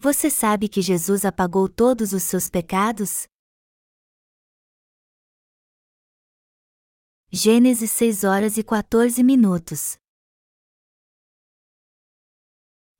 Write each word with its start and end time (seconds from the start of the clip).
Você 0.00 0.30
sabe 0.30 0.68
que 0.68 0.80
Jesus 0.80 1.24
apagou 1.24 1.68
todos 1.68 2.12
os 2.12 2.22
seus 2.22 2.48
pecados? 2.48 3.26
Gênesis 7.32 7.90
6 7.90 8.22
horas 8.22 8.56
e 8.56 8.62
14 8.62 9.20
minutos. 9.24 9.98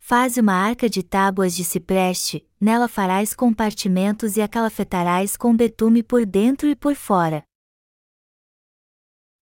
Faze 0.00 0.41
uma 0.41 0.55
arca 0.55 0.91
de 0.91 1.05
tábuas 1.05 1.55
de 1.55 1.62
cipreste, 1.62 2.45
nela 2.61 2.89
farás 2.89 3.33
compartimentos 3.33 4.37
e 4.37 4.43
a 4.43 4.49
calafetarás 4.49 5.37
com 5.37 5.57
betume 5.57 6.03
por 6.03 6.27
dentro 6.27 6.67
e 6.67 6.75
por 6.75 6.96
fora. 6.96 7.48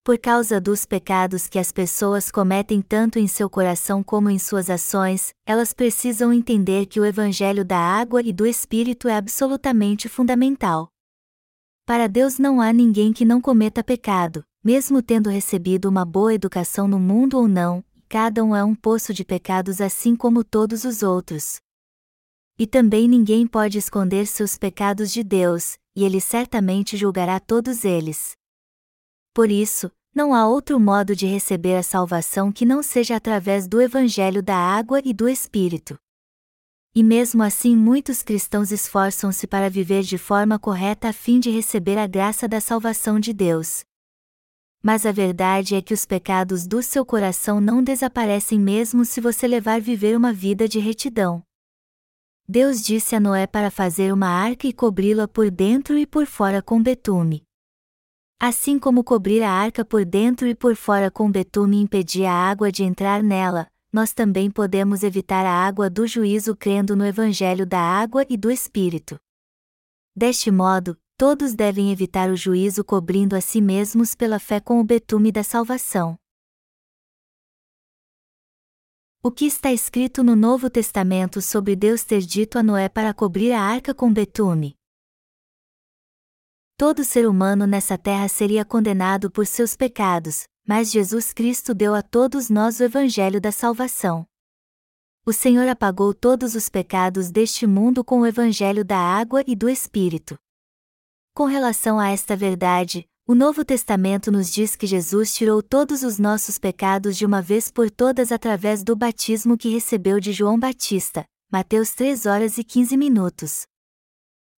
Por 0.07 0.19
causa 0.19 0.61
dos 0.61 0.85
pecados 0.87 1.49
que 1.49 1.59
as 1.59 1.73
pessoas 1.73 2.31
cometem 2.31 2.81
tanto 2.81 3.19
em 3.19 3.27
seu 3.27 3.51
coração 3.51 4.05
como 4.05 4.31
em 4.31 4.39
suas 4.39 4.71
ações, 4.71 5.35
elas 5.45 5.73
precisam 5.73 6.33
entender 6.33 6.87
que 6.87 7.01
o 7.01 7.05
Evangelho 7.05 7.65
da 7.65 7.77
água 7.77 8.23
e 8.23 8.33
do 8.33 8.47
Espírito 8.47 9.09
é 9.09 9.17
absolutamente 9.17 10.09
fundamental. 10.09 10.89
Para 11.85 12.07
Deus 12.07 12.39
não 12.39 12.61
há 12.61 12.73
ninguém 12.73 13.13
que 13.13 13.25
não 13.25 13.41
cometa 13.41 13.83
pecado, 13.83 14.45
mesmo 14.63 15.03
tendo 15.03 15.29
recebido 15.29 15.89
uma 15.89 16.05
boa 16.05 16.33
educação 16.33 16.87
no 16.87 17.01
mundo 17.01 17.37
ou 17.37 17.49
não, 17.49 17.85
cada 18.09 18.45
um 18.45 18.55
é 18.55 18.63
um 18.63 18.77
poço 18.77 19.13
de 19.13 19.25
pecados 19.25 19.81
assim 19.81 20.15
como 20.15 20.45
todos 20.45 20.85
os 20.85 21.03
outros. 21.03 21.57
E 22.57 22.65
também 22.65 23.09
ninguém 23.09 23.45
pode 23.45 23.77
esconder 23.77 24.29
seus 24.29 24.57
pecados 24.57 25.13
de 25.13 25.25
Deus, 25.25 25.77
e 25.97 26.05
ele 26.05 26.21
certamente 26.21 26.97
julgará 26.97 27.41
todos 27.41 27.85
eles. 27.85 28.37
Por 29.37 29.51
isso, 29.51 29.91
não 30.17 30.33
há 30.33 30.49
outro 30.49 30.81
modo 30.81 31.15
de 31.15 31.27
receber 31.27 31.77
a 31.77 31.83
salvação 31.83 32.51
que 32.51 32.65
não 32.65 32.83
seja 32.83 33.17
através 33.17 33.69
do 33.69 33.83
Evangelho 33.83 34.43
da 34.43 34.57
água 34.57 34.99
e 35.05 35.13
do 35.13 35.29
Espírito. 35.29 35.99
E 36.95 37.03
mesmo 37.03 37.43
assim, 37.43 37.77
muitos 37.77 38.23
cristãos 38.23 38.73
esforçam-se 38.73 39.47
para 39.47 39.69
viver 39.69 40.03
de 40.03 40.17
forma 40.17 40.59
correta 40.59 41.11
a 41.11 41.13
fim 41.13 41.39
de 41.39 41.51
receber 41.51 41.99
a 41.99 42.07
graça 42.07 42.49
da 42.49 42.63
salvação 42.63 43.21
de 43.21 43.35
Deus. 43.35 43.85
Mas 44.83 45.05
a 45.05 45.13
verdade 45.13 45.75
é 45.75 45.83
que 45.83 45.93
os 45.93 46.07
pecados 46.07 46.67
do 46.67 46.83
seu 46.83 47.05
coração 47.05 47.61
não 47.61 47.83
desaparecem 47.83 48.59
mesmo 48.59 49.05
se 49.05 49.21
você 49.21 49.47
levar 49.47 49.83
viver 49.83 50.17
uma 50.17 50.33
vida 50.33 50.67
de 50.67 50.79
retidão. 50.79 51.43
Deus 52.49 52.81
disse 52.83 53.15
a 53.15 53.21
Noé 53.21 53.47
para 53.47 53.71
fazer 53.71 54.15
uma 54.15 54.29
arca 54.29 54.67
e 54.67 54.73
cobri-la 54.73 55.29
por 55.29 55.51
dentro 55.51 55.99
e 55.99 56.07
por 56.07 56.25
fora 56.25 56.63
com 56.63 56.83
betume. 56.83 57.46
Assim 58.39 58.79
como 58.79 59.03
cobrir 59.03 59.43
a 59.43 59.51
arca 59.51 59.83
por 59.83 60.05
dentro 60.05 60.47
e 60.47 60.55
por 60.55 60.77
fora 60.77 61.11
com 61.11 61.31
betume 61.31 61.81
impedia 61.81 62.31
a 62.31 62.51
água 62.51 62.71
de 62.71 62.85
entrar 62.85 63.23
nela, 63.23 63.67
nós 63.91 64.13
também 64.13 64.51
podemos 64.51 65.03
evitar 65.03 65.47
a 65.47 65.51
água 65.51 65.89
do 65.89 66.07
juízo 66.07 66.55
crendo 66.55 66.95
no 66.95 67.07
Evangelho 67.07 67.65
da 67.65 67.81
água 67.81 68.27
e 68.29 68.37
do 68.37 68.51
Espírito. 68.51 69.19
Deste 70.15 70.51
modo, 70.51 70.99
todos 71.17 71.55
devem 71.55 71.91
evitar 71.91 72.31
o 72.31 72.37
juízo 72.37 72.85
cobrindo 72.85 73.35
a 73.35 73.41
si 73.41 73.63
mesmos 73.63 74.15
pela 74.15 74.39
fé 74.39 74.61
com 74.61 74.81
o 74.81 74.85
betume 74.85 75.33
da 75.33 75.43
salvação. 75.43 76.19
O 79.23 79.31
que 79.31 79.47
está 79.47 79.73
escrito 79.73 80.23
no 80.23 80.37
Novo 80.37 80.69
Testamento 80.69 81.41
sobre 81.41 81.75
Deus 81.75 82.05
ter 82.05 82.21
dito 82.21 82.59
a 82.59 82.63
Noé 82.63 82.91
para 82.91 83.15
cobrir 83.15 83.53
a 83.53 83.63
arca 83.63 83.95
com 83.95 84.13
betume? 84.13 84.77
Todo 86.79 87.03
ser 87.05 87.27
humano 87.27 87.67
nessa 87.67 87.97
terra 87.97 88.29
seria 88.29 88.63
condenado 88.63 89.31
por 89.31 89.47
seus 89.47 89.75
pecados, 89.75 90.47
mas 90.69 90.91
Jesus 90.91 91.33
Cristo 91.33 91.75
deu 91.75 91.95
a 91.95 92.03
todos 92.03 92.51
nós 92.51 92.81
o 92.81 92.85
Evangelho 92.85 93.41
da 93.41 93.51
salvação. 93.51 94.27
O 95.25 95.33
Senhor 95.33 95.67
apagou 95.69 96.13
todos 96.13 96.55
os 96.55 96.69
pecados 96.69 97.31
deste 97.31 97.67
mundo 97.67 98.05
com 98.05 98.21
o 98.21 98.27
Evangelho 98.27 98.85
da 98.85 98.99
água 98.99 99.43
e 99.47 99.57
do 99.57 99.71
Espírito. 99.71 100.39
Com 101.33 101.47
relação 101.47 101.99
a 101.99 102.11
esta 102.11 102.37
verdade, 102.37 103.09
o 103.27 103.35
Novo 103.35 103.65
Testamento 103.65 104.31
nos 104.31 104.53
diz 104.53 104.77
que 104.77 104.87
Jesus 104.87 105.35
tirou 105.35 105.63
todos 105.63 106.03
os 106.03 106.19
nossos 106.19 106.59
pecados 106.59 107.17
de 107.17 107.25
uma 107.25 107.41
vez 107.41 107.71
por 107.71 107.91
todas 107.91 108.31
através 108.31 108.85
do 108.85 108.95
batismo 108.95 109.57
que 109.57 109.71
recebeu 109.71 110.21
de 110.21 110.31
João 110.31 110.59
Batista, 110.59 111.25
Mateus 111.51 111.95
3 111.95 112.27
horas 112.27 112.59
e 112.59 112.63
15 112.63 112.99
minutos. 112.99 113.67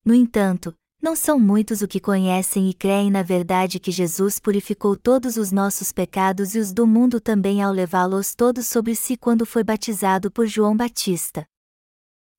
No 0.05 0.13
entanto, 0.13 0.75
não 1.01 1.15
são 1.15 1.39
muitos 1.39 1.81
o 1.81 1.89
que 1.89 2.01
conhecem 2.01 2.69
e 2.69 2.75
creem 2.75 3.11
na 3.11 3.23
verdade 3.23 3.79
que 3.79 3.91
Jesus 3.91 4.41
purificou 4.41 4.97
todos 4.97 5.37
os 5.37 5.53
nossos 5.53 5.93
pecados 5.93 6.55
e 6.55 6.59
os 6.59 6.73
do 6.73 6.87
mundo 6.87 7.21
também 7.21 7.63
ao 7.63 7.73
levá-los 7.73 8.35
todos 8.35 8.67
sobre 8.67 8.95
si 8.95 9.17
quando 9.17 9.47
foi 9.47 9.63
batizado 9.63 10.31
por 10.31 10.47
João 10.47 10.77
Batista. 10.77 11.47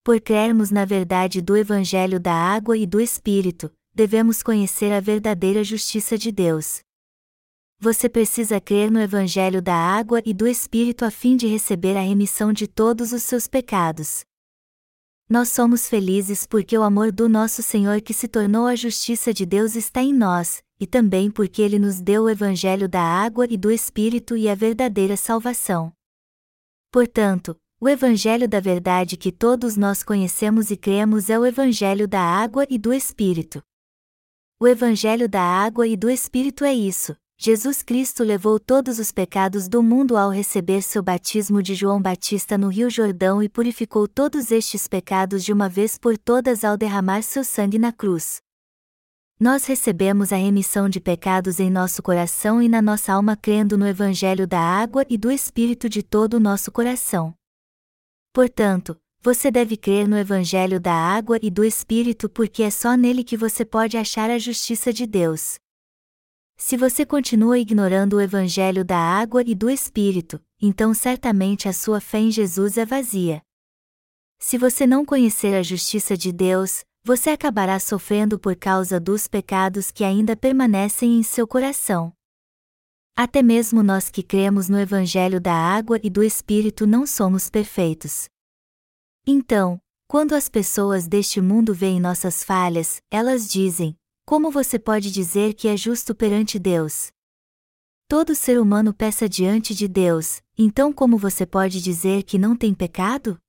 Por 0.04 0.20
crermos 0.20 0.72
na 0.72 0.86
verdade 0.86 1.42
do 1.42 1.56
Evangelho 1.56 2.20
da 2.20 2.34
água 2.34 2.78
e 2.78 2.86
do 2.86 3.00
Espírito, 3.00 3.72
devemos 3.94 4.44
conhecer 4.44 4.92
a 4.92 5.00
verdadeira 5.00 5.64
justiça 5.64 6.18
de 6.18 6.32
Deus. 6.32 6.82
Você 7.80 8.10
precisa 8.10 8.60
crer 8.60 8.92
no 8.92 9.00
Evangelho 9.00 9.62
da 9.62 9.76
água 9.76 10.22
e 10.26 10.34
do 10.34 10.46
Espírito 10.46 11.06
a 11.06 11.12
fim 11.12 11.38
de 11.38 11.48
receber 11.48 11.96
a 11.96 12.02
remissão 12.02 12.52
de 12.52 12.68
todos 12.68 13.14
os 13.14 13.24
seus 13.24 13.48
pecados. 13.48 14.26
Nós 15.32 15.50
somos 15.50 15.88
felizes 15.88 16.48
porque 16.48 16.76
o 16.76 16.82
amor 16.82 17.12
do 17.12 17.30
nosso 17.30 17.62
Senhor 17.62 18.02
que 18.02 18.16
se 18.16 18.28
tornou 18.28 18.66
a 18.66 18.76
justiça 18.76 19.32
de 19.32 19.46
Deus 19.46 19.76
está 19.76 20.02
em 20.02 20.12
nós, 20.12 20.64
e 20.80 20.88
também 20.88 21.30
porque 21.30 21.62
Ele 21.62 21.78
nos 21.78 22.02
deu 22.02 22.24
o 22.24 22.30
Evangelho 22.32 22.90
da 22.90 23.04
água 23.04 23.46
e 23.48 23.56
do 23.56 23.70
Espírito 23.70 24.36
e 24.36 24.50
a 24.50 24.56
verdadeira 24.56 25.16
salvação. 25.16 25.94
Portanto, 26.92 27.56
o 27.80 27.88
Evangelho 27.88 28.50
da 28.50 28.60
verdade 28.60 29.16
que 29.18 29.32
todos 29.32 29.78
nós 29.78 30.02
conhecemos 30.02 30.72
e 30.72 30.76
cremos 30.76 31.30
é 31.30 31.38
o 31.38 31.46
Evangelho 31.46 32.08
da 32.08 32.22
água 32.22 32.66
e 32.68 32.80
do 32.80 32.92
Espírito. 32.92 33.62
O 34.60 34.68
Evangelho 34.68 35.30
da 35.30 35.44
água 35.44 35.88
e 35.88 35.96
do 35.96 36.10
Espírito 36.10 36.66
é 36.66 36.74
isso, 36.74 37.16
Jesus 37.42 37.82
Cristo 37.82 38.22
levou 38.22 38.60
todos 38.60 39.00
os 39.00 39.14
pecados 39.14 39.70
do 39.70 39.82
mundo 39.82 40.18
ao 40.18 40.30
receber 40.30 40.82
seu 40.82 41.02
batismo 41.02 41.64
de 41.64 41.74
João 41.74 42.02
Batista 42.02 42.58
no 42.58 42.68
Rio 42.68 42.90
Jordão 42.90 43.42
e 43.42 43.48
purificou 43.48 44.10
todos 44.10 44.52
estes 44.52 44.90
pecados 44.90 45.46
de 45.46 45.54
uma 45.54 45.70
vez 45.70 45.98
por 45.98 46.18
todas 46.18 46.66
ao 46.66 46.76
derramar 46.76 47.22
seu 47.22 47.46
sangue 47.46 47.80
na 47.80 47.94
cruz. 47.94 48.42
Nós 49.40 49.66
recebemos 49.66 50.34
a 50.34 50.36
remissão 50.36 50.90
de 50.90 51.00
pecados 51.00 51.62
em 51.62 51.70
nosso 51.70 52.04
coração 52.04 52.62
e 52.62 52.68
na 52.68 52.82
nossa 52.82 53.14
alma 53.14 53.38
crendo 53.38 53.78
no 53.78 53.88
Evangelho 53.88 54.46
da 54.46 54.60
água 54.60 55.06
e 55.10 55.18
do 55.18 55.32
Espírito 55.32 55.88
de 55.88 56.04
todo 56.04 56.34
o 56.34 56.40
nosso 56.42 56.70
coração. 56.74 57.34
Portanto, 58.34 58.98
você 59.22 59.50
deve 59.50 59.78
crer 59.78 60.10
no 60.10 60.18
Evangelho 60.18 60.78
da 60.78 60.94
água 60.94 61.40
e 61.42 61.50
do 61.50 61.64
Espírito 61.64 62.28
porque 62.28 62.64
é 62.64 62.70
só 62.70 62.96
nele 62.98 63.24
que 63.24 63.38
você 63.38 63.64
pode 63.64 63.96
achar 63.96 64.30
a 64.30 64.38
justiça 64.38 64.92
de 64.92 65.08
Deus. 65.08 65.58
Se 66.62 66.76
você 66.76 67.06
continua 67.06 67.58
ignorando 67.58 68.18
o 68.18 68.22
Evangelho 68.22 68.84
da 68.84 68.98
água 68.98 69.42
e 69.48 69.56
do 69.56 69.70
Espírito, 69.70 70.44
então 70.62 70.94
certamente 70.94 71.70
a 71.70 71.74
sua 71.74 72.02
fé 72.02 72.20
em 72.20 72.30
Jesus 72.30 72.78
é 72.78 72.86
vazia. 72.86 73.42
Se 74.38 74.58
você 74.58 74.86
não 74.86 75.06
conhecer 75.06 75.56
a 75.56 75.64
justiça 75.64 76.18
de 76.18 76.34
Deus, 76.34 76.84
você 77.02 77.30
acabará 77.30 77.80
sofrendo 77.80 78.38
por 78.38 78.58
causa 78.58 79.00
dos 79.00 79.26
pecados 79.26 79.90
que 79.90 80.04
ainda 80.04 80.36
permanecem 80.36 81.18
em 81.18 81.24
seu 81.24 81.48
coração. 81.48 82.12
Até 83.16 83.42
mesmo 83.42 83.82
nós 83.82 84.10
que 84.10 84.22
cremos 84.22 84.68
no 84.68 84.78
Evangelho 84.78 85.40
da 85.40 85.54
água 85.54 85.98
e 86.04 86.10
do 86.10 86.22
Espírito 86.22 86.86
não 86.86 87.06
somos 87.08 87.50
perfeitos. 87.50 88.28
Então, 89.26 89.80
quando 90.10 90.36
as 90.36 90.50
pessoas 90.50 91.08
deste 91.08 91.40
mundo 91.40 91.74
veem 91.74 92.02
nossas 92.02 92.44
falhas, 92.44 93.02
elas 93.10 93.48
dizem: 93.50 93.96
como 94.30 94.52
você 94.52 94.78
pode 94.78 95.10
dizer 95.10 95.56
que 95.56 95.68
é 95.68 95.76
justo 95.76 96.14
perante 96.14 96.60
Deus? 96.60 97.12
Todo 98.08 98.36
ser 98.36 98.62
humano 98.62 98.94
peça 98.94 99.28
diante 99.28 99.74
de 99.74 99.88
Deus, 99.88 100.40
então 100.56 100.94
como 100.94 101.18
você 101.18 101.48
pode 101.48 101.82
dizer 101.82 102.22
que 102.22 102.38
não 102.38 102.56
tem 102.56 102.72
pecado? 102.72 103.40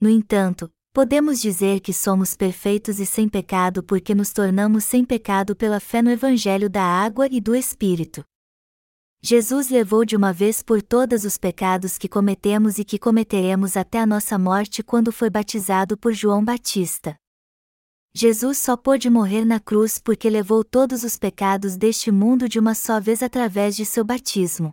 No 0.00 0.10
entanto, 0.10 0.68
podemos 0.92 1.40
dizer 1.40 1.78
que 1.78 1.92
somos 1.92 2.34
perfeitos 2.34 2.98
e 2.98 3.06
sem 3.06 3.28
pecado 3.28 3.84
porque 3.84 4.16
nos 4.16 4.32
tornamos 4.32 4.82
sem 4.82 5.04
pecado 5.04 5.54
pela 5.54 5.78
fé 5.78 6.02
no 6.02 6.10
Evangelho 6.10 6.68
da 6.68 6.82
água 6.82 7.28
e 7.30 7.40
do 7.40 7.54
Espírito. 7.54 8.24
Jesus 9.22 9.68
levou 9.68 10.04
de 10.04 10.16
uma 10.16 10.32
vez 10.32 10.60
por 10.60 10.82
todas 10.82 11.24
os 11.24 11.38
pecados 11.38 11.96
que 11.98 12.08
cometemos 12.08 12.80
e 12.80 12.84
que 12.84 12.98
cometeremos 12.98 13.76
até 13.76 14.00
a 14.00 14.06
nossa 14.06 14.36
morte 14.40 14.82
quando 14.82 15.12
foi 15.12 15.30
batizado 15.30 15.96
por 15.96 16.12
João 16.12 16.44
Batista. 16.44 17.16
Jesus 18.16 18.58
só 18.58 18.76
pôde 18.76 19.10
morrer 19.10 19.44
na 19.44 19.58
cruz 19.58 19.98
porque 19.98 20.30
levou 20.30 20.62
todos 20.62 21.02
os 21.02 21.16
pecados 21.16 21.76
deste 21.76 22.12
mundo 22.12 22.48
de 22.48 22.60
uma 22.60 22.72
só 22.72 23.00
vez 23.00 23.24
através 23.24 23.74
de 23.74 23.84
seu 23.84 24.04
batismo. 24.04 24.72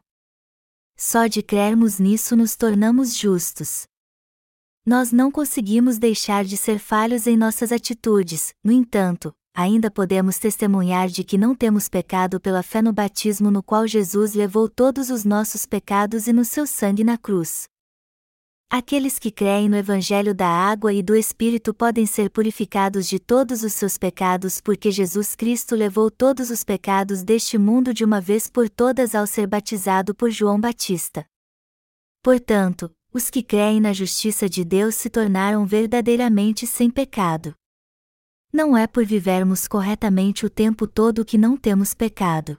Só 0.96 1.26
de 1.26 1.42
crermos 1.42 1.98
nisso 1.98 2.36
nos 2.36 2.56
tornamos 2.56 3.18
justos. 3.18 3.88
Nós 4.86 5.12
não 5.12 5.32
conseguimos 5.32 5.98
deixar 5.98 6.46
de 6.46 6.56
ser 6.56 6.78
falhos 6.78 7.26
em 7.26 7.36
nossas 7.36 7.72
atitudes, 7.72 8.54
no 8.64 8.72
entanto, 8.72 9.34
ainda 9.56 9.90
podemos 9.90 10.38
testemunhar 10.38 11.08
de 11.08 11.24
que 11.24 11.36
não 11.36 11.56
temos 11.56 11.90
pecado 11.90 12.40
pela 12.40 12.62
fé 12.62 12.80
no 12.80 12.94
batismo 12.94 13.50
no 13.50 13.64
qual 13.64 13.88
Jesus 13.88 14.36
levou 14.36 14.70
todos 14.70 15.10
os 15.10 15.26
nossos 15.26 15.66
pecados 15.66 16.28
e 16.28 16.34
no 16.34 16.46
seu 16.46 16.68
sangue 16.68 17.04
na 17.04 17.18
cruz. 17.18 17.64
Aqueles 18.74 19.20
que 19.20 19.30
creem 19.30 19.68
no 19.68 19.76
Evangelho 19.76 20.34
da 20.34 20.48
água 20.48 20.94
e 20.94 21.04
do 21.04 21.14
Espírito 21.14 21.74
podem 21.74 22.06
ser 22.06 22.30
purificados 22.30 23.06
de 23.06 23.20
todos 23.20 23.64
os 23.64 23.74
seus 23.74 23.98
pecados 23.98 24.62
porque 24.62 24.90
Jesus 24.90 25.36
Cristo 25.36 25.76
levou 25.76 26.10
todos 26.10 26.50
os 26.50 26.64
pecados 26.64 27.22
deste 27.22 27.58
mundo 27.58 27.94
de 27.94 28.06
uma 28.06 28.22
vez 28.22 28.50
por 28.50 28.70
todas 28.70 29.14
ao 29.14 29.28
ser 29.28 29.46
batizado 29.46 30.16
por 30.16 30.32
João 30.32 30.58
Batista. 30.58 31.26
Portanto, 32.24 32.90
os 33.14 33.30
que 33.30 33.44
creem 33.44 33.82
na 33.82 33.92
justiça 33.92 34.48
de 34.48 34.64
Deus 34.64 34.96
se 34.96 35.10
tornaram 35.10 35.66
verdadeiramente 35.66 36.66
sem 36.66 36.90
pecado. 36.90 37.54
Não 38.54 38.78
é 38.78 38.88
por 38.88 39.06
vivermos 39.06 39.68
corretamente 39.68 40.46
o 40.46 40.50
tempo 40.50 40.88
todo 40.88 41.26
que 41.26 41.38
não 41.38 41.58
temos 41.58 41.94
pecado. 41.94 42.56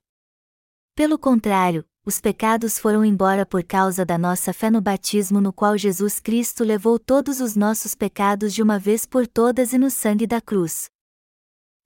Pelo 0.95 1.19
contrário, 1.19 1.87
os 2.05 2.21
pecados 2.21 2.79
foram 2.79 3.05
embora 3.05 3.47
por 3.47 3.63
causa 3.63 4.05
da 4.05 4.19
nossa 4.19 4.53
fé 4.53 4.71
no 4.71 4.81
batismo 4.81 5.41
no 5.41 5.53
qual 5.53 5.79
Jesus 5.79 6.19
Cristo 6.19 6.65
levou 6.65 6.99
todos 6.99 7.41
os 7.41 7.55
nossos 7.55 7.95
pecados 7.95 8.53
de 8.53 8.61
uma 8.61 8.77
vez 8.77 9.07
por 9.07 9.27
todas 9.27 9.73
e 9.73 9.79
no 9.79 9.89
sangue 9.89 10.27
da 10.27 10.41
cruz. 10.41 10.91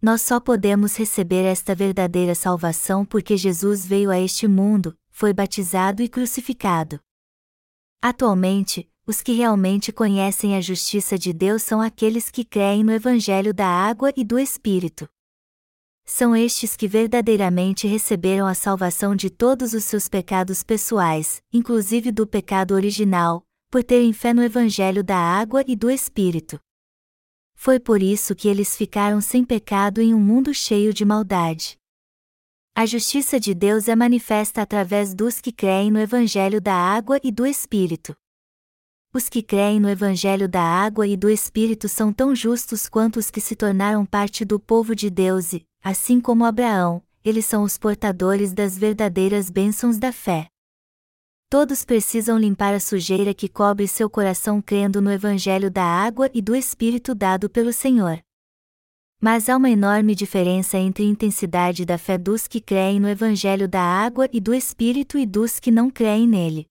Nós 0.00 0.22
só 0.22 0.40
podemos 0.40 0.96
receber 0.96 1.44
esta 1.44 1.74
verdadeira 1.74 2.34
salvação 2.34 3.04
porque 3.04 3.36
Jesus 3.36 3.84
veio 3.84 4.10
a 4.10 4.18
este 4.18 4.48
mundo, 4.48 4.96
foi 5.10 5.34
batizado 5.34 6.02
e 6.02 6.08
crucificado. 6.08 6.98
Atualmente, 8.00 8.90
os 9.06 9.20
que 9.20 9.32
realmente 9.32 9.92
conhecem 9.92 10.56
a 10.56 10.60
justiça 10.60 11.18
de 11.18 11.32
Deus 11.32 11.62
são 11.62 11.80
aqueles 11.80 12.30
que 12.30 12.44
creem 12.44 12.82
no 12.82 12.92
Evangelho 12.92 13.52
da 13.52 13.66
água 13.66 14.12
e 14.16 14.24
do 14.24 14.38
Espírito. 14.38 15.08
São 16.08 16.36
estes 16.36 16.76
que 16.76 16.86
verdadeiramente 16.86 17.88
receberam 17.88 18.46
a 18.46 18.54
salvação 18.54 19.16
de 19.16 19.28
todos 19.28 19.74
os 19.74 19.82
seus 19.82 20.08
pecados 20.08 20.62
pessoais, 20.62 21.42
inclusive 21.52 22.12
do 22.12 22.24
pecado 22.24 22.74
original, 22.74 23.44
por 23.68 23.82
terem 23.82 24.12
fé 24.12 24.32
no 24.32 24.40
Evangelho 24.40 25.02
da 25.02 25.18
água 25.18 25.64
e 25.66 25.74
do 25.74 25.90
Espírito. 25.90 26.60
Foi 27.56 27.80
por 27.80 28.00
isso 28.00 28.36
que 28.36 28.46
eles 28.46 28.76
ficaram 28.76 29.20
sem 29.20 29.44
pecado 29.44 30.00
em 30.00 30.14
um 30.14 30.20
mundo 30.20 30.54
cheio 30.54 30.94
de 30.94 31.04
maldade. 31.04 31.76
A 32.72 32.86
justiça 32.86 33.40
de 33.40 33.52
Deus 33.52 33.88
é 33.88 33.96
manifesta 33.96 34.62
através 34.62 35.12
dos 35.12 35.40
que 35.40 35.50
creem 35.50 35.90
no 35.90 35.98
Evangelho 35.98 36.60
da 36.60 36.74
água 36.74 37.18
e 37.24 37.32
do 37.32 37.44
Espírito. 37.44 38.14
Os 39.12 39.28
que 39.28 39.42
creem 39.42 39.80
no 39.80 39.88
Evangelho 39.88 40.48
da 40.48 40.62
água 40.62 41.06
e 41.06 41.16
do 41.16 41.28
Espírito 41.28 41.88
são 41.88 42.12
tão 42.12 42.34
justos 42.34 42.88
quanto 42.88 43.18
os 43.18 43.28
que 43.30 43.40
se 43.40 43.56
tornaram 43.56 44.06
parte 44.06 44.44
do 44.44 44.60
povo 44.60 44.94
de 44.94 45.08
Deus 45.08 45.54
e, 45.54 45.66
assim 45.88 46.20
como 46.20 46.44
Abraão, 46.44 47.00
eles 47.24 47.46
são 47.46 47.62
os 47.62 47.78
portadores 47.78 48.52
das 48.52 48.76
verdadeiras 48.76 49.48
bênçãos 49.48 49.98
da 49.98 50.10
fé. 50.10 50.48
Todos 51.48 51.84
precisam 51.84 52.36
limpar 52.36 52.74
a 52.74 52.80
sujeira 52.80 53.32
que 53.32 53.48
cobre 53.48 53.86
seu 53.86 54.10
coração 54.10 54.60
crendo 54.60 55.00
no 55.00 55.12
Evangelho 55.12 55.70
da 55.70 55.84
água 55.84 56.28
e 56.34 56.42
do 56.42 56.56
Espírito 56.56 57.14
dado 57.14 57.48
pelo 57.48 57.72
Senhor. 57.72 58.18
Mas 59.20 59.48
há 59.48 59.56
uma 59.56 59.70
enorme 59.70 60.16
diferença 60.16 60.76
entre 60.76 61.04
a 61.04 61.06
intensidade 61.06 61.84
da 61.84 61.96
fé 61.96 62.18
dos 62.18 62.48
que 62.48 62.60
creem 62.60 62.98
no 62.98 63.08
Evangelho 63.08 63.68
da 63.68 63.80
água 63.80 64.28
e 64.32 64.40
do 64.40 64.52
Espírito 64.52 65.16
e 65.16 65.24
dos 65.24 65.60
que 65.60 65.70
não 65.70 65.88
creem 65.88 66.26
nele. 66.26 66.66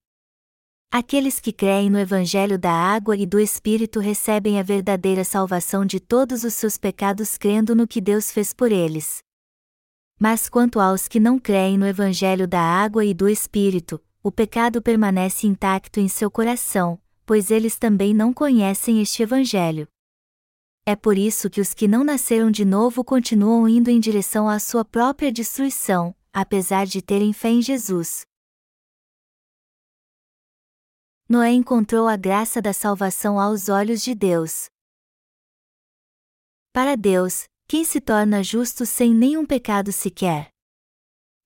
Aqueles 0.91 1.39
que 1.39 1.51
creem 1.51 1.89
no 1.89 1.99
Evangelho 1.99 2.57
da 2.57 2.71
água 2.71 3.17
e 3.17 3.25
do 3.25 3.39
Espírito 3.39 3.99
recebem 3.99 4.59
a 4.59 4.63
verdadeira 4.63 5.23
salvação 5.23 5.85
de 5.85 5.99
todos 5.99 6.43
os 6.43 6.53
seus 6.53 6.77
pecados 6.77 7.37
crendo 7.37 7.75
no 7.75 7.87
que 7.87 7.99
Deus 7.99 8.31
fez 8.31 8.53
por 8.53 8.71
eles. 8.71 9.19
Mas 10.17 10.47
quanto 10.47 10.79
aos 10.79 11.07
que 11.07 11.19
não 11.19 11.37
creem 11.37 11.77
no 11.77 11.85
Evangelho 11.85 12.47
da 12.47 12.61
água 12.61 13.03
e 13.03 13.13
do 13.13 13.27
Espírito, 13.27 14.01
o 14.23 14.31
pecado 14.31 14.81
permanece 14.81 15.45
intacto 15.45 15.99
em 15.99 16.07
seu 16.07 16.31
coração, 16.31 16.97
pois 17.25 17.51
eles 17.51 17.77
também 17.77 18.13
não 18.13 18.31
conhecem 18.33 19.01
este 19.01 19.21
Evangelho. 19.21 19.87
É 20.85 20.95
por 20.95 21.17
isso 21.17 21.49
que 21.49 21.59
os 21.59 21.73
que 21.73 21.87
não 21.87 22.03
nasceram 22.03 22.49
de 22.49 22.63
novo 22.63 23.03
continuam 23.03 23.67
indo 23.67 23.89
em 23.89 23.99
direção 23.99 24.47
à 24.47 24.59
sua 24.59 24.85
própria 24.85 25.31
destruição, 25.31 26.15
apesar 26.31 26.85
de 26.85 27.01
terem 27.01 27.33
fé 27.33 27.49
em 27.49 27.61
Jesus. 27.61 28.25
Noé 31.27 31.51
encontrou 31.51 32.07
a 32.07 32.15
graça 32.15 32.61
da 32.61 32.71
salvação 32.71 33.39
aos 33.39 33.67
olhos 33.67 34.03
de 34.03 34.13
Deus. 34.13 34.69
Para 36.71 36.95
Deus, 36.95 37.45
quem 37.67 37.83
se 37.83 37.99
torna 37.99 38.43
justo 38.43 38.85
sem 38.85 39.11
nenhum 39.11 39.43
pecado 39.43 39.91
sequer? 39.91 40.49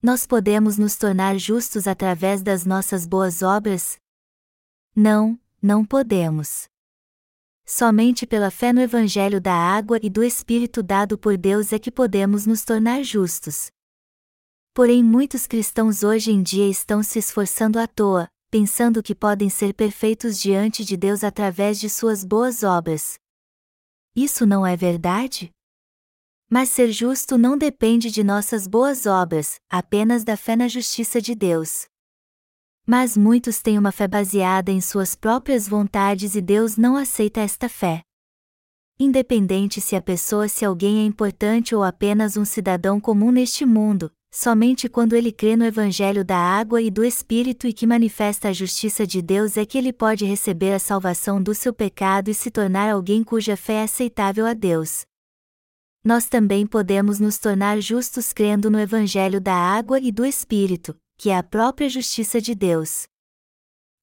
Nós 0.04 0.28
podemos 0.28 0.78
nos 0.78 0.98
tornar 0.98 1.38
justos 1.38 1.88
através 1.88 2.44
das 2.44 2.66
nossas 2.66 3.08
boas 3.08 3.42
obras? 3.42 3.98
Não, 4.94 5.40
não 5.62 5.86
podemos. 5.86 6.68
Somente 7.66 8.28
pela 8.28 8.52
fé 8.52 8.74
no 8.74 8.82
Evangelho 8.82 9.40
da 9.40 9.54
água 9.54 9.98
e 10.04 10.10
do 10.10 10.26
Espírito 10.26 10.84
dado 10.84 11.18
por 11.18 11.38
Deus 11.38 11.72
é 11.72 11.80
que 11.80 11.90
podemos 11.92 12.46
nos 12.46 12.66
tornar 12.66 13.02
justos. 13.04 13.72
Porém, 14.74 15.02
muitos 15.02 15.48
cristãos 15.48 16.04
hoje 16.04 16.32
em 16.32 16.44
dia 16.44 16.70
estão 16.70 17.02
se 17.02 17.18
esforçando 17.18 17.80
à 17.80 17.88
toa, 17.88 18.28
pensando 18.50 19.04
que 19.04 19.14
podem 19.14 19.50
ser 19.50 19.74
perfeitos 19.74 20.40
diante 20.40 20.84
de 20.84 20.98
Deus 20.98 21.24
através 21.24 21.80
de 21.80 21.90
suas 21.90 22.24
boas 22.24 22.64
obras. 22.64 23.20
Isso 24.16 24.46
não 24.46 24.66
é 24.66 24.76
verdade? 24.76 25.52
Mas 26.50 26.70
ser 26.70 26.92
justo 26.92 27.38
não 27.38 27.56
depende 27.56 28.10
de 28.10 28.24
nossas 28.24 28.66
boas 28.66 29.06
obras, 29.06 29.60
apenas 29.70 30.24
da 30.24 30.36
fé 30.36 30.56
na 30.56 30.68
justiça 30.68 31.22
de 31.22 31.36
Deus. 31.36 31.86
Mas 32.88 33.16
muitos 33.16 33.62
têm 33.62 33.78
uma 33.78 33.92
fé 33.92 34.08
baseada 34.08 34.72
em 34.72 34.82
suas 34.82 35.14
próprias 35.14 35.68
vontades 35.68 36.34
e 36.34 36.42
Deus 36.42 36.76
não 36.76 36.96
aceita 36.96 37.40
esta 37.40 37.70
fé. 37.70 38.02
Independente 39.00 39.80
se 39.80 39.96
a 39.96 40.02
pessoa 40.02 40.50
se 40.50 40.66
alguém 40.66 41.02
é 41.02 41.06
importante 41.06 41.76
ou 41.76 41.84
apenas 41.84 42.36
um 42.36 42.44
cidadão 42.44 43.00
comum 43.00 43.32
neste 43.32 43.64
mundo, 43.64 44.12
Somente 44.32 44.88
quando 44.88 45.14
ele 45.14 45.32
crê 45.32 45.56
no 45.56 45.66
Evangelho 45.66 46.24
da 46.24 46.38
água 46.38 46.80
e 46.82 46.92
do 46.92 47.04
Espírito 47.04 47.66
e 47.66 47.74
que 47.74 47.88
manifesta 47.88 48.50
a 48.50 48.54
justiça 48.54 49.06
de 49.06 49.24
Deus 49.24 49.58
é 49.58 49.66
que 49.66 49.76
ele 49.76 49.92
pode 49.92 50.24
receber 50.24 50.74
a 50.74 50.80
salvação 50.80 51.42
do 51.42 51.56
seu 51.56 51.74
pecado 51.74 52.30
e 52.30 52.34
se 52.36 52.52
tornar 52.52 52.92
alguém 52.92 53.24
cuja 53.24 53.58
fé 53.58 53.74
é 53.74 53.84
aceitável 53.84 54.46
a 54.46 54.54
Deus. 54.54 55.04
Nós 56.04 56.30
também 56.30 56.68
podemos 56.68 57.20
nos 57.20 57.40
tornar 57.40 57.82
justos 57.82 58.32
crendo 58.32 58.70
no 58.70 58.80
Evangelho 58.80 59.42
da 59.42 59.56
água 59.56 60.00
e 60.00 60.12
do 60.12 60.24
Espírito, 60.24 60.96
que 61.18 61.32
é 61.32 61.38
a 61.38 61.44
própria 61.44 61.90
justiça 61.90 62.40
de 62.40 62.54
Deus. 62.54 63.08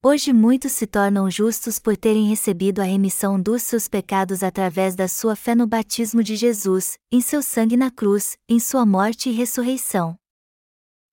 Hoje 0.08 0.32
muitos 0.32 0.70
se 0.70 0.87
tornam 0.87 1.29
justos 1.29 1.81
por 1.81 1.97
terem 1.97 2.29
recebido 2.29 2.79
a 2.81 2.85
remissão 2.85 3.43
dos 3.43 3.64
seus 3.64 3.88
pecados 3.88 4.45
através 4.45 4.95
da 4.95 5.09
sua 5.09 5.35
fé 5.35 5.52
no 5.52 5.66
batismo 5.66 6.23
de 6.23 6.37
Jesus, 6.37 6.97
em 7.11 7.21
seu 7.21 7.42
sangue 7.42 7.76
na 7.76 7.90
cruz, 7.90 8.38
em 8.49 8.61
sua 8.61 8.87
morte 8.87 9.30
e 9.30 9.33
ressurreição. 9.33 10.16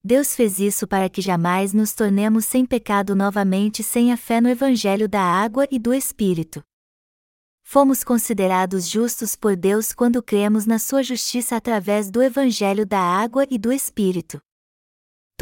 Deus 0.03 0.35
fez 0.35 0.59
isso 0.59 0.85
para 0.85 1.09
que 1.09 1.23
jamais 1.23 1.73
nos 1.73 1.93
tornemos 1.93 2.45
sem 2.45 2.67
pecado 2.67 3.15
novamente 3.15 3.81
sem 3.81 4.11
a 4.11 4.15
fé 4.15 4.39
no 4.39 4.47
Evangelho 4.47 5.09
da 5.09 5.23
água 5.23 5.67
e 5.71 5.79
do 5.79 5.91
Espírito. 5.91 6.63
Fomos 7.63 8.03
considerados 8.03 8.87
justos 8.87 9.35
por 9.35 9.55
Deus 9.55 9.91
quando 9.91 10.21
cremos 10.21 10.67
na 10.67 10.77
sua 10.77 11.01
justiça 11.01 11.55
através 11.55 12.11
do 12.11 12.21
Evangelho 12.21 12.85
da 12.85 12.99
água 12.99 13.47
e 13.49 13.57
do 13.57 13.73
Espírito. 13.73 14.39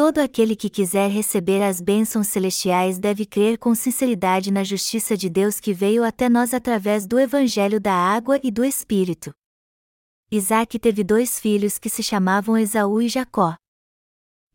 Todo 0.03 0.17
aquele 0.17 0.55
que 0.55 0.67
quiser 0.67 1.12
receber 1.12 1.62
as 1.62 1.79
bênçãos 1.79 2.25
celestiais 2.25 2.98
deve 2.98 3.24
crer 3.24 3.60
com 3.60 3.75
sinceridade 3.75 4.50
na 4.50 4.63
justiça 4.63 5.15
de 5.15 5.29
Deus 5.29 5.60
que 5.60 5.75
veio 5.75 6.03
até 6.03 6.27
nós 6.27 6.55
através 6.55 7.05
do 7.05 7.20
Evangelho 7.20 7.79
da 7.79 7.93
Água 7.93 8.39
e 8.41 8.50
do 8.50 8.65
Espírito. 8.65 9.31
Isaac 10.31 10.79
teve 10.79 11.03
dois 11.03 11.39
filhos 11.39 11.77
que 11.77 11.88
se 11.88 12.01
chamavam 12.01 12.58
Esaú 12.58 13.00
e 13.00 13.08
Jacó. 13.08 13.55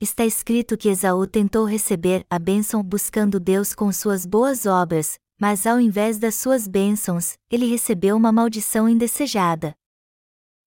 Está 0.00 0.26
escrito 0.26 0.76
que 0.76 0.88
Esaú 0.88 1.28
tentou 1.28 1.64
receber 1.64 2.26
a 2.28 2.40
bênção 2.40 2.82
buscando 2.82 3.38
Deus 3.38 3.72
com 3.72 3.92
suas 3.92 4.26
boas 4.26 4.66
obras, 4.66 5.16
mas 5.40 5.64
ao 5.64 5.78
invés 5.78 6.18
das 6.18 6.34
suas 6.34 6.66
bênçãos, 6.66 7.36
ele 7.48 7.66
recebeu 7.66 8.16
uma 8.16 8.32
maldição 8.32 8.88
indesejada. 8.88 9.76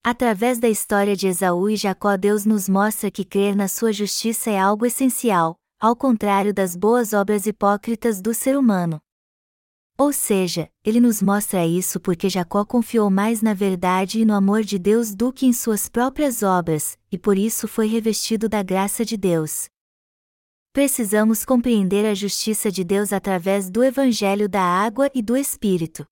Através 0.03 0.59
da 0.59 0.69
história 0.69 1.15
de 1.15 1.27
Esaú 1.27 1.69
e 1.69 1.75
Jacó, 1.75 2.15
Deus 2.15 2.45
nos 2.45 2.69
mostra 2.69 3.11
que 3.11 3.25
crer 3.25 3.55
na 3.55 3.67
sua 3.67 3.91
justiça 3.91 4.49
é 4.49 4.57
algo 4.57 4.85
essencial, 4.85 5.57
ao 5.79 5.95
contrário 5.95 6.53
das 6.53 6.75
boas 6.75 7.11
obras 7.11 7.45
hipócritas 7.45 8.21
do 8.21 8.33
ser 8.33 8.57
humano. 8.57 9.01
Ou 9.97 10.13
seja, 10.13 10.71
ele 10.85 11.01
nos 11.01 11.21
mostra 11.21 11.65
isso 11.65 11.99
porque 11.99 12.29
Jacó 12.29 12.63
confiou 12.63 13.09
mais 13.09 13.41
na 13.41 13.53
verdade 13.53 14.21
e 14.21 14.25
no 14.25 14.33
amor 14.33 14.63
de 14.63 14.79
Deus 14.79 15.13
do 15.13 15.33
que 15.33 15.45
em 15.45 15.51
suas 15.51 15.89
próprias 15.89 16.41
obras, 16.41 16.97
e 17.11 17.17
por 17.17 17.37
isso 17.37 17.67
foi 17.67 17.87
revestido 17.87 18.47
da 18.47 18.63
graça 18.63 19.03
de 19.03 19.17
Deus. 19.17 19.67
Precisamos 20.71 21.43
compreender 21.43 22.05
a 22.05 22.13
justiça 22.13 22.71
de 22.71 22.85
Deus 22.85 23.11
através 23.11 23.69
do 23.69 23.83
Evangelho 23.83 24.47
da 24.47 24.61
Água 24.61 25.11
e 25.13 25.21
do 25.21 25.35
Espírito. 25.35 26.05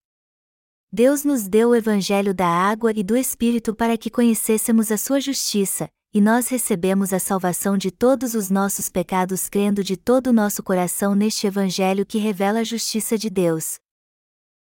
Deus 0.91 1.25
nos 1.25 1.49
deu 1.49 1.69
o 1.69 1.75
Evangelho 1.75 2.33
da 2.33 2.47
água 2.47 2.93
e 2.95 3.03
do 3.03 3.17
Espírito 3.17 3.75
para 3.75 3.97
que 3.97 4.09
conhecêssemos 4.09 4.89
a 4.89 4.97
sua 4.97 5.19
justiça, 5.19 5.89
e 6.13 6.21
nós 6.21 6.47
recebemos 6.47 7.11
a 7.11 7.19
salvação 7.19 7.77
de 7.77 7.91
todos 7.91 8.33
os 8.33 8.49
nossos 8.49 8.87
pecados 8.87 9.49
crendo 9.49 9.83
de 9.83 9.97
todo 9.97 10.27
o 10.27 10.33
nosso 10.33 10.63
coração 10.63 11.13
neste 11.13 11.45
Evangelho 11.45 12.05
que 12.05 12.17
revela 12.17 12.59
a 12.59 12.63
justiça 12.63 13.17
de 13.17 13.29
Deus. 13.29 13.75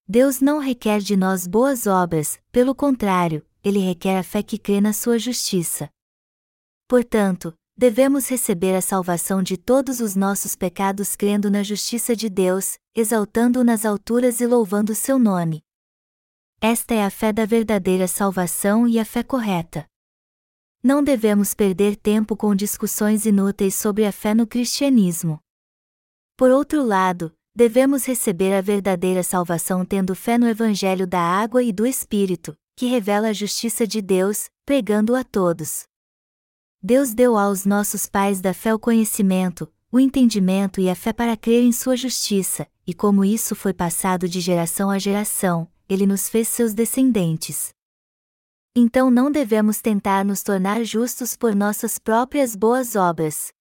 Deus 0.07 0.41
não 0.41 0.57
requer 0.57 1.01
de 1.01 1.15
nós 1.15 1.45
boas 1.45 1.85
obras, 1.85 2.39
pelo 2.51 2.73
contrário, 2.73 3.45
ele 3.63 3.79
requer 3.79 4.17
a 4.17 4.23
fé 4.23 4.41
que 4.41 4.57
crê 4.57 4.81
na 4.81 4.93
sua 4.93 5.19
justiça. 5.19 5.87
Portanto, 6.87 7.53
devemos 7.77 8.27
receber 8.27 8.73
a 8.73 8.81
salvação 8.81 9.43
de 9.43 9.55
todos 9.55 9.99
os 9.99 10.15
nossos 10.15 10.55
pecados 10.55 11.15
crendo 11.15 11.51
na 11.51 11.61
justiça 11.61 12.15
de 12.15 12.27
Deus, 12.27 12.79
exaltando-o 12.95 13.63
nas 13.63 13.85
alturas 13.85 14.41
e 14.41 14.47
louvando 14.47 14.95
seu 14.95 15.19
nome. 15.19 15.61
Esta 16.59 16.95
é 16.95 17.05
a 17.05 17.11
fé 17.11 17.31
da 17.31 17.45
verdadeira 17.45 18.07
salvação 18.07 18.87
e 18.87 18.97
a 18.97 19.05
fé 19.05 19.21
correta. 19.21 19.85
Não 20.81 21.03
devemos 21.03 21.53
perder 21.53 21.95
tempo 21.95 22.35
com 22.35 22.55
discussões 22.55 23.27
inúteis 23.27 23.75
sobre 23.75 24.05
a 24.05 24.11
fé 24.11 24.33
no 24.33 24.47
cristianismo. 24.47 25.39
Por 26.35 26.49
outro 26.49 26.83
lado, 26.83 27.31
devemos 27.55 28.05
receber 28.05 28.55
a 28.55 28.61
verdadeira 28.61 29.21
salvação 29.21 29.85
tendo 29.85 30.15
fé 30.15 30.39
no 30.39 30.47
Evangelho 30.47 31.05
da 31.05 31.21
água 31.21 31.61
e 31.61 31.71
do 31.71 31.85
Espírito, 31.85 32.57
que 32.75 32.87
revela 32.87 33.27
a 33.27 33.33
justiça 33.33 33.85
de 33.85 34.01
Deus, 34.01 34.49
pregando 34.65 35.15
a 35.15 35.23
todos. 35.23 35.85
Deus 36.81 37.13
deu 37.13 37.37
aos 37.37 37.65
nossos 37.65 38.07
pais 38.07 38.41
da 38.41 38.53
fé 38.53 38.73
o 38.73 38.79
conhecimento, 38.79 39.71
o 39.91 39.99
entendimento 39.99 40.81
e 40.81 40.89
a 40.89 40.95
fé 40.95 41.13
para 41.13 41.37
crer 41.37 41.63
em 41.63 41.71
sua 41.71 41.95
justiça, 41.95 42.67
e 42.85 42.95
como 42.95 43.23
isso 43.23 43.55
foi 43.55 43.73
passado 43.73 44.27
de 44.27 44.39
geração 44.39 44.89
a 44.89 44.97
geração, 44.97 45.67
ele 45.89 46.05
nos 46.05 46.29
fez 46.29 46.47
seus 46.47 46.73
descendentes. 46.73 47.69
Então 48.75 49.09
não 49.09 49.31
devemos 49.31 49.81
tentar 49.81 50.23
nos 50.23 50.43
tornar 50.43 50.83
justos 50.83 51.35
por 51.35 51.55
nossas 51.55 51.97
próprias 51.97 52.55
boas 52.55 52.95
obras. 52.95 53.51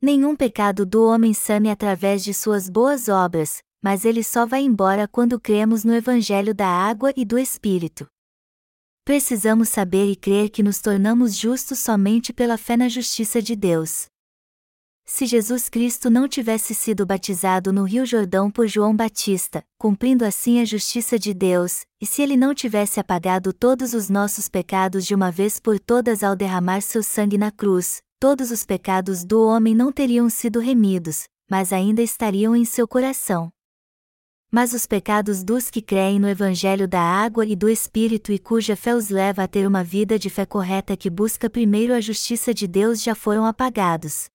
Nenhum 0.00 0.36
pecado 0.36 0.84
do 0.84 1.04
homem 1.04 1.32
same 1.32 1.70
através 1.70 2.22
de 2.22 2.34
suas 2.34 2.68
boas 2.68 3.08
obras, 3.08 3.62
mas 3.82 4.04
ele 4.04 4.22
só 4.22 4.44
vai 4.44 4.60
embora 4.60 5.08
quando 5.08 5.40
cremos 5.40 5.84
no 5.84 5.94
Evangelho 5.94 6.54
da 6.54 6.68
água 6.68 7.12
e 7.16 7.24
do 7.24 7.38
Espírito. 7.38 8.06
Precisamos 9.04 9.70
saber 9.70 10.10
e 10.10 10.14
crer 10.14 10.50
que 10.50 10.62
nos 10.62 10.80
tornamos 10.80 11.34
justos 11.34 11.78
somente 11.78 12.32
pela 12.32 12.58
fé 12.58 12.76
na 12.76 12.88
justiça 12.88 13.40
de 13.40 13.56
Deus. 13.56 14.06
Se 15.10 15.24
Jesus 15.24 15.70
Cristo 15.70 16.10
não 16.10 16.28
tivesse 16.28 16.74
sido 16.74 17.06
batizado 17.06 17.72
no 17.72 17.84
Rio 17.84 18.04
Jordão 18.04 18.50
por 18.50 18.68
João 18.68 18.94
Batista, 18.94 19.64
cumprindo 19.78 20.22
assim 20.22 20.60
a 20.60 20.66
justiça 20.66 21.18
de 21.18 21.32
Deus, 21.32 21.86
e 21.98 22.04
se 22.04 22.20
ele 22.20 22.36
não 22.36 22.54
tivesse 22.54 23.00
apagado 23.00 23.54
todos 23.54 23.94
os 23.94 24.10
nossos 24.10 24.50
pecados 24.50 25.06
de 25.06 25.14
uma 25.14 25.30
vez 25.30 25.58
por 25.58 25.80
todas 25.80 26.22
ao 26.22 26.36
derramar 26.36 26.82
seu 26.82 27.02
sangue 27.02 27.38
na 27.38 27.50
cruz, 27.50 28.02
todos 28.20 28.50
os 28.50 28.66
pecados 28.66 29.24
do 29.24 29.42
homem 29.42 29.74
não 29.74 29.90
teriam 29.90 30.28
sido 30.28 30.60
remidos, 30.60 31.24
mas 31.50 31.72
ainda 31.72 32.02
estariam 32.02 32.54
em 32.54 32.66
seu 32.66 32.86
coração. 32.86 33.50
Mas 34.50 34.74
os 34.74 34.84
pecados 34.86 35.42
dos 35.42 35.70
que 35.70 35.80
creem 35.80 36.20
no 36.20 36.28
Evangelho 36.28 36.86
da 36.86 37.00
água 37.00 37.46
e 37.46 37.56
do 37.56 37.70
Espírito 37.70 38.30
e 38.30 38.38
cuja 38.38 38.76
fé 38.76 38.94
os 38.94 39.08
leva 39.08 39.42
a 39.42 39.48
ter 39.48 39.66
uma 39.66 39.82
vida 39.82 40.18
de 40.18 40.28
fé 40.28 40.44
correta 40.44 40.94
que 40.98 41.08
busca 41.08 41.48
primeiro 41.48 41.94
a 41.94 42.00
justiça 42.00 42.52
de 42.52 42.68
Deus 42.68 43.02
já 43.02 43.14
foram 43.14 43.46
apagados. 43.46 44.28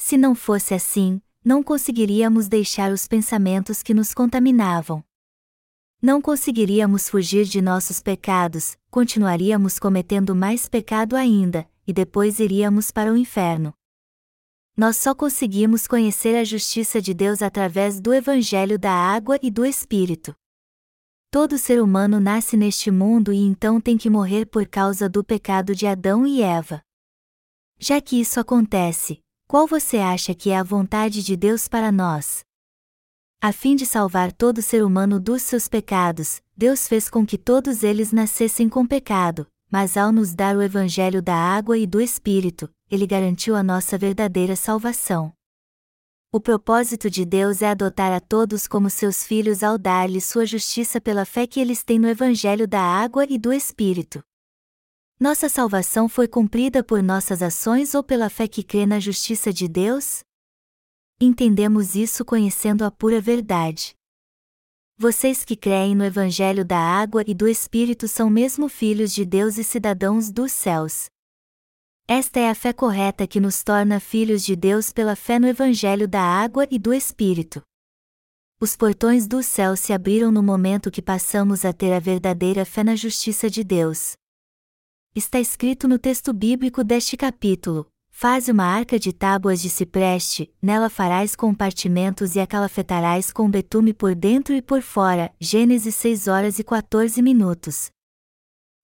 Se 0.00 0.16
não 0.16 0.34
fosse 0.34 0.74
assim, 0.74 1.20
não 1.44 1.60
conseguiríamos 1.60 2.46
deixar 2.48 2.92
os 2.92 3.08
pensamentos 3.08 3.82
que 3.82 3.92
nos 3.92 4.14
contaminavam. 4.14 5.04
Não 6.00 6.22
conseguiríamos 6.22 7.08
fugir 7.08 7.44
de 7.44 7.60
nossos 7.60 8.00
pecados, 8.00 8.78
continuaríamos 8.90 9.78
cometendo 9.80 10.36
mais 10.36 10.68
pecado 10.68 11.16
ainda, 11.16 11.68
e 11.84 11.92
depois 11.92 12.38
iríamos 12.38 12.92
para 12.92 13.12
o 13.12 13.16
inferno. 13.16 13.74
Nós 14.76 14.96
só 14.96 15.12
conseguimos 15.12 15.88
conhecer 15.88 16.36
a 16.36 16.44
justiça 16.44 17.02
de 17.02 17.12
Deus 17.12 17.42
através 17.42 18.00
do 18.00 18.14
Evangelho 18.14 18.78
da 18.78 18.92
água 18.92 19.36
e 19.42 19.50
do 19.50 19.66
Espírito. 19.66 20.32
Todo 21.28 21.58
ser 21.58 21.82
humano 21.82 22.20
nasce 22.20 22.56
neste 22.56 22.88
mundo 22.88 23.32
e 23.32 23.38
então 23.38 23.80
tem 23.80 23.98
que 23.98 24.08
morrer 24.08 24.46
por 24.46 24.66
causa 24.68 25.08
do 25.08 25.24
pecado 25.24 25.74
de 25.74 25.88
Adão 25.88 26.24
e 26.24 26.40
Eva. 26.40 26.80
Já 27.80 28.00
que 28.00 28.20
isso 28.20 28.38
acontece, 28.38 29.20
qual 29.48 29.66
você 29.66 29.96
acha 29.96 30.34
que 30.34 30.50
é 30.50 30.58
a 30.58 30.62
vontade 30.62 31.22
de 31.22 31.34
Deus 31.34 31.68
para 31.68 31.90
nós? 31.90 32.44
A 33.40 33.50
fim 33.50 33.74
de 33.74 33.86
salvar 33.86 34.30
todo 34.30 34.60
ser 34.60 34.84
humano 34.84 35.18
dos 35.18 35.40
seus 35.40 35.66
pecados, 35.66 36.42
Deus 36.54 36.86
fez 36.86 37.08
com 37.08 37.24
que 37.24 37.38
todos 37.38 37.82
eles 37.82 38.12
nascessem 38.12 38.68
com 38.68 38.86
pecado, 38.86 39.46
mas 39.70 39.96
ao 39.96 40.12
nos 40.12 40.34
dar 40.34 40.54
o 40.54 40.60
Evangelho 40.60 41.22
da 41.22 41.34
água 41.34 41.78
e 41.78 41.86
do 41.86 41.98
Espírito, 41.98 42.68
Ele 42.90 43.06
garantiu 43.06 43.56
a 43.56 43.62
nossa 43.62 43.96
verdadeira 43.96 44.54
salvação. 44.54 45.32
O 46.30 46.38
propósito 46.38 47.08
de 47.08 47.24
Deus 47.24 47.62
é 47.62 47.70
adotar 47.70 48.12
a 48.12 48.20
todos 48.20 48.66
como 48.66 48.90
seus 48.90 49.24
filhos 49.24 49.62
ao 49.62 49.78
dar-lhes 49.78 50.26
sua 50.26 50.44
justiça 50.44 51.00
pela 51.00 51.24
fé 51.24 51.46
que 51.46 51.58
eles 51.58 51.82
têm 51.82 51.98
no 51.98 52.06
Evangelho 52.06 52.68
da 52.68 52.82
água 52.82 53.24
e 53.26 53.38
do 53.38 53.50
Espírito. 53.50 54.22
Nossa 55.20 55.48
salvação 55.48 56.08
foi 56.08 56.28
cumprida 56.28 56.84
por 56.84 57.02
nossas 57.02 57.42
ações 57.42 57.92
ou 57.92 58.04
pela 58.04 58.30
fé 58.30 58.46
que 58.46 58.62
crê 58.62 58.86
na 58.86 59.00
justiça 59.00 59.52
de 59.52 59.66
Deus? 59.66 60.20
Entendemos 61.20 61.96
isso 61.96 62.24
conhecendo 62.24 62.84
a 62.84 62.90
pura 62.90 63.20
verdade. 63.20 63.96
Vocês 64.96 65.44
que 65.44 65.56
creem 65.56 65.96
no 65.96 66.04
Evangelho 66.04 66.64
da 66.64 66.78
água 66.78 67.24
e 67.26 67.34
do 67.34 67.48
Espírito 67.48 68.06
são 68.06 68.30
mesmo 68.30 68.68
filhos 68.68 69.12
de 69.12 69.24
Deus 69.24 69.58
e 69.58 69.64
cidadãos 69.64 70.30
dos 70.30 70.52
céus. 70.52 71.06
Esta 72.06 72.38
é 72.38 72.48
a 72.48 72.54
fé 72.54 72.72
correta 72.72 73.26
que 73.26 73.40
nos 73.40 73.64
torna 73.64 73.98
filhos 73.98 74.44
de 74.44 74.54
Deus 74.54 74.92
pela 74.92 75.16
fé 75.16 75.40
no 75.40 75.48
Evangelho 75.48 76.06
da 76.06 76.22
água 76.22 76.64
e 76.70 76.78
do 76.78 76.94
Espírito. 76.94 77.60
Os 78.60 78.76
portões 78.76 79.26
do 79.26 79.42
céu 79.42 79.76
se 79.76 79.92
abriram 79.92 80.30
no 80.30 80.44
momento 80.44 80.92
que 80.92 81.02
passamos 81.02 81.64
a 81.64 81.72
ter 81.72 81.92
a 81.92 81.98
verdadeira 81.98 82.64
fé 82.64 82.84
na 82.84 82.94
justiça 82.94 83.50
de 83.50 83.64
Deus. 83.64 84.16
Está 85.18 85.40
escrito 85.40 85.88
no 85.88 85.98
texto 85.98 86.32
bíblico 86.32 86.84
deste 86.84 87.16
capítulo: 87.16 87.90
Faze 88.08 88.52
uma 88.52 88.62
arca 88.62 89.00
de 89.00 89.12
tábuas 89.12 89.60
de 89.60 89.68
cipreste, 89.68 90.48
nela 90.62 90.88
farás 90.88 91.34
compartimentos 91.34 92.36
e 92.36 92.40
a 92.40 92.46
calafetarás 92.46 93.32
com 93.32 93.50
betume 93.50 93.92
por 93.92 94.14
dentro 94.14 94.54
e 94.54 94.62
por 94.62 94.80
fora. 94.80 95.34
Gênesis 95.40 95.96
6 95.96 96.28
horas 96.28 96.60
e 96.60 96.62
14 96.62 97.20
minutos. 97.20 97.90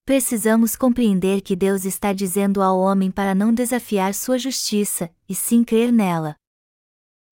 Precisamos 0.04 0.74
compreender 0.74 1.40
que 1.40 1.54
Deus 1.54 1.84
está 1.84 2.12
dizendo 2.12 2.60
ao 2.60 2.80
homem 2.80 3.12
para 3.12 3.32
não 3.32 3.54
desafiar 3.54 4.12
sua 4.12 4.36
justiça, 4.36 5.14
e 5.28 5.36
sim 5.36 5.62
crer 5.62 5.92
nela. 5.92 6.34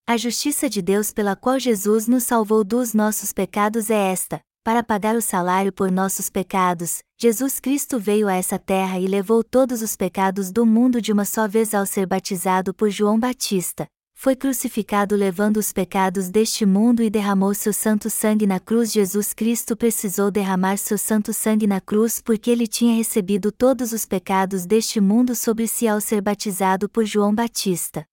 A 0.06 0.16
justiça 0.16 0.71
de 0.71 0.80
Deus 0.80 1.12
pela 1.12 1.35
qual 1.35 1.59
Jesus 1.59 2.06
nos 2.06 2.23
salvou 2.23 2.62
dos 2.62 2.94
nossos 2.94 3.32
pecados 3.32 3.90
é 3.90 4.12
esta: 4.12 4.40
para 4.64 4.83
pagar 4.83 5.16
o 5.16 5.21
salário 5.21 5.73
por 5.73 5.90
nossos 5.90 6.31
pecados, 6.31 7.02
Jesus 7.19 7.59
Cristo 7.59 7.99
veio 7.99 8.28
a 8.28 8.35
essa 8.35 8.59
terra 8.59 8.99
e 9.00 9.07
levou 9.09 9.42
todos 9.42 9.83
os 9.83 9.97
pecados 9.97 10.52
do 10.52 10.64
mundo 10.64 11.00
de 11.00 11.12
uma 11.12 11.25
só 11.25 11.49
vez 11.49 11.75
ao 11.75 11.85
ser 11.85 12.07
batizado 12.07 12.73
por 12.73 12.88
João 12.88 13.19
Batista. 13.19 13.88
Foi 14.14 14.37
crucificado 14.37 15.16
levando 15.16 15.57
os 15.57 15.73
pecados 15.73 16.31
deste 16.31 16.64
mundo 16.64 17.02
e 17.02 17.11
derramou 17.11 17.52
seu 17.54 17.73
santo 17.73 18.09
sangue 18.09 18.47
na 18.47 18.61
cruz. 18.61 18.92
Jesus 18.92 19.33
Cristo 19.33 19.76
precisou 19.76 20.31
derramar 20.31 20.76
seu 20.76 20.97
santo 20.97 21.33
sangue 21.33 21.66
na 21.66 21.81
cruz 21.81 22.21
porque 22.21 22.49
ele 22.49 22.69
tinha 22.69 22.95
recebido 22.95 23.50
todos 23.50 23.92
os 23.92 24.04
pecados 24.04 24.64
deste 24.64 25.00
mundo 25.00 25.35
sobre 25.35 25.66
si 25.66 25.88
ao 25.88 26.00
ser 26.00 26.21
batizado 26.21 26.88
por 26.88 27.04
João 27.04 27.35
Batista. 27.35 28.04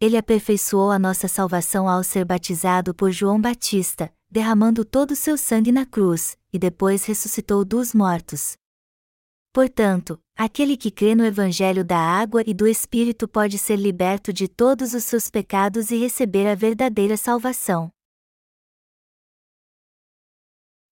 Ele 0.00 0.16
aperfeiçoou 0.16 0.90
a 0.90 0.98
nossa 0.98 1.28
salvação 1.28 1.86
ao 1.86 2.02
ser 2.02 2.24
batizado 2.24 2.94
por 2.94 3.10
João 3.10 3.38
Batista, 3.38 4.10
derramando 4.30 4.84
todo 4.84 5.10
o 5.10 5.16
seu 5.16 5.36
sangue 5.36 5.72
na 5.72 5.84
cruz, 5.84 6.38
e 6.52 6.58
depois 6.58 7.04
ressuscitou 7.04 7.64
dos 7.64 7.92
mortos. 7.92 8.56
Portanto, 9.52 10.18
aquele 10.36 10.76
que 10.76 10.90
crê 10.90 11.14
no 11.14 11.24
Evangelho 11.24 11.84
da 11.84 11.98
água 11.98 12.42
e 12.46 12.54
do 12.54 12.68
Espírito 12.68 13.26
pode 13.26 13.58
ser 13.58 13.76
liberto 13.76 14.32
de 14.32 14.46
todos 14.46 14.94
os 14.94 15.02
seus 15.02 15.28
pecados 15.28 15.90
e 15.90 15.96
receber 15.96 16.46
a 16.46 16.54
verdadeira 16.54 17.16
salvação. 17.16 17.90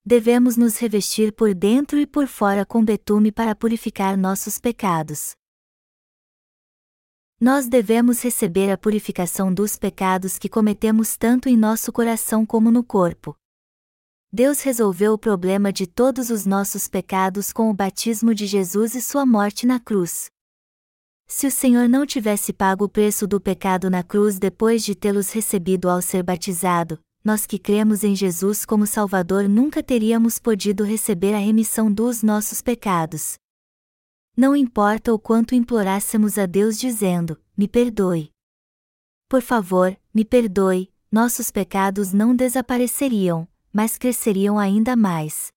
Devemos 0.05 0.57
nos 0.57 0.77
revestir 0.77 1.31
por 1.31 1.53
dentro 1.53 1.99
e 1.99 2.05
por 2.05 2.27
fora 2.27 2.65
com 2.65 2.83
betume 2.83 3.31
para 3.31 3.55
purificar 3.55 4.17
nossos 4.17 4.57
pecados. 4.57 5.38
Nós 7.41 7.69
devemos 7.69 8.21
receber 8.21 8.69
a 8.69 8.77
purificação 8.77 9.53
dos 9.53 9.77
pecados 9.77 10.37
que 10.37 10.49
cometemos 10.49 11.15
tanto 11.15 11.47
em 11.47 11.55
nosso 11.55 11.89
coração 11.89 12.45
como 12.45 12.69
no 12.69 12.83
corpo. 12.83 13.33
Deus 14.29 14.59
resolveu 14.59 15.13
o 15.13 15.17
problema 15.17 15.71
de 15.71 15.87
todos 15.87 16.29
os 16.29 16.45
nossos 16.45 16.89
pecados 16.89 17.53
com 17.53 17.69
o 17.69 17.73
batismo 17.73 18.35
de 18.35 18.45
Jesus 18.45 18.93
e 18.93 18.99
sua 18.99 19.25
morte 19.25 19.65
na 19.65 19.79
cruz. 19.79 20.29
Se 21.27 21.47
o 21.47 21.51
Senhor 21.51 21.87
não 21.87 22.05
tivesse 22.05 22.51
pago 22.51 22.83
o 22.83 22.89
preço 22.89 23.25
do 23.25 23.39
pecado 23.39 23.89
na 23.89 24.03
cruz 24.03 24.37
depois 24.37 24.83
de 24.83 24.93
tê-los 24.93 25.31
recebido 25.31 25.89
ao 25.89 26.01
ser 26.01 26.23
batizado, 26.23 26.99
nós 27.23 27.45
que 27.45 27.57
cremos 27.57 28.03
em 28.03 28.13
Jesus 28.13 28.65
como 28.65 28.85
Salvador 28.85 29.47
nunca 29.47 29.81
teríamos 29.81 30.39
podido 30.39 30.83
receber 30.83 31.33
a 31.33 31.39
remissão 31.39 31.89
dos 31.89 32.21
nossos 32.21 32.61
pecados 32.61 33.39
não 34.39 34.55
importa 34.55 35.13
o 35.13 35.19
quanto 35.19 35.53
implorássemos 35.53 36.37
a 36.37 36.45
Deus 36.45 36.79
dizendo: 36.79 37.37
Me 37.57 37.67
perdoe. 37.67 38.31
Por 39.27 39.41
favor, 39.41 39.99
me 40.13 40.23
perdoe, 40.23 40.89
nossos 41.11 41.51
pecados 41.51 42.13
não 42.13 42.33
desapareceriam, 42.33 43.45
mas 43.73 43.97
cresceriam 43.97 44.57
ainda 44.57 44.95
mais. 44.95 45.51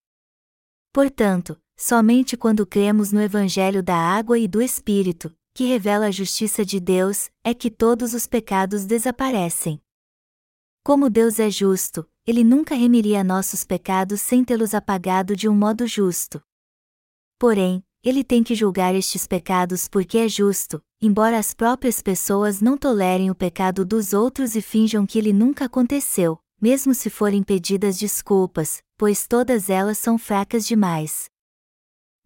Portanto, 0.92 1.56
somente 1.76 2.36
quando 2.36 2.66
cremos 2.66 3.12
no 3.12 3.22
Evangelho 3.22 3.84
da 3.84 3.94
água 3.96 4.36
e 4.36 4.48
do 4.48 4.60
Espírito, 4.60 5.32
que 5.54 5.64
revela 5.64 6.06
a 6.06 6.10
justiça 6.10 6.64
de 6.64 6.80
Deus, 6.80 7.30
é 7.44 7.54
que 7.54 7.70
todos 7.70 8.14
os 8.14 8.26
pecados 8.26 8.84
desaparecem. 8.84 9.80
Como 10.82 11.08
Deus 11.08 11.38
é 11.38 11.48
justo, 11.48 12.04
Ele 12.26 12.42
nunca 12.42 12.74
remiria 12.74 13.22
nossos 13.22 13.62
pecados 13.62 14.20
sem 14.20 14.44
tê-los 14.44 14.74
apagado 14.74 15.36
de 15.36 15.48
um 15.48 15.54
modo 15.54 15.86
justo. 15.86 16.42
Porém, 17.38 17.84
Ele 18.04 18.24
tem 18.24 18.42
que 18.42 18.56
julgar 18.56 18.96
estes 18.96 19.28
pecados 19.28 19.86
porque 19.86 20.18
é 20.18 20.28
justo, 20.28 20.82
embora 21.00 21.38
as 21.38 21.54
próprias 21.54 22.02
pessoas 22.02 22.60
não 22.60 22.76
tolerem 22.76 23.30
o 23.30 23.34
pecado 23.34 23.84
dos 23.84 24.12
outros 24.12 24.56
e 24.56 24.60
finjam 24.60 25.06
que 25.06 25.16
ele 25.18 25.32
nunca 25.32 25.66
aconteceu, 25.66 26.36
mesmo 26.60 26.94
se 26.94 27.08
forem 27.08 27.44
pedidas 27.44 27.96
desculpas, 27.96 28.82
pois 28.96 29.28
todas 29.28 29.70
elas 29.70 29.98
são 29.98 30.18
fracas 30.18 30.66
demais. 30.66 31.26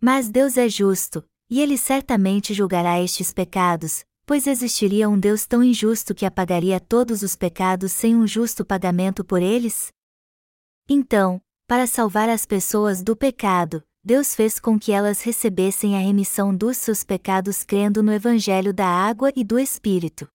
Mas 0.01 0.31
Deus 0.31 0.57
é 0.57 0.67
justo, 0.67 1.23
e 1.51 1.61
ele 1.61 1.77
certamente 1.77 2.55
julgará 2.55 2.99
estes 2.99 3.31
pecados, 3.31 4.03
pois 4.25 4.47
existiria 4.47 5.11
um 5.11 5.19
Deus 5.19 5.47
tão 5.47 5.63
injusto 5.63 6.15
que 6.15 6.25
apagaria 6.25 6.81
todos 6.81 7.21
os 7.23 7.37
pecados 7.37 7.93
sem 7.93 8.17
um 8.17 8.27
justo 8.27 8.65
pagamento 8.65 9.23
por 9.23 9.43
eles? 9.43 9.89
Então, 10.89 11.39
para 11.67 11.87
salvar 11.87 12.31
as 12.31 12.47
pessoas 12.47 13.03
do 13.03 13.15
pecado, 13.15 13.83
Deus 14.07 14.37
fez 14.37 14.61
com 14.61 14.79
que 14.79 14.93
elas 14.93 15.21
recebessem 15.23 15.97
a 15.97 15.99
remissão 15.99 16.55
dos 16.55 16.77
seus 16.77 17.03
pecados 17.03 17.65
crendo 17.65 18.05
no 18.05 18.13
Evangelho 18.13 18.73
da 18.73 18.87
água 18.87 19.33
e 19.35 19.43
do 19.43 19.59
Espírito. 19.59 20.29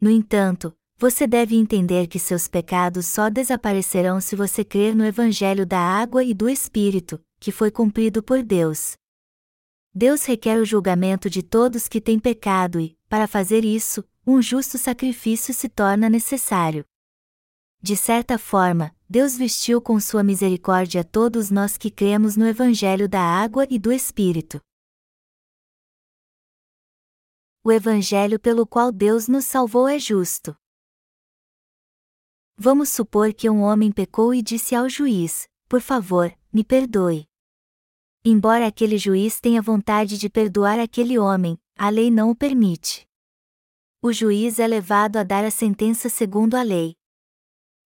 No 0.00 0.10
entanto, 0.10 0.76
você 0.98 1.24
deve 1.24 1.54
entender 1.54 2.08
que 2.08 2.18
seus 2.18 2.48
pecados 2.48 3.06
só 3.06 3.30
desaparecerão 3.30 4.20
se 4.20 4.34
você 4.34 4.64
crer 4.64 4.96
no 4.96 5.04
Evangelho 5.04 5.64
da 5.64 5.78
água 5.78 6.24
e 6.24 6.34
do 6.34 6.48
Espírito, 6.48 7.20
que 7.38 7.52
foi 7.52 7.70
cumprido 7.70 8.20
por 8.20 8.42
Deus. 8.42 8.96
Deus 9.94 10.24
requer 10.24 10.58
o 10.58 10.64
julgamento 10.64 11.30
de 11.30 11.40
todos 11.40 11.86
que 11.86 12.00
têm 12.00 12.18
pecado 12.18 12.80
e, 12.80 12.98
para 13.08 13.28
fazer 13.28 13.64
isso, 13.64 14.04
um 14.26 14.42
justo 14.42 14.76
sacrifício 14.76 15.54
se 15.54 15.68
torna 15.68 16.10
necessário. 16.10 16.84
De 17.84 17.96
certa 17.96 18.38
forma, 18.38 18.94
Deus 19.10 19.36
vestiu 19.36 19.82
com 19.82 19.98
sua 19.98 20.22
misericórdia 20.22 21.02
todos 21.02 21.50
nós 21.50 21.76
que 21.76 21.90
cremos 21.90 22.36
no 22.36 22.46
Evangelho 22.46 23.08
da 23.08 23.20
água 23.20 23.66
e 23.68 23.76
do 23.76 23.90
Espírito. 23.90 24.60
O 27.64 27.72
Evangelho 27.72 28.38
pelo 28.38 28.64
qual 28.64 28.92
Deus 28.92 29.26
nos 29.26 29.46
salvou 29.46 29.88
é 29.88 29.98
justo. 29.98 30.56
Vamos 32.56 32.88
supor 32.88 33.34
que 33.34 33.50
um 33.50 33.62
homem 33.62 33.90
pecou 33.90 34.32
e 34.32 34.42
disse 34.42 34.76
ao 34.76 34.88
juiz: 34.88 35.48
Por 35.68 35.80
favor, 35.80 36.32
me 36.52 36.62
perdoe. 36.62 37.26
Embora 38.24 38.68
aquele 38.68 38.96
juiz 38.96 39.40
tenha 39.40 39.60
vontade 39.60 40.18
de 40.18 40.30
perdoar 40.30 40.78
aquele 40.78 41.18
homem, 41.18 41.58
a 41.76 41.88
lei 41.88 42.12
não 42.12 42.30
o 42.30 42.36
permite. 42.36 43.08
O 44.00 44.12
juiz 44.12 44.60
é 44.60 44.68
levado 44.68 45.16
a 45.16 45.24
dar 45.24 45.44
a 45.44 45.50
sentença 45.50 46.08
segundo 46.08 46.54
a 46.54 46.62
lei. 46.62 46.94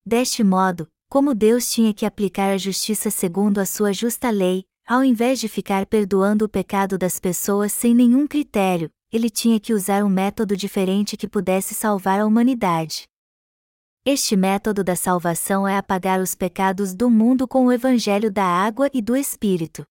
Deste 0.08 0.44
modo, 0.44 0.88
como 1.10 1.34
Deus 1.34 1.72
tinha 1.72 1.92
que 1.92 2.06
aplicar 2.06 2.52
a 2.52 2.58
justiça 2.60 3.10
segundo 3.10 3.58
a 3.58 3.66
sua 3.66 3.92
justa 3.92 4.30
lei, 4.30 4.64
ao 4.86 5.04
invés 5.04 5.40
de 5.40 5.48
ficar 5.48 5.88
perdoando 5.88 6.46
o 6.46 6.50
pecado 6.50 6.96
das 6.96 7.20
pessoas 7.20 7.74
sem 7.74 7.96
nenhum 7.96 8.28
critério, 8.28 8.92
ele 9.12 9.32
tinha 9.32 9.60
que 9.60 9.74
usar 9.74 10.04
um 10.04 10.10
método 10.10 10.56
diferente 10.56 11.18
que 11.18 11.28
pudesse 11.28 11.74
salvar 11.74 12.20
a 12.20 12.26
humanidade. 12.26 13.08
Este 14.06 14.36
método 14.36 14.84
da 14.84 14.96
salvação 14.96 15.68
é 15.68 15.76
apagar 15.76 16.22
os 16.22 16.36
pecados 16.36 16.94
do 16.94 17.10
mundo 17.10 17.48
com 17.48 17.66
o 17.66 17.72
evangelho 17.72 18.32
da 18.32 18.46
água 18.46 18.88
e 18.94 19.02
do 19.02 19.16
Espírito. 19.16 19.84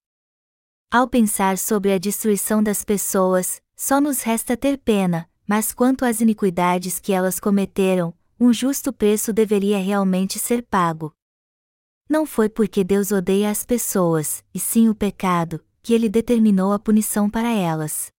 Ao 0.92 1.09
pensar 1.09 1.59
sobre 1.59 1.92
a 1.92 1.98
destruição 1.98 2.62
das 2.62 2.85
pessoas, 2.85 3.61
só 3.74 4.00
nos 4.00 4.22
resta 4.22 4.57
ter 4.57 4.79
pena, 4.79 5.29
mas 5.44 5.72
quanto 5.72 6.05
às 6.05 6.20
iniquidades 6.20 7.00
que 7.00 7.12
elas 7.12 7.40
cometeram, 7.40 8.14
um 8.38 8.53
justo 8.53 8.92
preço 8.92 9.33
deveria 9.33 9.79
realmente 9.79 10.38
ser 10.38 10.62
pago. 10.62 11.14
Não 12.09 12.27
foi 12.27 12.49
porque 12.49 12.85
Deus 12.85 13.11
odeia 13.11 13.51
as 13.51 13.64
pessoas, 13.64 14.44
e 14.53 14.61
sim 14.61 14.88
o 14.88 14.94
pecado, 14.94 15.64
que 15.83 15.94
ele 15.94 16.09
determinou 16.09 16.73
a 16.73 16.79
punição 16.79 17.31
para 17.31 17.51
elas. 17.51 18.12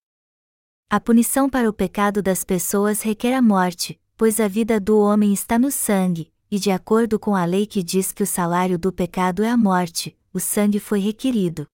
A 0.88 1.00
punição 1.00 1.48
para 1.50 1.68
o 1.68 1.72
pecado 1.72 2.22
das 2.22 2.44
pessoas 2.44 3.02
requer 3.02 3.34
a 3.34 3.42
morte, 3.42 4.00
pois 4.16 4.40
a 4.40 4.48
vida 4.48 4.80
do 4.80 4.98
homem 4.98 5.32
está 5.32 5.58
no 5.58 5.70
sangue, 5.70 6.32
e 6.50 6.58
de 6.58 6.70
acordo 6.70 7.18
com 7.18 7.34
a 7.34 7.44
lei 7.44 7.66
que 7.66 7.82
diz 7.82 8.12
que 8.12 8.22
o 8.22 8.26
salário 8.26 8.78
do 8.78 8.92
pecado 8.92 9.42
é 9.42 9.50
a 9.50 9.56
morte, 9.56 10.16
o 10.32 10.40
sangue 10.40 10.78
foi 10.78 11.00
requerido. 11.00 11.66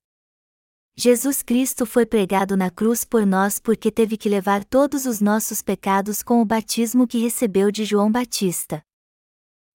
Jesus 0.95 1.43
Cristo 1.43 1.87
foi 1.87 2.05
pregado 2.05 2.55
na 2.55 2.71
cruz 2.71 3.03
por 3.03 3.25
nós 3.25 3.59
porque 3.59 3.91
teve 3.91 4.19
que 4.19 4.29
levar 4.29 4.63
todos 4.63 5.07
os 5.07 5.23
nossos 5.23 5.63
pecados 5.63 6.23
com 6.23 6.43
o 6.43 6.45
batismo 6.45 7.07
que 7.07 7.19
recebeu 7.19 7.71
de 7.71 7.83
João 7.83 8.13
Batista. 8.13 8.83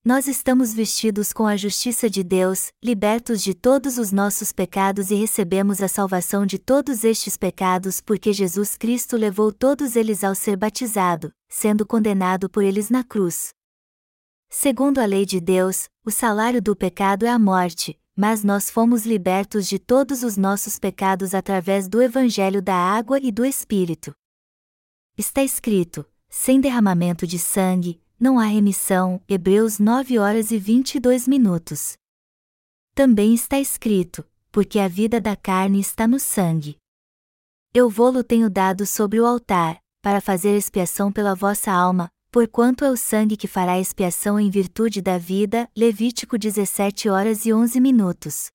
Nós 0.06 0.28
estamos 0.28 0.76
vestidos 0.76 1.34
com 1.34 1.48
a 1.48 1.58
justiça 1.58 2.08
de 2.08 2.24
Deus, 2.24 2.72
libertos 2.84 3.42
de 3.42 3.56
todos 3.56 3.98
os 3.98 4.12
nossos 4.12 4.52
pecados 4.54 5.10
e 5.10 5.16
recebemos 5.16 5.82
a 5.82 5.88
salvação 5.88 6.46
de 6.46 6.60
todos 6.60 7.04
estes 7.04 7.36
pecados 7.36 8.00
porque 8.00 8.32
Jesus 8.32 8.78
Cristo 8.78 9.18
levou 9.18 9.52
todos 9.52 9.96
eles 9.96 10.24
ao 10.24 10.36
ser 10.36 10.56
batizado, 10.56 11.34
sendo 11.50 11.86
condenado 11.86 12.48
por 12.48 12.64
eles 12.64 12.92
na 12.92 13.04
cruz. 13.04 13.50
Segundo 14.50 15.00
a 15.00 15.06
lei 15.06 15.26
de 15.26 15.42
Deus, 15.42 15.90
o 16.06 16.12
salário 16.12 16.62
do 16.62 16.76
pecado 16.76 17.26
é 17.26 17.30
a 17.30 17.40
morte, 17.40 18.00
mas 18.18 18.44
nós 18.44 18.68
fomos 18.68 19.06
libertos 19.06 19.68
de 19.68 19.78
todos 19.78 20.24
os 20.24 20.36
nossos 20.36 20.80
pecados 20.80 21.36
através 21.36 21.88
do 21.88 22.02
Evangelho 22.02 22.64
da 22.64 22.74
água 22.74 23.20
e 23.22 23.32
do 23.32 23.46
Espírito. 23.46 24.12
Está 25.16 25.44
escrito: 25.44 26.04
sem 26.28 26.60
derramamento 26.60 27.28
de 27.28 27.38
sangue, 27.38 28.02
não 28.20 28.40
há 28.40 28.46
remissão. 28.46 29.22
Hebreus 29.30 29.78
9 29.78 30.18
horas 30.18 30.50
e 30.50 30.58
22 30.58 31.28
minutos. 31.28 31.96
Também 32.96 33.36
está 33.36 33.60
escrito: 33.60 34.28
porque 34.52 34.80
a 34.80 34.88
vida 34.88 35.22
da 35.22 35.36
carne 35.36 35.80
está 35.80 36.08
no 36.08 36.20
sangue. 36.20 36.76
Eu 37.72 37.88
vou-lo 37.88 38.24
tenho 38.24 38.50
dado 38.50 38.88
sobre 38.88 39.20
o 39.20 39.28
altar, 39.28 39.80
para 40.02 40.20
fazer 40.20 40.58
expiação 40.58 41.12
pela 41.12 41.36
vossa 41.36 41.72
alma, 41.72 42.10
porquanto 42.32 42.86
é 42.86 42.90
o 42.90 42.98
sangue 42.98 43.38
que 43.38 43.48
fará 43.48 43.80
expiação 43.80 44.40
em 44.40 44.50
virtude 44.50 45.02
da 45.02 45.18
vida. 45.18 45.70
Levítico 45.76 46.38
17 46.38 47.10
horas 47.10 47.46
e 47.46 47.54
11 47.54 47.80
minutos. 47.80 48.48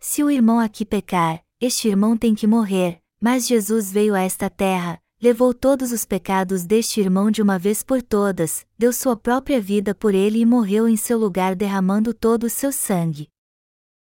Se 0.00 0.22
o 0.22 0.30
irmão 0.30 0.60
aqui 0.60 0.84
pecar, 0.84 1.42
este 1.60 1.88
irmão 1.88 2.16
tem 2.16 2.34
que 2.34 2.46
morrer, 2.46 3.00
mas 3.20 3.46
Jesus 3.46 3.90
veio 3.90 4.14
a 4.14 4.20
esta 4.20 4.48
terra, 4.48 5.02
levou 5.20 5.52
todos 5.52 5.90
os 5.90 6.04
pecados 6.04 6.64
deste 6.64 7.00
irmão 7.00 7.30
de 7.30 7.42
uma 7.42 7.58
vez 7.58 7.82
por 7.82 8.00
todas, 8.00 8.64
deu 8.78 8.92
sua 8.92 9.16
própria 9.16 9.60
vida 9.60 9.94
por 9.94 10.14
ele 10.14 10.38
e 10.38 10.46
morreu 10.46 10.88
em 10.88 10.96
seu 10.96 11.18
lugar 11.18 11.56
derramando 11.56 12.14
todo 12.14 12.44
o 12.44 12.50
seu 12.50 12.70
sangue. 12.70 13.28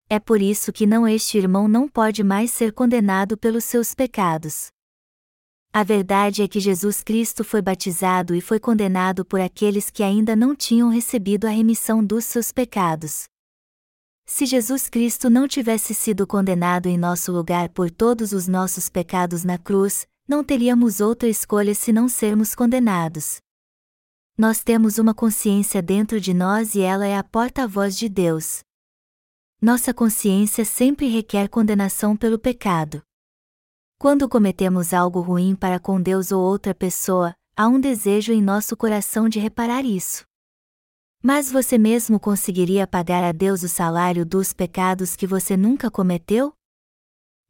É 0.08 0.20
por 0.20 0.40
isso 0.40 0.72
que 0.72 0.86
não 0.86 1.08
este 1.08 1.38
irmão 1.38 1.66
não 1.66 1.88
pode 1.88 2.22
mais 2.22 2.50
ser 2.50 2.72
condenado 2.72 3.36
pelos 3.36 3.64
seus 3.64 3.94
pecados. 3.94 4.71
A 5.74 5.82
verdade 5.82 6.42
é 6.42 6.48
que 6.48 6.60
Jesus 6.60 7.02
Cristo 7.02 7.42
foi 7.42 7.62
batizado 7.62 8.34
e 8.34 8.42
foi 8.42 8.60
condenado 8.60 9.24
por 9.24 9.40
aqueles 9.40 9.88
que 9.88 10.02
ainda 10.02 10.36
não 10.36 10.54
tinham 10.54 10.90
recebido 10.90 11.46
a 11.46 11.50
remissão 11.50 12.04
dos 12.04 12.26
seus 12.26 12.52
pecados. 12.52 13.24
Se 14.26 14.44
Jesus 14.44 14.90
Cristo 14.90 15.30
não 15.30 15.48
tivesse 15.48 15.94
sido 15.94 16.26
condenado 16.26 16.88
em 16.88 16.98
nosso 16.98 17.32
lugar 17.32 17.70
por 17.70 17.90
todos 17.90 18.32
os 18.32 18.46
nossos 18.46 18.90
pecados 18.90 19.44
na 19.44 19.56
cruz, 19.56 20.06
não 20.28 20.44
teríamos 20.44 21.00
outra 21.00 21.26
escolha 21.26 21.74
senão 21.74 22.06
sermos 22.06 22.54
condenados. 22.54 23.40
Nós 24.36 24.62
temos 24.62 24.98
uma 24.98 25.14
consciência 25.14 25.80
dentro 25.80 26.20
de 26.20 26.34
nós 26.34 26.74
e 26.74 26.82
ela 26.82 27.06
é 27.06 27.16
a 27.16 27.24
porta-voz 27.24 27.96
de 27.96 28.10
Deus. 28.10 28.60
Nossa 29.58 29.94
consciência 29.94 30.66
sempre 30.66 31.08
requer 31.08 31.48
condenação 31.48 32.14
pelo 32.14 32.38
pecado. 32.38 33.02
Quando 34.02 34.28
cometemos 34.28 34.92
algo 34.92 35.20
ruim 35.20 35.54
para 35.54 35.78
com 35.78 36.02
Deus 36.02 36.32
ou 36.32 36.42
outra 36.42 36.74
pessoa, 36.74 37.36
há 37.56 37.68
um 37.68 37.78
desejo 37.78 38.32
em 38.32 38.42
nosso 38.42 38.76
coração 38.76 39.28
de 39.28 39.38
reparar 39.38 39.84
isso. 39.84 40.24
Mas 41.22 41.52
você 41.52 41.78
mesmo 41.78 42.18
conseguiria 42.18 42.84
pagar 42.84 43.22
a 43.22 43.30
Deus 43.30 43.62
o 43.62 43.68
salário 43.68 44.26
dos 44.26 44.52
pecados 44.52 45.14
que 45.14 45.24
você 45.24 45.56
nunca 45.56 45.88
cometeu? 45.88 46.52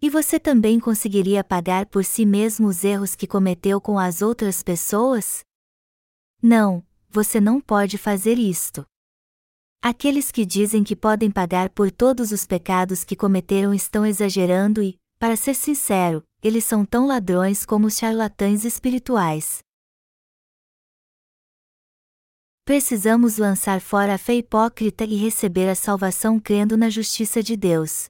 E 0.02 0.10
você 0.10 0.38
também 0.38 0.78
conseguiria 0.78 1.42
pagar 1.42 1.86
por 1.86 2.04
si 2.04 2.26
mesmo 2.26 2.68
os 2.68 2.84
erros 2.84 3.14
que 3.14 3.26
cometeu 3.26 3.80
com 3.80 3.98
as 3.98 4.20
outras 4.20 4.62
pessoas? 4.62 5.40
Não, 6.42 6.84
você 7.08 7.40
não 7.40 7.62
pode 7.62 7.96
fazer 7.96 8.38
isto. 8.38 8.84
Aqueles 9.80 10.30
que 10.30 10.44
dizem 10.44 10.84
que 10.84 10.94
podem 10.94 11.30
pagar 11.30 11.70
por 11.70 11.90
todos 11.90 12.30
os 12.30 12.44
pecados 12.44 13.04
que 13.04 13.16
cometeram 13.16 13.72
estão 13.72 14.04
exagerando 14.04 14.82
e, 14.82 14.98
para 15.18 15.34
ser 15.34 15.54
sincero, 15.54 16.22
eles 16.42 16.64
são 16.64 16.84
tão 16.84 17.06
ladrões 17.06 17.64
como 17.64 17.86
os 17.86 17.96
charlatães 17.96 18.64
espirituais. 18.64 19.62
Precisamos 22.64 23.38
lançar 23.38 23.80
fora 23.80 24.14
a 24.14 24.18
fé 24.18 24.34
hipócrita 24.34 25.04
e 25.04 25.16
receber 25.16 25.68
a 25.68 25.74
salvação 25.74 26.40
crendo 26.40 26.76
na 26.76 26.90
justiça 26.90 27.42
de 27.42 27.56
Deus. 27.56 28.08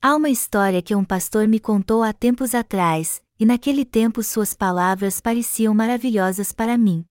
Há 0.00 0.16
uma 0.16 0.30
história 0.30 0.82
que 0.82 0.94
um 0.94 1.04
pastor 1.04 1.46
me 1.46 1.60
contou 1.60 2.02
há 2.02 2.12
tempos 2.12 2.54
atrás, 2.54 3.22
e 3.38 3.46
naquele 3.46 3.84
tempo 3.84 4.22
suas 4.22 4.54
palavras 4.54 5.20
pareciam 5.20 5.72
maravilhosas 5.74 6.52
para 6.52 6.76
mim. 6.76 7.04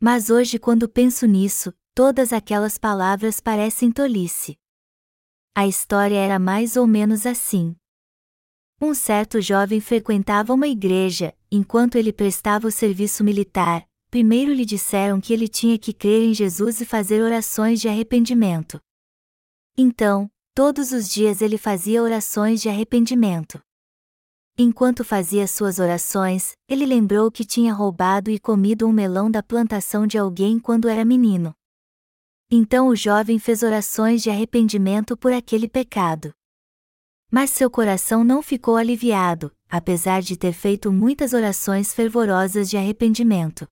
Mas 0.00 0.30
hoje, 0.30 0.58
quando 0.58 0.88
penso 0.88 1.26
nisso, 1.26 1.74
todas 1.94 2.32
aquelas 2.32 2.78
palavras 2.78 3.40
parecem 3.40 3.90
tolice. 3.90 4.56
A 5.54 5.66
história 5.66 6.16
era 6.16 6.38
mais 6.38 6.76
ou 6.76 6.86
menos 6.86 7.26
assim. 7.26 7.74
Um 8.80 8.94
certo 8.94 9.40
jovem 9.40 9.80
frequentava 9.80 10.54
uma 10.54 10.68
igreja, 10.68 11.34
enquanto 11.50 11.96
ele 11.96 12.12
prestava 12.12 12.68
o 12.68 12.70
serviço 12.70 13.24
militar, 13.24 13.84
primeiro 14.08 14.52
lhe 14.52 14.64
disseram 14.64 15.20
que 15.20 15.32
ele 15.32 15.48
tinha 15.48 15.76
que 15.76 15.92
crer 15.92 16.22
em 16.22 16.32
Jesus 16.32 16.80
e 16.80 16.84
fazer 16.84 17.20
orações 17.20 17.80
de 17.80 17.88
arrependimento. 17.88 18.78
Então, 19.76 20.30
todos 20.54 20.92
os 20.92 21.08
dias 21.08 21.42
ele 21.42 21.58
fazia 21.58 22.00
orações 22.00 22.62
de 22.62 22.68
arrependimento. 22.68 23.60
Enquanto 24.56 25.04
fazia 25.04 25.48
suas 25.48 25.80
orações, 25.80 26.52
ele 26.68 26.86
lembrou 26.86 27.32
que 27.32 27.44
tinha 27.44 27.74
roubado 27.74 28.30
e 28.30 28.38
comido 28.38 28.86
um 28.86 28.92
melão 28.92 29.28
da 29.28 29.42
plantação 29.42 30.06
de 30.06 30.16
alguém 30.16 30.56
quando 30.58 30.88
era 30.88 31.04
menino. 31.04 31.52
Então 32.48 32.86
o 32.86 32.94
jovem 32.94 33.40
fez 33.40 33.64
orações 33.64 34.22
de 34.22 34.30
arrependimento 34.30 35.16
por 35.16 35.32
aquele 35.32 35.68
pecado. 35.68 36.32
Mas 37.30 37.50
seu 37.50 37.70
coração 37.70 38.24
não 38.24 38.40
ficou 38.40 38.76
aliviado, 38.76 39.52
apesar 39.68 40.22
de 40.22 40.36
ter 40.36 40.52
feito 40.52 40.90
muitas 40.90 41.32
orações 41.34 41.92
fervorosas 41.92 42.70
de 42.70 42.76
arrependimento. 42.76 43.66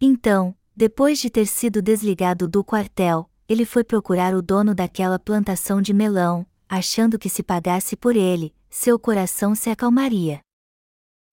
Então, 0.00 0.56
depois 0.74 1.18
de 1.18 1.28
ter 1.28 1.46
sido 1.46 1.82
desligado 1.82 2.48
do 2.48 2.64
quartel, 2.64 3.30
ele 3.48 3.64
foi 3.64 3.84
procurar 3.84 4.34
o 4.34 4.40
dono 4.40 4.74
daquela 4.74 5.18
plantação 5.18 5.82
de 5.82 5.92
melão, 5.92 6.46
achando 6.68 7.18
que 7.18 7.28
se 7.28 7.42
pagasse 7.42 7.94
por 7.96 8.16
ele, 8.16 8.54
seu 8.70 8.98
coração 8.98 9.54
se 9.54 9.68
acalmaria. 9.68 10.40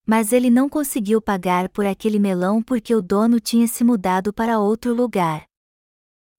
Mas 0.06 0.34
ele 0.34 0.50
não 0.50 0.68
conseguiu 0.68 1.22
pagar 1.22 1.70
por 1.70 1.86
aquele 1.86 2.20
melão 2.20 2.62
porque 2.62 2.94
o 2.94 3.02
dono 3.02 3.40
tinha 3.40 3.68
se 3.68 3.84
mudado 3.84 4.34
para 4.34 4.60
outro 4.60 4.94
lugar. 4.94 5.46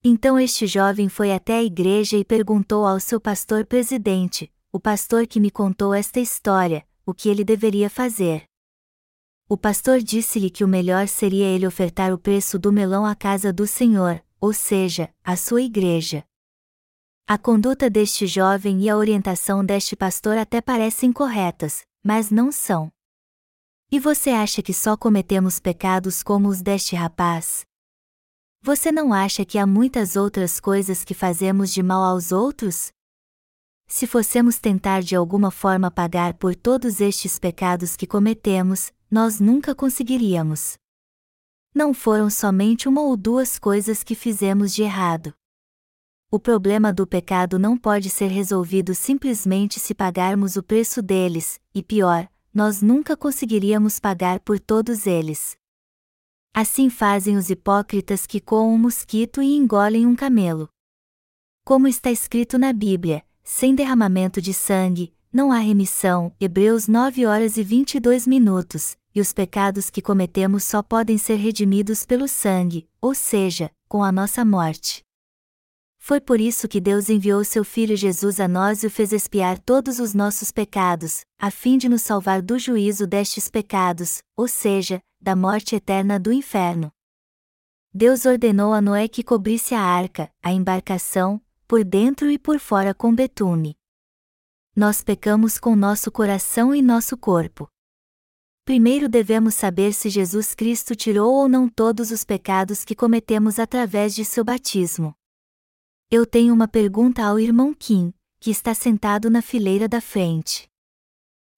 Então 0.04 0.38
este 0.38 0.66
jovem 0.66 1.08
foi 1.08 1.32
até 1.32 1.54
a 1.54 1.62
igreja 1.62 2.16
e 2.16 2.24
perguntou 2.24 2.86
ao 2.86 3.00
seu 3.00 3.20
pastor 3.20 3.64
presidente, 3.64 4.52
o 4.74 4.80
pastor 4.80 5.26
que 5.26 5.38
me 5.38 5.50
contou 5.50 5.92
esta 5.92 6.18
história, 6.18 6.88
o 7.04 7.12
que 7.12 7.28
ele 7.28 7.44
deveria 7.44 7.90
fazer. 7.90 8.44
O 9.46 9.54
pastor 9.54 10.00
disse-lhe 10.00 10.48
que 10.48 10.64
o 10.64 10.68
melhor 10.68 11.06
seria 11.08 11.44
ele 11.44 11.66
ofertar 11.66 12.10
o 12.10 12.16
preço 12.16 12.58
do 12.58 12.72
melão 12.72 13.04
à 13.04 13.14
casa 13.14 13.52
do 13.52 13.66
Senhor, 13.66 14.24
ou 14.40 14.54
seja, 14.54 15.14
à 15.22 15.36
sua 15.36 15.60
igreja. 15.60 16.24
A 17.26 17.36
conduta 17.36 17.90
deste 17.90 18.26
jovem 18.26 18.80
e 18.80 18.88
a 18.88 18.96
orientação 18.96 19.62
deste 19.62 19.94
pastor 19.94 20.38
até 20.38 20.58
parecem 20.62 21.12
corretas, 21.12 21.84
mas 22.02 22.30
não 22.30 22.50
são. 22.50 22.90
E 23.90 24.00
você 24.00 24.30
acha 24.30 24.62
que 24.62 24.72
só 24.72 24.96
cometemos 24.96 25.60
pecados 25.60 26.22
como 26.22 26.48
os 26.48 26.62
deste 26.62 26.96
rapaz? 26.96 27.66
Você 28.62 28.90
não 28.90 29.12
acha 29.12 29.44
que 29.44 29.58
há 29.58 29.66
muitas 29.66 30.16
outras 30.16 30.58
coisas 30.58 31.04
que 31.04 31.12
fazemos 31.12 31.70
de 31.70 31.82
mal 31.82 32.02
aos 32.02 32.32
outros? 32.32 32.90
Se 33.94 34.06
fossemos 34.06 34.58
tentar 34.58 35.02
de 35.02 35.14
alguma 35.14 35.50
forma 35.50 35.90
pagar 35.90 36.32
por 36.32 36.56
todos 36.56 36.98
estes 36.98 37.38
pecados 37.38 37.94
que 37.94 38.06
cometemos, 38.06 38.90
nós 39.10 39.38
nunca 39.38 39.74
conseguiríamos. 39.74 40.78
Não 41.74 41.92
foram 41.92 42.30
somente 42.30 42.88
uma 42.88 43.02
ou 43.02 43.18
duas 43.18 43.58
coisas 43.58 44.02
que 44.02 44.14
fizemos 44.14 44.74
de 44.74 44.82
errado. 44.82 45.34
O 46.30 46.40
problema 46.40 46.90
do 46.90 47.06
pecado 47.06 47.58
não 47.58 47.76
pode 47.76 48.08
ser 48.08 48.28
resolvido 48.28 48.94
simplesmente 48.94 49.78
se 49.78 49.94
pagarmos 49.94 50.56
o 50.56 50.62
preço 50.62 51.02
deles, 51.02 51.60
e 51.74 51.82
pior, 51.82 52.26
nós 52.52 52.80
nunca 52.80 53.14
conseguiríamos 53.14 54.00
pagar 54.00 54.40
por 54.40 54.58
todos 54.58 55.06
eles. 55.06 55.54
Assim 56.54 56.88
fazem 56.88 57.36
os 57.36 57.50
hipócritas 57.50 58.26
que 58.26 58.40
coam 58.40 58.72
um 58.72 58.78
mosquito 58.78 59.42
e 59.42 59.54
engolem 59.54 60.06
um 60.06 60.16
camelo. 60.16 60.66
Como 61.62 61.86
está 61.86 62.10
escrito 62.10 62.58
na 62.58 62.72
Bíblia, 62.72 63.22
sem 63.42 63.74
derramamento 63.74 64.40
de 64.40 64.54
sangue, 64.54 65.12
não 65.32 65.50
há 65.50 65.58
remissão. 65.58 66.32
Hebreus 66.40 66.86
9 66.86 67.26
horas 67.26 67.56
e 67.56 67.62
22 67.62 68.26
minutos, 68.26 68.96
e 69.14 69.20
os 69.20 69.32
pecados 69.32 69.90
que 69.90 70.02
cometemos 70.02 70.64
só 70.64 70.82
podem 70.82 71.18
ser 71.18 71.36
redimidos 71.36 72.04
pelo 72.04 72.28
sangue, 72.28 72.88
ou 73.00 73.14
seja, 73.14 73.70
com 73.88 74.02
a 74.02 74.12
nossa 74.12 74.44
morte. 74.44 75.02
Foi 75.98 76.20
por 76.20 76.40
isso 76.40 76.66
que 76.66 76.80
Deus 76.80 77.08
enviou 77.08 77.44
seu 77.44 77.64
Filho 77.64 77.96
Jesus 77.96 78.40
a 78.40 78.48
nós 78.48 78.82
e 78.82 78.88
o 78.88 78.90
fez 78.90 79.12
expiar 79.12 79.58
todos 79.58 80.00
os 80.00 80.14
nossos 80.14 80.50
pecados, 80.50 81.24
a 81.38 81.50
fim 81.50 81.78
de 81.78 81.88
nos 81.88 82.02
salvar 82.02 82.42
do 82.42 82.58
juízo 82.58 83.06
destes 83.06 83.48
pecados, 83.48 84.20
ou 84.36 84.48
seja, 84.48 85.00
da 85.20 85.36
morte 85.36 85.76
eterna 85.76 86.18
do 86.18 86.32
inferno. 86.32 86.90
Deus 87.94 88.26
ordenou 88.26 88.72
a 88.72 88.80
Noé 88.80 89.06
que 89.06 89.22
cobrisse 89.22 89.74
a 89.74 89.80
arca, 89.80 90.28
a 90.42 90.50
embarcação, 90.50 91.40
por 91.72 91.84
dentro 91.84 92.30
e 92.30 92.38
por 92.38 92.58
fora 92.58 92.92
com 92.92 93.14
betume. 93.14 93.74
Nós 94.76 95.02
pecamos 95.02 95.56
com 95.56 95.74
nosso 95.74 96.12
coração 96.12 96.74
e 96.74 96.82
nosso 96.82 97.16
corpo. 97.16 97.66
Primeiro 98.62 99.08
devemos 99.08 99.54
saber 99.54 99.94
se 99.94 100.10
Jesus 100.10 100.54
Cristo 100.54 100.94
tirou 100.94 101.32
ou 101.32 101.48
não 101.48 101.70
todos 101.70 102.10
os 102.10 102.24
pecados 102.24 102.84
que 102.84 102.94
cometemos 102.94 103.58
através 103.58 104.14
de 104.14 104.22
seu 104.22 104.44
batismo. 104.44 105.14
Eu 106.10 106.26
tenho 106.26 106.52
uma 106.52 106.68
pergunta 106.68 107.24
ao 107.24 107.40
irmão 107.40 107.72
Kim, 107.72 108.12
que 108.38 108.50
está 108.50 108.74
sentado 108.74 109.30
na 109.30 109.40
fileira 109.40 109.88
da 109.88 110.02
frente. 110.02 110.68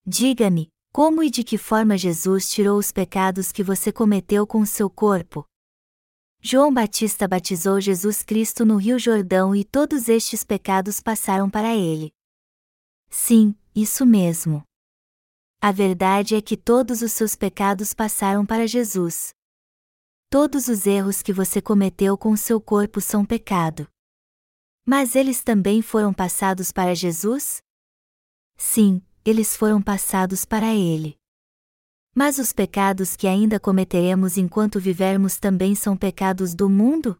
Diga-me, 0.07 0.68
como 0.92 1.24
e 1.24 1.29
de 1.29 1.42
que 1.42 1.59
forma 1.59 1.98
Jesus 1.98 2.48
tirou 2.48 2.79
os 2.79 2.92
pecados 2.92 3.50
que 3.50 3.64
você 3.64 3.90
cometeu 3.90 4.46
com 4.46 4.64
seu 4.64 4.88
corpo? 4.88 5.44
João 6.47 6.71
Batista 6.71 7.27
batizou 7.27 7.81
Jesus 7.81 8.23
Cristo 8.23 8.67
no 8.67 8.77
Rio 8.77 8.99
Jordão 8.99 9.57
e 9.57 9.65
todos 9.65 10.11
estes 10.11 10.45
pecados 10.45 11.01
passaram 11.01 11.49
para 11.49 11.75
ele. 11.75 12.13
Sim, 13.09 13.57
isso 13.75 14.05
mesmo. 14.05 14.63
A 15.59 15.73
verdade 15.73 16.35
é 16.35 16.43
que 16.43 16.55
todos 16.55 17.01
os 17.01 17.13
seus 17.13 17.35
pecados 17.35 17.95
passaram 17.95 18.45
para 18.45 18.67
Jesus. 18.67 19.33
Todos 20.29 20.69
os 20.69 20.87
erros 20.87 21.23
que 21.23 21.33
você 21.33 21.63
cometeu 21.63 22.19
com 22.19 22.37
seu 22.37 22.61
corpo 22.61 23.01
são 23.01 23.25
pecado. 23.25 23.89
Mas 24.85 25.17
eles 25.17 25.43
também 25.43 25.81
foram 25.81 26.13
passados 26.13 26.71
para 26.71 26.95
Jesus? 26.95 27.63
Sim, 28.59 29.01
eles 29.25 29.57
foram 29.57 29.81
passados 29.81 30.45
para 30.45 30.75
ele. 30.75 31.17
Mas 32.14 32.38
os 32.38 32.53
pecados 32.53 33.16
que 33.16 33.27
ainda 33.27 33.59
cometeremos 33.59 34.37
enquanto 34.37 34.79
vivermos 34.79 35.37
também 35.37 35.74
são 35.74 35.96
pecados 35.96 36.55
do 36.55 36.70
mundo? 36.70 37.16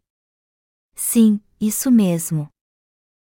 Sim, 0.95 1.41
isso 1.59 1.91
mesmo. 1.91 2.49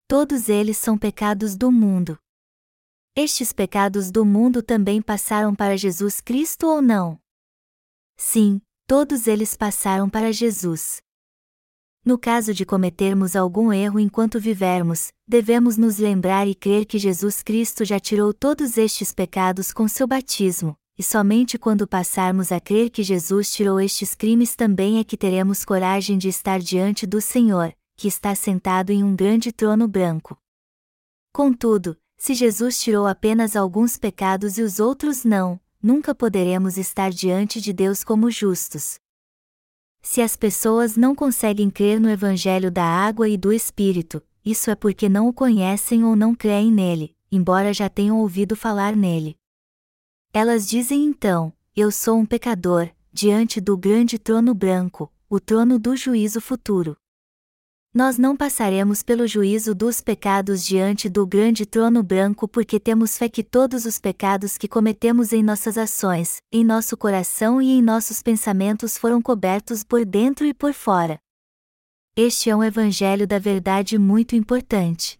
Todos 0.07 0.49
eles 0.49 0.77
são 0.77 0.97
pecados 0.97 1.57
do 1.57 1.71
mundo. 1.71 2.17
Estes 3.15 3.51
pecados 3.51 4.11
do 4.11 4.23
mundo 4.23 4.61
também 4.61 5.01
passaram 5.01 5.55
para 5.55 5.75
Jesus 5.75 6.21
Cristo 6.21 6.67
ou 6.67 6.81
não? 6.81 7.19
Sim, 8.15 8.61
todos 8.85 9.25
eles 9.25 9.57
passaram 9.57 10.07
para 10.07 10.31
Jesus. 10.31 11.01
No 12.05 12.17
caso 12.17 12.53
de 12.53 12.65
cometermos 12.65 13.35
algum 13.35 13.73
erro 13.73 13.99
enquanto 13.99 14.39
vivermos, 14.39 15.11
devemos 15.27 15.75
nos 15.75 15.97
lembrar 15.97 16.47
e 16.47 16.53
crer 16.53 16.85
que 16.85 16.99
Jesus 16.99 17.41
Cristo 17.41 17.83
já 17.83 17.99
tirou 17.99 18.31
todos 18.33 18.77
estes 18.77 19.11
pecados 19.11 19.73
com 19.73 19.87
seu 19.87 20.07
batismo, 20.07 20.77
e 20.97 21.03
somente 21.03 21.59
quando 21.59 21.87
passarmos 21.87 22.51
a 22.51 22.59
crer 22.59 22.89
que 22.89 23.03
Jesus 23.03 23.51
tirou 23.51 23.79
estes 23.79 24.15
crimes 24.15 24.55
também 24.55 24.97
é 24.97 25.03
que 25.03 25.15
teremos 25.15 25.63
coragem 25.63 26.17
de 26.17 26.27
estar 26.27 26.59
diante 26.59 27.05
do 27.05 27.21
Senhor, 27.21 27.71
que 27.95 28.07
está 28.07 28.33
sentado 28.33 28.89
em 28.89 29.03
um 29.03 29.15
grande 29.15 29.51
trono 29.51 29.87
branco. 29.87 30.37
Contudo, 31.31 31.95
se 32.17 32.33
Jesus 32.33 32.79
tirou 32.79 33.05
apenas 33.05 33.55
alguns 33.55 33.95
pecados 33.95 34.57
e 34.57 34.63
os 34.63 34.79
outros 34.79 35.23
não, 35.23 35.59
nunca 35.81 36.15
poderemos 36.15 36.77
estar 36.77 37.11
diante 37.11 37.61
de 37.61 37.71
Deus 37.71 38.03
como 38.03 38.31
justos. 38.31 38.99
Se 40.01 40.21
as 40.21 40.35
pessoas 40.35 40.97
não 40.97 41.13
conseguem 41.13 41.69
crer 41.69 41.99
no 41.99 42.09
Evangelho 42.09 42.71
da 42.71 42.83
água 42.83 43.29
e 43.29 43.37
do 43.37 43.53
Espírito, 43.53 44.23
isso 44.43 44.71
é 44.71 44.75
porque 44.75 45.07
não 45.07 45.27
o 45.27 45.33
conhecem 45.33 46.03
ou 46.03 46.15
não 46.15 46.33
creem 46.33 46.71
nele, 46.71 47.15
embora 47.31 47.73
já 47.73 47.87
tenham 47.87 48.17
ouvido 48.19 48.55
falar 48.55 48.95
nele. 48.95 49.37
Elas 50.33 50.67
dizem 50.67 51.05
então: 51.05 51.51
Eu 51.75 51.91
sou 51.91 52.17
um 52.17 52.25
pecador, 52.25 52.89
diante 53.11 53.59
do 53.59 53.77
grande 53.77 54.19
trono 54.19 54.53
branco, 54.53 55.11
o 55.29 55.39
trono 55.39 55.79
do 55.79 55.95
juízo 55.95 56.39
futuro. 56.39 56.95
nós 57.93 58.17
não 58.19 58.37
passaremos 58.37 59.01
pelo 59.01 59.25
juízo 59.25 59.73
dos 59.73 60.01
pecados 60.01 60.63
diante 60.63 61.09
do 61.09 61.25
grande 61.25 61.65
trono 61.65 62.03
branco 62.03 62.47
porque 62.47 62.79
temos 62.79 63.17
fé 63.17 63.27
que 63.27 63.43
todos 63.43 63.85
os 63.85 63.97
pecados 63.97 64.55
que 64.55 64.67
cometemos 64.67 65.33
em 65.33 65.41
nossas 65.41 65.79
ações, 65.79 66.37
em 66.51 66.63
nosso 66.63 66.95
coração 66.95 67.59
e 67.59 67.71
em 67.71 67.81
nossos 67.81 68.21
pensamentos 68.21 68.99
foram 68.99 69.19
cobertos 69.19 69.83
por 69.83 70.05
dentro 70.05 70.45
e 70.45 70.53
por 70.53 70.73
fora. 70.73 71.19
Este 72.15 72.51
é 72.51 72.55
um 72.55 72.63
evangelho 72.63 73.25
da 73.25 73.39
verdade 73.39 73.97
muito 73.97 74.35
importante. 74.35 75.17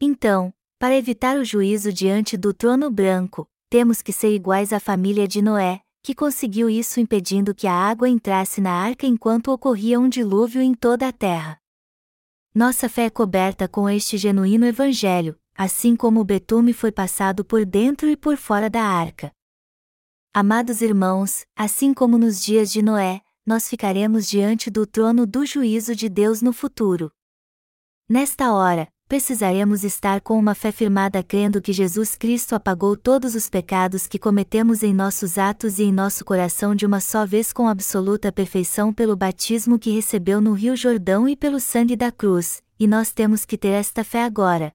Então, 0.00 0.54
para 0.78 0.96
evitar 0.96 1.36
o 1.36 1.44
juízo 1.44 1.92
diante 1.92 2.36
do 2.36 2.54
trono 2.54 2.90
branco, 2.90 3.48
temos 3.72 4.02
que 4.02 4.12
ser 4.12 4.34
iguais 4.34 4.70
à 4.70 4.78
família 4.78 5.26
de 5.26 5.40
Noé, 5.40 5.80
que 6.02 6.14
conseguiu 6.14 6.68
isso 6.68 7.00
impedindo 7.00 7.54
que 7.54 7.66
a 7.66 7.72
água 7.72 8.06
entrasse 8.06 8.60
na 8.60 8.70
arca 8.70 9.06
enquanto 9.06 9.48
ocorria 9.50 9.98
um 9.98 10.10
dilúvio 10.10 10.60
em 10.60 10.74
toda 10.74 11.08
a 11.08 11.12
terra. 11.12 11.56
Nossa 12.54 12.86
fé 12.86 13.06
é 13.06 13.10
coberta 13.10 13.66
com 13.66 13.88
este 13.88 14.18
genuíno 14.18 14.66
evangelho, 14.66 15.40
assim 15.54 15.96
como 15.96 16.20
o 16.20 16.24
betume 16.24 16.74
foi 16.74 16.92
passado 16.92 17.46
por 17.46 17.64
dentro 17.64 18.10
e 18.10 18.14
por 18.14 18.36
fora 18.36 18.68
da 18.68 18.82
arca. 18.82 19.32
Amados 20.34 20.82
irmãos, 20.82 21.46
assim 21.56 21.94
como 21.94 22.18
nos 22.18 22.44
dias 22.44 22.70
de 22.70 22.82
Noé, 22.82 23.22
nós 23.46 23.70
ficaremos 23.70 24.26
diante 24.26 24.68
do 24.68 24.86
trono 24.86 25.26
do 25.26 25.46
juízo 25.46 25.96
de 25.96 26.10
Deus 26.10 26.42
no 26.42 26.52
futuro. 26.52 27.10
Nesta 28.06 28.52
hora, 28.52 28.86
precisaremos 29.12 29.84
estar 29.84 30.22
com 30.22 30.38
uma 30.38 30.54
fé 30.54 30.72
firmada 30.72 31.22
crendo 31.22 31.60
que 31.60 31.70
Jesus 31.70 32.14
Cristo 32.14 32.54
apagou 32.54 32.96
todos 32.96 33.34
os 33.34 33.46
pecados 33.46 34.06
que 34.06 34.18
cometemos 34.18 34.82
em 34.82 34.94
nossos 34.94 35.36
atos 35.36 35.78
e 35.78 35.82
em 35.82 35.92
nosso 35.92 36.24
coração 36.24 36.74
de 36.74 36.86
uma 36.86 36.98
só 36.98 37.26
vez 37.26 37.52
com 37.52 37.68
absoluta 37.68 38.32
perfeição 38.32 38.90
pelo 38.90 39.14
batismo 39.14 39.78
que 39.78 39.90
recebeu 39.90 40.40
no 40.40 40.54
Rio 40.54 40.74
Jordão 40.74 41.28
e 41.28 41.36
pelo 41.36 41.60
sangue 41.60 41.94
da 41.94 42.10
cruz, 42.10 42.62
e 42.80 42.86
nós 42.86 43.12
temos 43.12 43.44
que 43.44 43.58
ter 43.58 43.72
esta 43.72 44.02
fé 44.02 44.24
agora. 44.24 44.72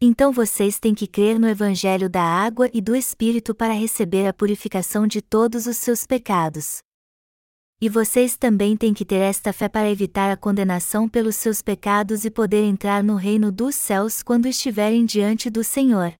Então 0.00 0.32
vocês 0.32 0.80
têm 0.80 0.94
que 0.94 1.06
crer 1.06 1.38
no 1.38 1.46
Evangelho 1.46 2.08
da 2.08 2.22
água 2.22 2.70
e 2.72 2.80
do 2.80 2.96
Espírito 2.96 3.54
para 3.54 3.74
receber 3.74 4.26
a 4.26 4.32
purificação 4.32 5.06
de 5.06 5.20
todos 5.20 5.66
os 5.66 5.76
seus 5.76 6.06
pecados. 6.06 6.78
E 7.80 7.88
vocês 7.88 8.36
também 8.36 8.76
têm 8.76 8.94
que 8.94 9.04
ter 9.04 9.16
esta 9.16 9.52
fé 9.52 9.68
para 9.68 9.90
evitar 9.90 10.30
a 10.30 10.36
condenação 10.36 11.08
pelos 11.08 11.36
seus 11.36 11.60
pecados 11.60 12.24
e 12.24 12.30
poder 12.30 12.64
entrar 12.64 13.02
no 13.02 13.16
reino 13.16 13.50
dos 13.50 13.74
céus 13.74 14.22
quando 14.22 14.46
estiverem 14.46 15.04
diante 15.04 15.50
do 15.50 15.64
Senhor. 15.64 16.14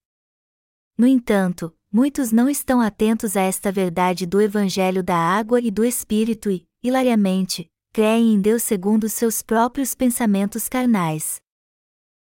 No 0.98 1.06
entanto, 1.06 1.72
muitos 1.92 2.32
não 2.32 2.48
estão 2.48 2.80
atentos 2.80 3.36
a 3.36 3.40
esta 3.40 3.70
verdade 3.70 4.26
do 4.26 4.40
Evangelho 4.40 5.02
da 5.02 5.16
água 5.16 5.60
e 5.60 5.70
do 5.70 5.84
Espírito 5.84 6.50
e, 6.50 6.66
hilariamente, 6.82 7.68
creem 7.92 8.34
em 8.34 8.40
Deus 8.40 8.62
segundo 8.62 9.08
seus 9.08 9.42
próprios 9.42 9.94
pensamentos 9.94 10.68
carnais. 10.68 11.43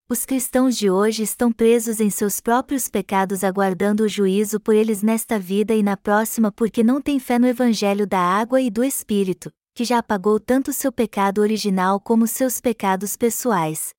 Os 0.07 0.27
cristãos 0.27 0.77
de 0.77 0.90
hoje 0.90 1.23
estão 1.23 1.51
presos 1.51 1.99
em 1.99 2.11
seus 2.11 2.38
próprios 2.38 2.90
pecados 2.90 3.43
aguardando 3.43 4.05
o 4.05 4.09
juízo 4.09 4.61
por 4.61 4.75
eles 4.75 5.03
nesta 5.03 5.38
vida 5.38 5.75
e 5.75 5.83
na 5.83 5.97
próxima 5.97 6.53
porque 6.53 6.85
não 6.85 7.01
têm 7.01 7.19
fé 7.19 7.38
no 7.38 7.47
Evangelho 7.47 8.07
da 8.07 8.19
água 8.19 8.61
e 8.61 8.71
do 8.71 8.85
Espírito, 8.85 9.51
que 9.75 9.83
já 9.83 10.01
apagou 10.01 10.38
tanto 10.38 10.75
seu 10.75 10.93
pecado 10.93 11.40
original 11.40 11.99
como 11.99 12.27
seus 12.27 12.61
pecados 12.61 13.17
pessoais. 13.17 13.95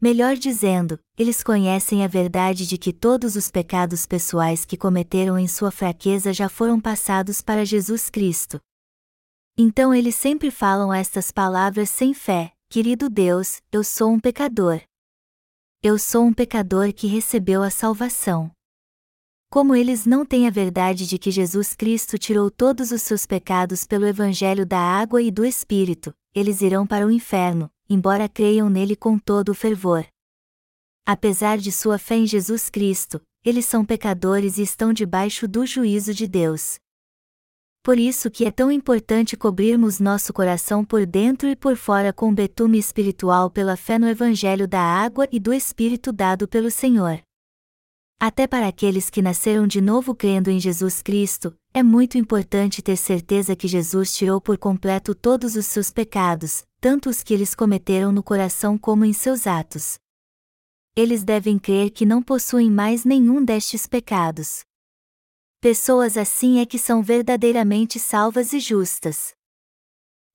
Melhor 0.00 0.34
dizendo, 0.34 0.98
eles 1.18 1.42
conhecem 1.42 2.02
a 2.02 2.08
verdade 2.08 2.66
de 2.66 2.78
que 2.78 2.90
todos 2.90 3.36
os 3.36 3.50
pecados 3.50 4.06
pessoais 4.06 4.64
que 4.64 4.78
cometeram 4.78 5.38
em 5.38 5.46
sua 5.46 5.70
fraqueza 5.70 6.32
já 6.32 6.48
foram 6.48 6.80
passados 6.80 7.42
para 7.42 7.66
Jesus 7.66 8.08
Cristo. 8.08 8.58
Então 9.58 9.94
eles 9.94 10.14
sempre 10.14 10.50
falam 10.50 10.90
estas 10.90 11.30
palavras 11.30 11.90
sem 11.90 12.14
fé: 12.14 12.54
Querido 12.70 13.10
Deus, 13.10 13.60
eu 13.70 13.84
sou 13.84 14.10
um 14.10 14.18
pecador. 14.18 14.80
Eu 15.84 15.98
sou 15.98 16.24
um 16.24 16.32
pecador 16.32 16.92
que 16.92 17.08
recebeu 17.08 17.60
a 17.60 17.68
salvação. 17.68 18.52
Como 19.50 19.74
eles 19.74 20.06
não 20.06 20.24
têm 20.24 20.46
a 20.46 20.50
verdade 20.50 21.08
de 21.08 21.18
que 21.18 21.28
Jesus 21.28 21.74
Cristo 21.74 22.16
tirou 22.16 22.52
todos 22.52 22.92
os 22.92 23.02
seus 23.02 23.26
pecados 23.26 23.84
pelo 23.84 24.06
Evangelho 24.06 24.64
da 24.64 24.78
água 24.78 25.20
e 25.20 25.28
do 25.28 25.44
Espírito, 25.44 26.14
eles 26.32 26.60
irão 26.60 26.86
para 26.86 27.04
o 27.04 27.10
inferno, 27.10 27.68
embora 27.90 28.28
creiam 28.28 28.70
nele 28.70 28.94
com 28.94 29.18
todo 29.18 29.48
o 29.48 29.54
fervor. 29.56 30.06
Apesar 31.04 31.58
de 31.58 31.72
sua 31.72 31.98
fé 31.98 32.14
em 32.14 32.28
Jesus 32.28 32.70
Cristo, 32.70 33.20
eles 33.44 33.66
são 33.66 33.84
pecadores 33.84 34.58
e 34.58 34.62
estão 34.62 34.92
debaixo 34.92 35.48
do 35.48 35.66
juízo 35.66 36.14
de 36.14 36.28
Deus. 36.28 36.78
Por 37.82 37.98
isso 37.98 38.30
que 38.30 38.44
é 38.44 38.50
tão 38.52 38.70
importante 38.70 39.36
cobrirmos 39.36 39.98
nosso 39.98 40.32
coração 40.32 40.84
por 40.84 41.04
dentro 41.04 41.48
e 41.48 41.56
por 41.56 41.76
fora 41.76 42.12
com 42.12 42.32
betume 42.32 42.78
espiritual 42.78 43.50
pela 43.50 43.76
fé 43.76 43.98
no 43.98 44.08
Evangelho 44.08 44.68
da 44.68 44.80
água 44.80 45.26
e 45.32 45.40
do 45.40 45.52
Espírito 45.52 46.12
dado 46.12 46.46
pelo 46.46 46.70
Senhor. 46.70 47.20
Até 48.20 48.46
para 48.46 48.68
aqueles 48.68 49.10
que 49.10 49.20
nasceram 49.20 49.66
de 49.66 49.80
novo 49.80 50.14
crendo 50.14 50.48
em 50.48 50.60
Jesus 50.60 51.02
Cristo, 51.02 51.52
é 51.74 51.82
muito 51.82 52.16
importante 52.16 52.80
ter 52.80 52.96
certeza 52.96 53.56
que 53.56 53.66
Jesus 53.66 54.14
tirou 54.14 54.40
por 54.40 54.56
completo 54.56 55.12
todos 55.12 55.56
os 55.56 55.66
seus 55.66 55.90
pecados, 55.90 56.62
tanto 56.80 57.10
os 57.10 57.20
que 57.20 57.34
eles 57.34 57.52
cometeram 57.52 58.12
no 58.12 58.22
coração 58.22 58.78
como 58.78 59.04
em 59.04 59.12
seus 59.12 59.44
atos. 59.44 59.98
Eles 60.94 61.24
devem 61.24 61.58
crer 61.58 61.90
que 61.90 62.06
não 62.06 62.22
possuem 62.22 62.70
mais 62.70 63.04
nenhum 63.04 63.44
destes 63.44 63.88
pecados. 63.88 64.62
Pessoas 65.62 66.16
assim 66.16 66.58
é 66.58 66.66
que 66.66 66.76
são 66.76 67.04
verdadeiramente 67.04 67.96
salvas 67.96 68.52
e 68.52 68.58
justas. 68.58 69.32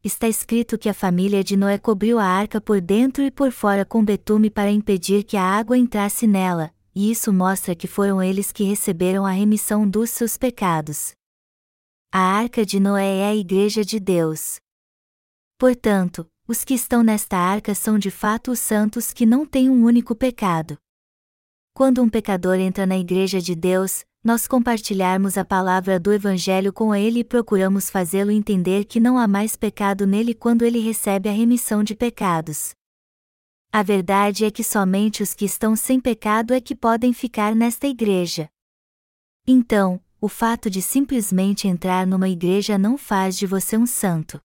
Está 0.01 0.25
escrito 0.25 0.77
que 0.77 0.87
a 0.87 0.93
família 0.93 1.43
de 1.43 1.57
Noé 1.57 1.77
cobriu 1.77 2.17
a 2.17 2.23
arca 2.23 2.61
por 2.61 2.79
dentro 2.79 3.21
e 3.21 3.29
por 3.29 3.51
fora 3.51 3.83
com 3.83 4.01
betume 4.05 4.49
para 4.49 4.71
impedir 4.71 5.25
que 5.25 5.35
a 5.35 5.43
água 5.43 5.77
entrasse 5.77 6.25
nela, 6.25 6.73
e 6.95 7.11
isso 7.11 7.33
mostra 7.33 7.75
que 7.75 7.87
foram 7.87 8.23
eles 8.23 8.53
que 8.53 8.63
receberam 8.63 9.25
a 9.25 9.31
remissão 9.31 9.85
dos 9.85 10.11
seus 10.11 10.37
pecados. 10.37 11.11
A 12.09 12.21
arca 12.21 12.65
de 12.65 12.79
Noé 12.79 13.17
é 13.17 13.25
a 13.25 13.35
igreja 13.35 13.83
de 13.83 13.99
Deus. 13.99 14.61
Portanto, 15.57 16.25
os 16.47 16.63
que 16.63 16.73
estão 16.73 17.03
nesta 17.03 17.35
arca 17.35 17.75
são 17.75 17.99
de 17.99 18.09
fato 18.09 18.49
os 18.49 18.59
santos 18.59 19.11
que 19.11 19.25
não 19.25 19.45
têm 19.45 19.69
um 19.69 19.83
único 19.83 20.15
pecado. 20.15 20.77
Quando 21.73 22.01
um 22.01 22.07
pecador 22.07 22.55
entra 22.55 22.85
na 22.85 22.97
igreja 22.97 23.41
de 23.41 23.53
Deus, 23.53 24.05
nós 24.23 24.47
compartilharmos 24.47 25.37
a 25.37 25.45
palavra 25.45 25.99
do 25.99 26.11
Evangelho 26.11 26.73
com 26.73 26.93
ele 26.93 27.19
e 27.19 27.23
procuramos 27.23 27.89
fazê-lo 27.89 28.31
entender 28.31 28.85
que 28.85 28.99
não 28.99 29.17
há 29.17 29.27
mais 29.27 29.55
pecado 29.55 30.05
nele 30.05 30.33
quando 30.33 30.63
ele 30.63 30.79
recebe 30.79 31.29
a 31.29 31.31
remissão 31.31 31.83
de 31.83 31.95
pecados. 31.95 32.71
A 33.71 33.83
verdade 33.83 34.43
é 34.45 34.51
que 34.51 34.63
somente 34.63 35.21
os 35.21 35.33
que 35.33 35.45
estão 35.45 35.75
sem 35.75 35.99
pecado 35.99 36.53
é 36.53 36.59
que 36.59 36.75
podem 36.75 37.13
ficar 37.13 37.55
nesta 37.55 37.87
igreja. 37.87 38.49
Então, 39.45 40.01
o 40.19 40.27
fato 40.27 40.69
de 40.69 40.81
simplesmente 40.81 41.67
entrar 41.67 42.07
numa 42.07 42.27
igreja 42.27 42.77
não 42.77 42.97
faz 42.97 43.37
de 43.37 43.45
você 43.45 43.77
um 43.77 43.85
santo. 43.85 44.41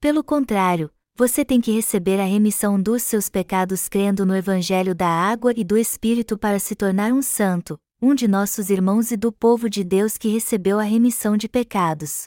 Pelo 0.00 0.24
contrário, 0.24 0.90
você 1.14 1.44
tem 1.44 1.60
que 1.60 1.70
receber 1.70 2.18
a 2.18 2.24
remissão 2.24 2.80
dos 2.80 3.02
seus 3.02 3.28
pecados 3.28 3.88
crendo 3.88 4.24
no 4.24 4.34
Evangelho 4.34 4.94
da 4.94 5.08
água 5.08 5.52
e 5.54 5.62
do 5.62 5.76
Espírito 5.76 6.38
para 6.38 6.58
se 6.58 6.74
tornar 6.74 7.12
um 7.12 7.20
santo, 7.20 7.78
um 8.02 8.14
de 8.14 8.26
nossos 8.26 8.70
irmãos 8.70 9.10
e 9.10 9.16
do 9.16 9.30
povo 9.30 9.68
de 9.68 9.84
Deus 9.84 10.16
que 10.16 10.28
recebeu 10.28 10.78
a 10.78 10.82
remissão 10.82 11.36
de 11.36 11.46
pecados. 11.46 12.24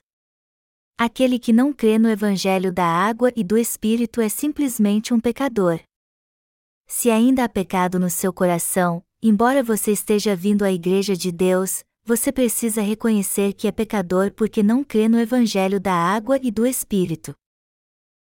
Aquele 0.95 1.39
que 1.39 1.51
não 1.51 1.73
crê 1.73 1.97
no 1.97 2.07
Evangelho 2.07 2.71
da 2.71 2.85
água 2.85 3.31
e 3.35 3.43
do 3.43 3.57
Espírito 3.57 4.21
é 4.21 4.29
simplesmente 4.29 5.15
um 5.15 5.19
pecador. 5.19 5.79
Se 6.85 7.09
ainda 7.09 7.43
há 7.43 7.49
pecado 7.49 7.99
no 7.99 8.09
seu 8.09 8.31
coração, 8.31 9.03
embora 9.19 9.63
você 9.63 9.91
esteja 9.91 10.35
vindo 10.35 10.63
à 10.63 10.71
Igreja 10.71 11.15
de 11.15 11.31
Deus, 11.31 11.83
você 12.05 12.31
precisa 12.31 12.81
reconhecer 12.81 13.53
que 13.53 13.67
é 13.67 13.71
pecador 13.71 14.31
porque 14.31 14.61
não 14.61 14.83
crê 14.83 15.09
no 15.09 15.19
Evangelho 15.19 15.79
da 15.79 15.93
água 15.93 16.37
e 16.43 16.51
do 16.51 16.67
Espírito. 16.67 17.33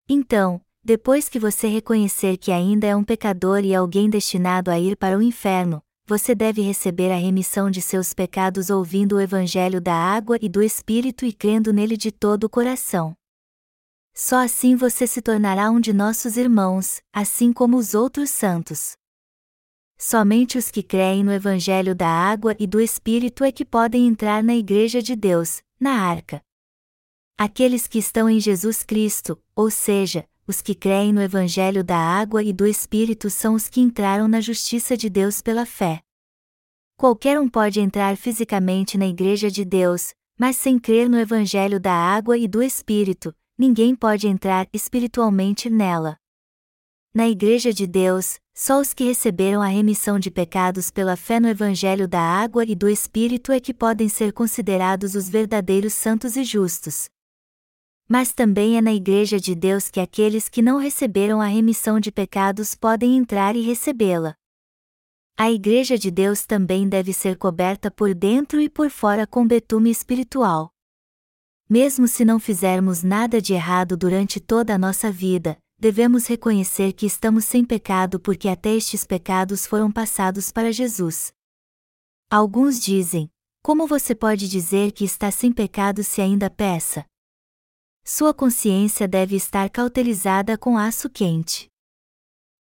Então, 0.09 0.61
depois 0.85 1.29
que 1.29 1.41
você 1.41 1.67
reconhecer 1.67 2.37
que 2.37 2.53
ainda 2.53 2.87
é 2.87 2.95
um 2.95 3.03
pecador 3.03 3.65
e 3.65 3.75
alguém 3.75 4.09
destinado 4.09 4.71
a 4.71 4.79
ir 4.79 4.97
para 4.97 5.19
o 5.19 5.23
inferno, 5.23 5.83
você 6.11 6.35
deve 6.35 6.61
receber 6.61 7.13
a 7.13 7.17
remissão 7.17 7.71
de 7.71 7.81
seus 7.81 8.13
pecados 8.13 8.69
ouvindo 8.69 9.15
o 9.15 9.21
Evangelho 9.21 9.81
da 9.81 9.95
água 9.95 10.37
e 10.43 10.49
do 10.49 10.61
Espírito 10.61 11.25
e 11.25 11.33
crendo 11.33 11.73
nele 11.73 11.97
de 11.97 12.11
todo 12.11 12.43
o 12.43 12.51
coração. 12.51 13.15
Só 14.13 14.43
assim 14.43 14.75
você 14.75 15.07
se 15.07 15.23
tornará 15.23 15.71
um 15.71 15.79
de 15.79 15.93
nossos 15.93 16.37
irmãos, 16.37 17.01
assim 17.13 17.53
como 17.53 17.77
os 17.77 17.95
outros 17.95 18.29
santos. 18.29 18.97
Somente 19.97 20.59
os 20.59 20.69
que 20.69 20.83
creem 20.83 21.23
no 21.23 21.33
Evangelho 21.33 21.95
da 21.95 22.09
água 22.09 22.57
e 22.59 22.67
do 22.67 22.81
Espírito 22.81 23.45
é 23.45 23.53
que 23.53 23.65
podem 23.65 24.09
entrar 24.09 24.43
na 24.43 24.57
Igreja 24.57 25.01
de 25.01 25.15
Deus, 25.15 25.63
na 25.79 25.93
arca. 25.93 26.43
Aqueles 27.39 27.87
que 27.87 28.01
estão 28.01 28.29
em 28.29 28.41
Jesus 28.41 28.83
Cristo, 28.83 29.41
ou 29.55 29.71
seja, 29.71 30.27
os 30.51 30.61
que 30.61 30.75
creem 30.75 31.13
no 31.13 31.23
Evangelho 31.23 31.85
da 31.85 31.97
água 31.97 32.43
e 32.43 32.53
do 32.53 32.67
Espírito 32.67 33.31
são 33.31 33.55
os 33.55 33.69
que 33.69 33.81
entraram 33.81 34.27
na 34.27 34.41
justiça 34.41 34.97
de 34.97 35.09
Deus 35.09 35.41
pela 35.41 35.65
fé. 35.65 36.01
Qualquer 36.97 37.39
um 37.39 37.49
pode 37.49 37.81
entrar 37.81 38.17
fisicamente 38.17 38.99
na 38.99 39.07
Igreja 39.07 39.49
de 39.49 39.65
Deus, 39.65 40.13
mas 40.37 40.57
sem 40.57 40.77
crer 40.77 41.09
no 41.09 41.19
Evangelho 41.19 41.79
da 41.79 41.93
água 41.93 42.37
e 42.37 42.49
do 42.49 42.63
Espírito, 42.63 43.33
ninguém 43.57 43.95
pode 43.95 44.27
entrar 44.27 44.69
espiritualmente 44.73 45.71
nela. 45.71 46.17
Na 47.15 47.29
Igreja 47.29 47.73
de 47.73 47.87
Deus, 47.87 48.41
só 48.53 48.81
os 48.81 48.93
que 48.93 49.05
receberam 49.05 49.63
a 49.63 49.69
remissão 49.69 50.19
de 50.19 50.33
pecados 50.33 50.91
pela 50.91 51.17
fé 51.17 51.39
no 51.39 51.49
Evangelho 51.49 52.09
da 52.09 52.21
Água 52.21 52.65
e 52.65 52.75
do 52.75 52.89
Espírito 52.89 53.53
é 53.53 53.61
que 53.61 53.73
podem 53.73 54.09
ser 54.09 54.33
considerados 54.33 55.15
os 55.15 55.29
verdadeiros 55.29 55.93
santos 55.93 56.37
e 56.37 56.43
justos. 56.43 57.09
Mas 58.13 58.33
também 58.33 58.77
é 58.77 58.81
na 58.81 58.93
Igreja 58.93 59.39
de 59.39 59.55
Deus 59.55 59.89
que 59.89 60.01
aqueles 60.01 60.49
que 60.49 60.61
não 60.61 60.79
receberam 60.79 61.41
a 61.41 61.47
remissão 61.47 62.01
de 62.01 62.11
pecados 62.11 62.75
podem 62.75 63.17
entrar 63.17 63.55
e 63.55 63.61
recebê-la. 63.61 64.35
A 65.39 65.49
Igreja 65.49 65.97
de 65.97 66.11
Deus 66.11 66.45
também 66.45 66.89
deve 66.89 67.13
ser 67.13 67.39
coberta 67.39 67.89
por 67.89 68.13
dentro 68.13 68.61
e 68.61 68.69
por 68.69 68.91
fora 68.91 69.29
com 69.29 69.47
betume 69.47 69.93
espiritual. 69.93 70.73
Mesmo 71.69 72.09
se 72.09 72.25
não 72.25 72.41
fizermos 72.41 73.05
nada 73.05 73.41
de 73.41 73.55
errado 73.55 73.97
durante 73.97 74.41
toda 74.41 74.75
a 74.75 74.79
nossa 74.79 75.13
vida, 75.13 75.57
devemos 75.79 76.27
reconhecer 76.27 76.93
que 76.93 77.07
estamos 77.07 77.45
sem 77.45 77.65
pecado 77.65 78.19
porque 78.19 78.49
até 78.49 78.75
estes 78.75 79.05
pecados 79.05 79.67
foram 79.67 79.89
passados 79.91 80.51
para 80.51 80.73
Jesus. 80.73 81.33
Alguns 82.29 82.81
dizem: 82.81 83.31
Como 83.63 83.87
você 83.87 84.17
pode 84.17 84.49
dizer 84.49 84.91
que 84.91 85.05
está 85.05 85.31
sem 85.31 85.53
pecado 85.53 86.03
se 86.03 86.21
ainda 86.21 86.51
peça? 86.51 87.09
Sua 88.13 88.35
consciência 88.35 89.07
deve 89.07 89.37
estar 89.37 89.71
cautelizada 89.71 90.59
com 90.59 90.77
aço 90.77 91.09
quente. 91.09 91.69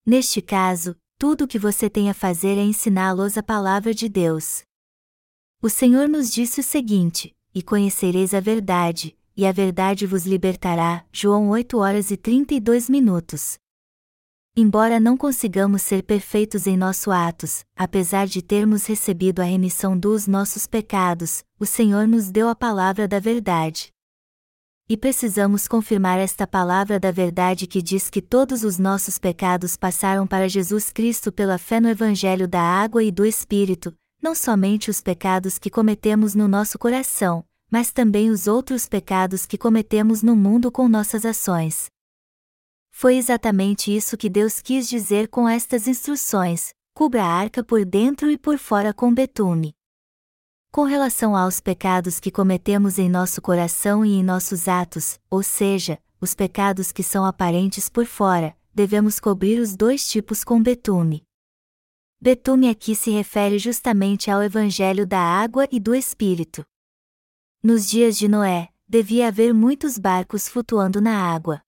Neste 0.06 0.40
caso, 0.40 0.94
tudo 1.18 1.42
o 1.42 1.48
que 1.48 1.58
você 1.58 1.90
tem 1.90 2.08
a 2.08 2.14
fazer 2.14 2.56
é 2.56 2.62
ensiná-los 2.62 3.36
a 3.36 3.42
palavra 3.42 3.92
de 3.92 4.08
Deus. 4.08 4.62
O 5.60 5.68
Senhor 5.68 6.08
nos 6.08 6.30
disse 6.30 6.60
o 6.60 6.62
seguinte: 6.62 7.34
E 7.52 7.64
conhecereis 7.64 8.32
a 8.32 8.38
verdade, 8.38 9.18
e 9.36 9.44
a 9.44 9.50
verdade 9.50 10.06
vos 10.06 10.24
libertará. 10.24 11.04
João 11.12 11.48
8 11.48 11.78
horas 11.78 12.12
e 12.12 12.16
32 12.16 12.88
minutos. 12.88 13.58
Embora 14.56 15.00
não 15.00 15.16
consigamos 15.16 15.82
ser 15.82 16.04
perfeitos 16.04 16.68
em 16.68 16.76
nossos 16.76 17.08
atos, 17.08 17.64
apesar 17.74 18.28
de 18.28 18.40
termos 18.40 18.86
recebido 18.86 19.42
a 19.42 19.44
remissão 19.44 19.98
dos 19.98 20.28
nossos 20.28 20.68
pecados, 20.68 21.42
o 21.58 21.66
Senhor 21.66 22.06
nos 22.06 22.30
deu 22.30 22.48
a 22.48 22.54
palavra 22.54 23.08
da 23.08 23.18
verdade. 23.18 23.92
E 24.90 24.96
precisamos 24.96 25.68
confirmar 25.68 26.18
esta 26.18 26.48
palavra 26.48 26.98
da 26.98 27.12
verdade 27.12 27.68
que 27.68 27.80
diz 27.80 28.10
que 28.10 28.20
todos 28.20 28.64
os 28.64 28.76
nossos 28.76 29.18
pecados 29.18 29.76
passaram 29.76 30.26
para 30.26 30.48
Jesus 30.48 30.90
Cristo 30.90 31.30
pela 31.30 31.58
fé 31.58 31.78
no 31.78 31.88
Evangelho 31.88 32.48
da 32.48 32.60
Água 32.60 33.00
e 33.04 33.12
do 33.12 33.24
Espírito, 33.24 33.94
não 34.20 34.34
somente 34.34 34.90
os 34.90 35.00
pecados 35.00 35.60
que 35.60 35.70
cometemos 35.70 36.34
no 36.34 36.48
nosso 36.48 36.76
coração, 36.76 37.44
mas 37.70 37.92
também 37.92 38.30
os 38.30 38.48
outros 38.48 38.88
pecados 38.88 39.46
que 39.46 39.56
cometemos 39.56 40.24
no 40.24 40.34
mundo 40.34 40.72
com 40.72 40.88
nossas 40.88 41.24
ações. 41.24 41.86
Foi 42.90 43.14
exatamente 43.14 43.96
isso 43.96 44.16
que 44.16 44.28
Deus 44.28 44.60
quis 44.60 44.88
dizer 44.88 45.28
com 45.28 45.48
estas 45.48 45.86
instruções: 45.86 46.70
cubra 46.96 47.22
a 47.22 47.28
arca 47.32 47.62
por 47.62 47.84
dentro 47.84 48.28
e 48.28 48.36
por 48.36 48.58
fora 48.58 48.92
com 48.92 49.14
betume. 49.14 49.72
Com 50.72 50.84
relação 50.84 51.34
aos 51.34 51.60
pecados 51.60 52.20
que 52.20 52.30
cometemos 52.30 52.96
em 52.96 53.08
nosso 53.08 53.42
coração 53.42 54.04
e 54.04 54.12
em 54.12 54.22
nossos 54.22 54.68
atos, 54.68 55.18
ou 55.28 55.42
seja, 55.42 55.98
os 56.20 56.32
pecados 56.32 56.92
que 56.92 57.02
são 57.02 57.24
aparentes 57.24 57.88
por 57.88 58.06
fora, 58.06 58.56
devemos 58.72 59.18
cobrir 59.18 59.58
os 59.58 59.74
dois 59.74 60.08
tipos 60.08 60.44
com 60.44 60.62
betume. 60.62 61.24
Betume 62.20 62.68
aqui 62.68 62.94
se 62.94 63.10
refere 63.10 63.58
justamente 63.58 64.30
ao 64.30 64.44
Evangelho 64.44 65.04
da 65.04 65.18
água 65.18 65.66
e 65.72 65.80
do 65.80 65.92
Espírito. 65.92 66.64
Nos 67.60 67.90
dias 67.90 68.16
de 68.16 68.28
Noé, 68.28 68.68
devia 68.86 69.26
haver 69.26 69.52
muitos 69.52 69.98
barcos 69.98 70.48
flutuando 70.48 71.00
na 71.00 71.34
água. 71.34 71.60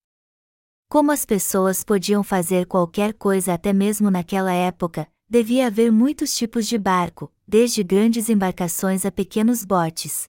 Como 0.88 1.10
as 1.10 1.24
pessoas 1.24 1.82
podiam 1.82 2.22
fazer 2.22 2.66
qualquer 2.66 3.14
coisa 3.14 3.54
até 3.54 3.72
mesmo 3.72 4.12
naquela 4.12 4.52
época, 4.52 5.10
devia 5.32 5.68
haver 5.68 5.90
muitos 5.90 6.36
tipos 6.36 6.66
de 6.66 6.76
barco, 6.76 7.32
desde 7.48 7.82
grandes 7.82 8.28
embarcações 8.28 9.06
a 9.06 9.10
pequenos 9.10 9.64
botes. 9.64 10.24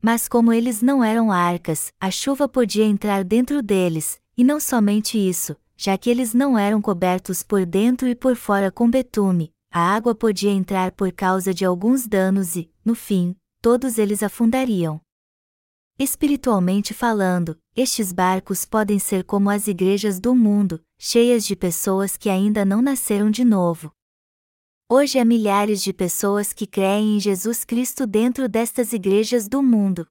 Mas 0.00 0.26
como 0.26 0.50
eles 0.50 0.80
não 0.80 1.04
eram 1.04 1.30
arcas, 1.30 1.92
a 2.00 2.10
chuva 2.10 2.48
podia 2.48 2.86
entrar 2.86 3.22
dentro 3.22 3.62
deles, 3.62 4.18
e 4.34 4.42
não 4.42 4.58
somente 4.58 5.18
isso, 5.18 5.54
já 5.76 5.98
que 5.98 6.08
eles 6.08 6.32
não 6.32 6.58
eram 6.58 6.80
cobertos 6.80 7.42
por 7.42 7.66
dentro 7.66 8.08
e 8.08 8.14
por 8.14 8.34
fora 8.34 8.72
com 8.72 8.88
betume, 8.88 9.52
a 9.70 9.94
água 9.94 10.14
podia 10.14 10.52
entrar 10.52 10.90
por 10.92 11.12
causa 11.12 11.52
de 11.52 11.66
alguns 11.66 12.06
danos 12.06 12.56
e, 12.56 12.72
no 12.82 12.94
fim, 12.94 13.36
todos 13.60 13.98
eles 13.98 14.22
afundariam. 14.22 14.98
Espiritualmente 15.98 16.94
falando, 16.94 17.58
estes 17.76 18.10
barcos 18.10 18.64
podem 18.64 18.98
ser 18.98 19.22
como 19.24 19.50
as 19.50 19.66
igrejas 19.68 20.18
do 20.18 20.34
mundo, 20.34 20.82
cheias 20.98 21.44
de 21.44 21.54
pessoas 21.54 22.16
que 22.16 22.30
ainda 22.30 22.64
não 22.64 22.80
nasceram 22.80 23.30
de 23.30 23.44
novo. 23.44 23.92
Hoje 24.90 25.18
há 25.18 25.24
milhares 25.24 25.82
de 25.82 25.92
pessoas 25.92 26.54
que 26.54 26.66
creem 26.66 27.16
em 27.16 27.20
Jesus 27.20 27.62
Cristo 27.62 28.06
dentro 28.06 28.48
destas 28.48 28.94
igrejas 28.94 29.46
do 29.46 29.62
mundo. 29.62 30.06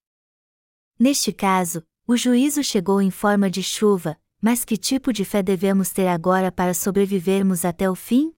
Neste 1.00 1.34
caso, 1.34 1.82
o 2.08 2.16
juízo 2.16 2.63
chegou 2.63 3.02
em 3.02 3.10
forma 3.10 3.50
de 3.50 3.63
chuva, 3.63 4.16
mas 4.40 4.63
que 4.63 4.78
tipo 4.78 5.12
de 5.12 5.26
fé 5.26 5.42
devemos 5.42 5.90
ter 5.90 6.06
agora 6.06 6.52
para 6.52 6.76
sobrevivermos 6.76 7.66
até 7.66 7.90
o 7.90 7.96
fim? 7.96 8.32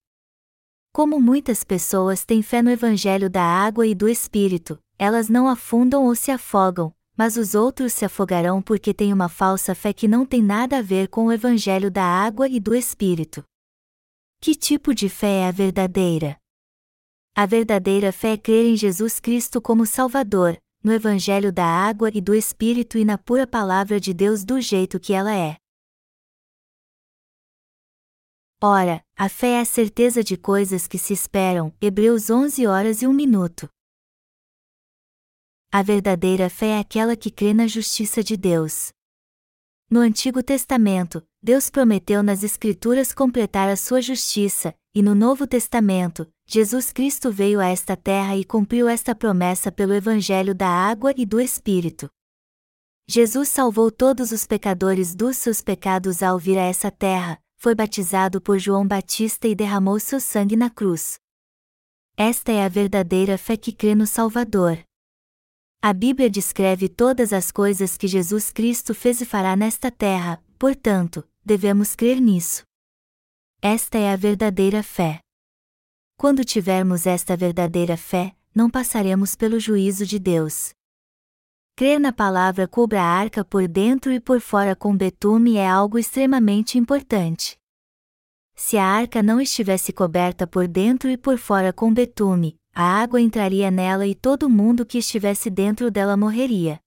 Como 0.93 1.19
muitas 1.19 1.65
pessoas 1.65 2.23
têm 2.23 2.41
fé 2.41 2.61
no 2.61 2.69
Evangelho 2.69 3.29
da 3.29 3.43
água 3.43 3.85
e 3.85 3.93
do 3.93 4.07
Espírito, 4.07 4.79
elas 4.97 5.27
não 5.27 5.45
afundam 5.45 6.05
ou 6.05 6.15
se 6.15 6.31
afogam, 6.31 6.95
mas 7.17 7.35
os 7.35 7.53
outros 7.53 7.91
se 7.91 8.05
afogarão 8.05 8.61
porque 8.61 8.93
têm 8.93 9.11
uma 9.11 9.27
falsa 9.27 9.75
fé 9.75 9.91
que 9.91 10.07
não 10.07 10.25
tem 10.25 10.41
nada 10.41 10.77
a 10.77 10.81
ver 10.81 11.09
com 11.09 11.25
o 11.25 11.33
Evangelho 11.33 11.91
da 11.91 12.05
água 12.05 12.47
e 12.47 12.61
do 12.61 12.73
Espírito. 12.73 13.43
Que 14.41 14.55
tipo 14.55 14.95
de 14.95 15.09
fé 15.09 15.41
é 15.41 15.47
a 15.49 15.51
verdadeira? 15.51 16.37
A 17.35 17.45
verdadeira 17.45 18.13
fé 18.13 18.33
é 18.33 18.37
crer 18.37 18.67
em 18.67 18.77
Jesus 18.77 19.19
Cristo 19.19 19.61
como 19.61 19.85
Salvador, 19.85 20.57
no 20.81 20.93
Evangelho 20.93 21.51
da 21.51 21.65
água 21.65 22.09
e 22.13 22.21
do 22.21 22.33
Espírito 22.33 22.97
e 22.97 23.03
na 23.03 23.17
pura 23.17 23.45
palavra 23.45 23.99
de 23.99 24.13
Deus 24.13 24.45
do 24.45 24.61
jeito 24.61 24.97
que 24.97 25.11
ela 25.11 25.35
é. 25.35 25.57
Ora, 28.63 29.05
a 29.13 29.27
fé 29.27 29.57
é 29.57 29.59
a 29.59 29.65
certeza 29.65 30.23
de 30.23 30.37
coisas 30.37 30.87
que 30.87 30.97
se 30.97 31.11
esperam. 31.11 31.73
Hebreus 31.81 32.29
11 32.29 32.65
horas 32.65 33.01
e 33.01 33.07
1 33.07 33.11
minuto. 33.11 33.69
A 35.69 35.83
verdadeira 35.83 36.49
fé 36.49 36.77
é 36.77 36.79
aquela 36.79 37.17
que 37.17 37.29
crê 37.29 37.53
na 37.53 37.67
justiça 37.67 38.23
de 38.23 38.37
Deus. 38.37 38.93
No 39.91 40.01
Antigo 40.01 40.43
Testamento, 40.43 41.25
Deus 41.41 41.71
prometeu 41.71 42.21
nas 42.21 42.43
Escrituras 42.43 43.11
completar 43.11 43.67
a 43.67 43.75
sua 43.75 44.03
justiça, 44.03 44.75
e 44.93 45.01
no 45.01 45.15
Novo 45.15 45.47
Testamento, 45.47 46.31
Jesus 46.45 46.91
Cristo 46.91 47.31
veio 47.31 47.59
a 47.59 47.65
esta 47.65 47.97
terra 47.97 48.37
e 48.37 48.45
cumpriu 48.45 48.87
esta 48.87 49.15
promessa 49.15 49.71
pelo 49.71 49.95
Evangelho 49.95 50.53
da 50.53 50.67
água 50.67 51.11
e 51.17 51.25
do 51.25 51.41
Espírito. 51.41 52.07
Jesus 53.07 53.49
salvou 53.49 53.89
todos 53.89 54.31
os 54.31 54.45
pecadores 54.45 55.15
dos 55.15 55.37
seus 55.37 55.59
pecados 55.59 56.21
ao 56.21 56.37
vir 56.37 56.59
a 56.59 56.65
essa 56.65 56.91
terra, 56.91 57.41
foi 57.57 57.73
batizado 57.73 58.39
por 58.39 58.59
João 58.59 58.87
Batista 58.87 59.47
e 59.47 59.55
derramou 59.55 59.99
seu 59.99 60.19
sangue 60.19 60.55
na 60.55 60.69
cruz. 60.69 61.17
Esta 62.15 62.51
é 62.51 62.63
a 62.63 62.69
verdadeira 62.69 63.39
fé 63.39 63.57
que 63.57 63.71
crê 63.71 63.95
no 63.95 64.05
Salvador. 64.05 64.77
A 65.81 65.93
Bíblia 65.93 66.29
descreve 66.29 66.89
todas 66.89 67.31
as 67.31 67.51
coisas 67.51 67.95
que 67.95 68.05
Jesus 68.05 68.51
Cristo 68.51 68.93
fez 68.93 69.21
e 69.21 69.25
fará 69.25 69.55
nesta 69.55 69.89
terra, 69.89 70.43
portanto, 70.57 71.25
devemos 71.43 71.95
crer 71.95 72.19
nisso. 72.19 72.63
Esta 73.61 73.97
é 73.97 74.11
a 74.11 74.17
verdadeira 74.17 74.83
fé. 74.83 75.21
Quando 76.17 76.43
tivermos 76.43 77.07
esta 77.07 77.37
verdadeira 77.37 77.95
fé, 77.95 78.35
não 78.53 78.69
passaremos 78.69 79.35
pelo 79.35 79.57
juízo 79.57 80.05
de 80.05 80.19
Deus. 80.19 80.73
Crer 81.77 81.97
na 81.97 82.11
palavra 82.11 82.67
cubra 82.67 83.01
a 83.01 83.05
arca 83.05 83.45
por 83.45 83.65
dentro 83.65 84.11
e 84.11 84.19
por 84.19 84.41
fora 84.41 84.75
com 84.75 84.93
betume 84.93 85.55
é 85.55 85.65
algo 85.65 85.97
extremamente 85.97 86.77
importante. 86.77 87.57
Se 88.53 88.77
a 88.77 88.83
arca 88.83 89.23
não 89.23 89.39
estivesse 89.39 89.93
coberta 89.93 90.45
por 90.45 90.67
dentro 90.67 91.09
e 91.09 91.15
por 91.15 91.37
fora 91.37 91.71
com 91.71 91.93
betume, 91.93 92.59
a 92.73 92.83
água 93.01 93.19
entraria 93.19 93.69
nela 93.69 94.07
e 94.07 94.15
todo 94.15 94.49
mundo 94.49 94.85
que 94.85 94.97
estivesse 94.97 95.49
dentro 95.49 95.89
dela 95.91 96.15
morreria. 96.15 96.79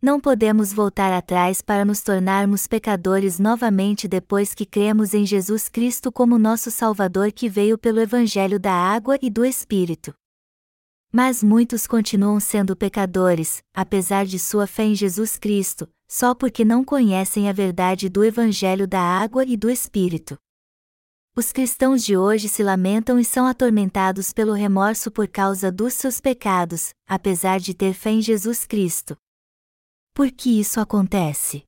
Não 0.00 0.20
podemos 0.20 0.72
voltar 0.72 1.12
atrás 1.12 1.62
para 1.62 1.84
nos 1.84 2.02
tornarmos 2.02 2.66
pecadores 2.66 3.38
novamente 3.38 4.06
depois 4.06 4.54
que 4.54 4.66
cremos 4.66 5.14
em 5.14 5.24
Jesus 5.24 5.68
Cristo 5.68 6.12
como 6.12 6.38
nosso 6.38 6.70
Salvador 6.70 7.32
que 7.32 7.48
veio 7.48 7.78
pelo 7.78 8.00
Evangelho 8.00 8.60
da 8.60 8.72
Água 8.72 9.18
e 9.22 9.30
do 9.30 9.44
Espírito. 9.44 10.14
Mas 11.10 11.42
muitos 11.42 11.86
continuam 11.86 12.38
sendo 12.38 12.76
pecadores, 12.76 13.62
apesar 13.72 14.26
de 14.26 14.38
sua 14.38 14.66
fé 14.66 14.84
em 14.84 14.94
Jesus 14.94 15.38
Cristo, 15.38 15.88
só 16.06 16.34
porque 16.34 16.64
não 16.64 16.84
conhecem 16.84 17.48
a 17.48 17.52
verdade 17.52 18.08
do 18.08 18.24
Evangelho 18.24 18.86
da 18.86 19.00
Água 19.00 19.44
e 19.46 19.56
do 19.56 19.70
Espírito. 19.70 20.36
Os 21.36 21.50
cristãos 21.50 22.04
de 22.04 22.16
hoje 22.16 22.48
se 22.48 22.62
lamentam 22.62 23.18
e 23.18 23.24
são 23.24 23.44
atormentados 23.44 24.32
pelo 24.32 24.52
remorso 24.52 25.10
por 25.10 25.26
causa 25.26 25.72
dos 25.72 25.92
seus 25.94 26.20
pecados, 26.20 26.94
apesar 27.08 27.58
de 27.58 27.74
ter 27.74 27.92
fé 27.92 28.10
em 28.10 28.22
Jesus 28.22 28.64
Cristo. 28.64 29.16
Por 30.14 30.30
que 30.30 30.60
isso 30.60 30.78
acontece? 30.78 31.64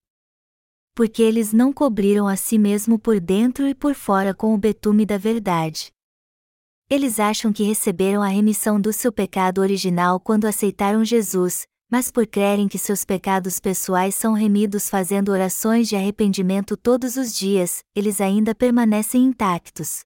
Porque 0.95 1.21
eles 1.21 1.53
não 1.53 1.73
cobriram 1.73 2.29
a 2.29 2.37
si 2.37 2.59
mesmo 2.59 2.97
por 2.97 3.19
dentro 3.19 3.67
e 3.67 3.75
por 3.75 3.97
fora 3.97 4.33
com 4.33 4.55
o 4.55 4.59
betume 4.59 5.05
da 5.05 5.19
verdade. 5.19 5.91
Eles 6.89 7.19
acham 7.19 7.53
que 7.53 7.65
receberam 7.65 8.23
a 8.23 8.29
remissão 8.29 8.81
do 8.81 8.93
seu 8.93 9.13
pecado 9.13 9.61
original 9.61 10.21
quando 10.21 10.45
aceitaram 10.45 11.05
Jesus, 11.05 11.67
mas 11.91 12.11
por 12.11 12.27
crerem 12.27 12.69
que 12.69 12.79
seus 12.79 13.05
pecados 13.05 13.61
pessoais 13.61 14.15
são 14.15 14.33
remidos 14.33 14.89
fazendo 14.89 15.31
orações 15.31 15.89
de 15.89 15.97
arrependimento 15.97 16.77
todos 16.77 17.17
os 17.17 17.35
dias, 17.35 17.81
eles 17.95 18.21
ainda 18.21 18.55
permanecem 18.55 19.23
intactos. 19.25 20.01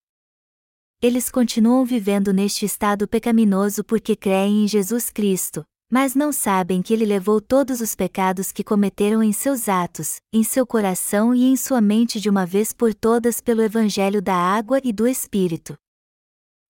Eles 1.03 1.31
continuam 1.31 1.85
vivendo 1.85 2.33
neste 2.33 2.67
estado 2.67 3.09
pecaminoso 3.09 3.83
porque 3.83 4.15
creem 4.15 4.65
em 4.65 4.69
Jesus 4.69 5.11
Cristo, 5.11 5.65
mas 5.91 6.15
não 6.15 6.31
sabem 6.31 6.83
que 6.83 6.93
ele 6.93 7.07
levou 7.07 7.41
todos 7.41 7.81
os 7.81 7.95
pecados 7.95 8.53
que 8.53 8.63
cometeram 8.63 9.23
em 9.23 9.33
seus 9.33 9.69
atos, 9.69 10.19
em 10.33 10.45
seu 10.45 10.67
coração 10.67 11.35
e 11.35 11.45
em 11.45 11.57
sua 11.57 11.81
mente 11.81 12.21
de 12.21 12.29
uma 12.29 12.45
vez 12.45 12.73
por 12.73 12.95
todas 12.95 13.41
pelo 13.41 13.63
Evangelho 13.63 14.21
da 14.21 14.37
água 14.37 14.79
e 14.85 14.93
do 14.93 15.09
Espírito. 15.09 15.77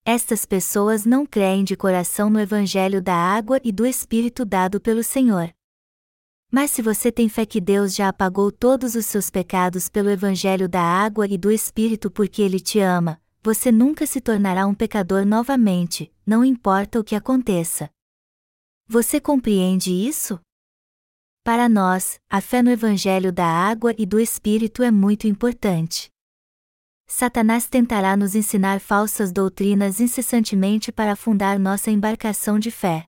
Estas 0.03 0.47
pessoas 0.47 1.05
não 1.05 1.27
creem 1.27 1.63
de 1.63 1.75
coração 1.75 2.27
no 2.27 2.39
Evangelho 2.39 2.99
da 2.99 3.13
água 3.13 3.61
e 3.63 3.71
do 3.71 3.85
Espírito 3.85 4.43
dado 4.43 4.81
pelo 4.81 5.03
Senhor. 5.03 5.53
Mas 6.51 6.71
se 6.71 6.81
você 6.81 7.11
tem 7.11 7.29
fé 7.29 7.45
que 7.45 7.61
Deus 7.61 7.93
já 7.93 8.09
apagou 8.09 8.51
todos 8.51 8.95
os 8.95 9.05
seus 9.05 9.29
pecados 9.29 9.89
pelo 9.89 10.09
Evangelho 10.09 10.67
da 10.67 10.81
água 10.81 11.27
e 11.27 11.37
do 11.37 11.51
Espírito 11.51 12.09
porque 12.09 12.41
Ele 12.41 12.59
te 12.59 12.79
ama, 12.79 13.21
você 13.43 13.71
nunca 13.71 14.07
se 14.07 14.19
tornará 14.19 14.65
um 14.65 14.73
pecador 14.73 15.23
novamente, 15.23 16.11
não 16.25 16.43
importa 16.43 16.99
o 16.99 17.03
que 17.03 17.15
aconteça. 17.15 17.87
Você 18.87 19.21
compreende 19.21 19.91
isso? 19.91 20.39
Para 21.43 21.69
nós, 21.69 22.19
a 22.27 22.41
fé 22.41 22.63
no 22.63 22.71
Evangelho 22.71 23.31
da 23.31 23.45
água 23.45 23.93
e 23.95 24.05
do 24.07 24.19
Espírito 24.19 24.81
é 24.81 24.89
muito 24.89 25.27
importante. 25.27 26.09
Satanás 27.13 27.67
tentará 27.67 28.15
nos 28.15 28.35
ensinar 28.35 28.79
falsas 28.79 29.33
doutrinas 29.33 29.99
incessantemente 29.99 30.93
para 30.93 31.11
afundar 31.11 31.59
nossa 31.59 31.91
embarcação 31.91 32.57
de 32.57 32.71
fé. 32.71 33.03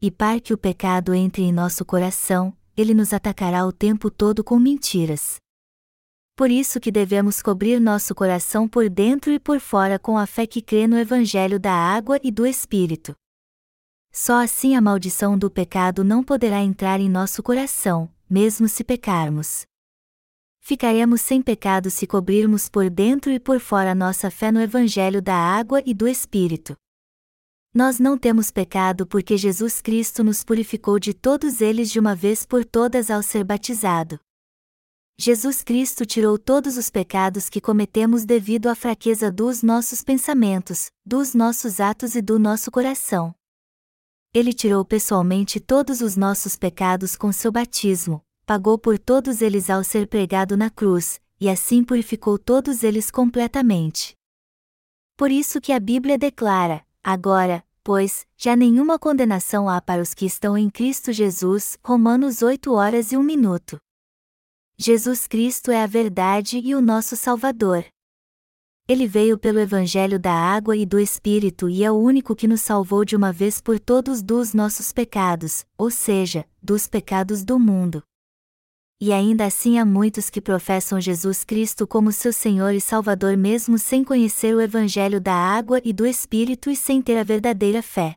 E 0.00 0.12
para 0.12 0.38
que 0.38 0.54
o 0.54 0.56
pecado 0.56 1.12
entre 1.12 1.42
em 1.42 1.52
nosso 1.52 1.84
coração, 1.84 2.56
ele 2.76 2.94
nos 2.94 3.12
atacará 3.12 3.66
o 3.66 3.72
tempo 3.72 4.12
todo 4.12 4.44
com 4.44 4.60
mentiras. 4.60 5.38
Por 6.36 6.52
isso 6.52 6.78
que 6.78 6.92
devemos 6.92 7.42
cobrir 7.42 7.80
nosso 7.80 8.14
coração 8.14 8.68
por 8.68 8.88
dentro 8.88 9.32
e 9.32 9.40
por 9.40 9.58
fora 9.58 9.98
com 9.98 10.16
a 10.16 10.24
fé 10.24 10.46
que 10.46 10.62
crê 10.62 10.86
no 10.86 10.96
Evangelho 10.96 11.58
da 11.58 11.74
água 11.74 12.20
e 12.22 12.30
do 12.30 12.46
Espírito. 12.46 13.12
Só 14.12 14.40
assim 14.40 14.76
a 14.76 14.80
maldição 14.80 15.36
do 15.36 15.50
pecado 15.50 16.04
não 16.04 16.22
poderá 16.22 16.60
entrar 16.60 17.00
em 17.00 17.08
nosso 17.08 17.42
coração, 17.42 18.08
mesmo 18.30 18.68
se 18.68 18.84
pecarmos. 18.84 19.68
Ficaremos 20.60 21.20
sem 21.20 21.42
pecado 21.42 21.90
se 21.90 22.06
cobrirmos 22.06 22.68
por 22.68 22.88
dentro 22.88 23.32
e 23.32 23.40
por 23.40 23.58
fora 23.58 23.94
nossa 23.94 24.30
fé 24.30 24.52
no 24.52 24.60
Evangelho 24.60 25.20
da 25.20 25.34
água 25.34 25.82
e 25.84 25.92
do 25.92 26.06
Espírito. 26.06 26.76
Nós 27.72 27.98
não 27.98 28.18
temos 28.18 28.50
pecado 28.50 29.06
porque 29.06 29.36
Jesus 29.36 29.80
Cristo 29.80 30.22
nos 30.22 30.44
purificou 30.44 30.98
de 30.98 31.14
todos 31.14 31.60
eles 31.60 31.90
de 31.90 31.98
uma 31.98 32.14
vez 32.14 32.44
por 32.44 32.64
todas 32.64 33.10
ao 33.10 33.22
ser 33.22 33.44
batizado. 33.44 34.18
Jesus 35.18 35.62
Cristo 35.62 36.06
tirou 36.06 36.38
todos 36.38 36.76
os 36.76 36.88
pecados 36.88 37.48
que 37.48 37.60
cometemos 37.60 38.24
devido 38.24 38.68
à 38.68 38.74
fraqueza 38.74 39.30
dos 39.30 39.62
nossos 39.62 40.02
pensamentos, 40.02 40.90
dos 41.04 41.34
nossos 41.34 41.78
atos 41.78 42.14
e 42.14 42.22
do 42.22 42.38
nosso 42.38 42.70
coração. 42.70 43.34
Ele 44.32 44.52
tirou 44.52 44.84
pessoalmente 44.84 45.60
todos 45.60 46.00
os 46.00 46.16
nossos 46.16 46.56
pecados 46.56 47.16
com 47.16 47.30
seu 47.32 47.52
batismo, 47.52 48.24
pagou 48.50 48.76
por 48.76 48.98
todos 48.98 49.42
eles 49.42 49.70
ao 49.70 49.84
ser 49.84 50.08
pregado 50.08 50.56
na 50.56 50.68
cruz, 50.68 51.20
e 51.40 51.48
assim 51.48 51.84
purificou 51.84 52.36
todos 52.36 52.82
eles 52.82 53.08
completamente. 53.08 54.16
Por 55.16 55.30
isso 55.30 55.60
que 55.60 55.72
a 55.72 55.78
Bíblia 55.78 56.18
declara: 56.18 56.84
agora, 57.00 57.64
pois, 57.84 58.26
já 58.36 58.56
nenhuma 58.56 58.98
condenação 58.98 59.68
há 59.68 59.80
para 59.80 60.02
os 60.02 60.14
que 60.14 60.26
estão 60.26 60.58
em 60.58 60.68
Cristo 60.68 61.12
Jesus. 61.12 61.78
Romanos 61.80 62.42
8 62.42 62.72
horas 62.72 63.12
e 63.12 63.16
1 63.16 63.22
minuto. 63.22 63.78
Jesus 64.76 65.28
Cristo 65.28 65.70
é 65.70 65.84
a 65.84 65.86
verdade 65.86 66.58
e 66.58 66.74
o 66.74 66.80
nosso 66.80 67.14
Salvador. 67.14 67.84
Ele 68.88 69.06
veio 69.06 69.38
pelo 69.38 69.60
Evangelho 69.60 70.18
da 70.18 70.34
água 70.34 70.76
e 70.76 70.84
do 70.84 70.98
Espírito 70.98 71.68
e 71.68 71.84
é 71.84 71.92
o 71.92 71.94
único 71.94 72.34
que 72.34 72.48
nos 72.48 72.62
salvou 72.62 73.04
de 73.04 73.14
uma 73.14 73.32
vez 73.32 73.60
por 73.60 73.78
todos 73.78 74.20
dos 74.20 74.52
nossos 74.52 74.92
pecados, 74.92 75.64
ou 75.78 75.88
seja, 75.88 76.44
dos 76.60 76.88
pecados 76.88 77.44
do 77.44 77.56
mundo 77.56 78.02
e 79.00 79.14
ainda 79.14 79.46
assim 79.46 79.78
há 79.78 79.84
muitos 79.84 80.28
que 80.28 80.42
professam 80.42 81.00
Jesus 81.00 81.42
Cristo 81.42 81.86
como 81.86 82.12
seu 82.12 82.34
Senhor 82.34 82.74
e 82.74 82.80
Salvador 82.82 83.34
mesmo 83.34 83.78
sem 83.78 84.04
conhecer 84.04 84.54
o 84.54 84.60
Evangelho 84.60 85.18
da 85.18 85.32
água 85.32 85.80
e 85.82 85.90
do 85.90 86.04
Espírito 86.04 86.68
e 86.68 86.76
sem 86.76 87.00
ter 87.00 87.16
a 87.16 87.24
verdadeira 87.24 87.82
fé. 87.82 88.14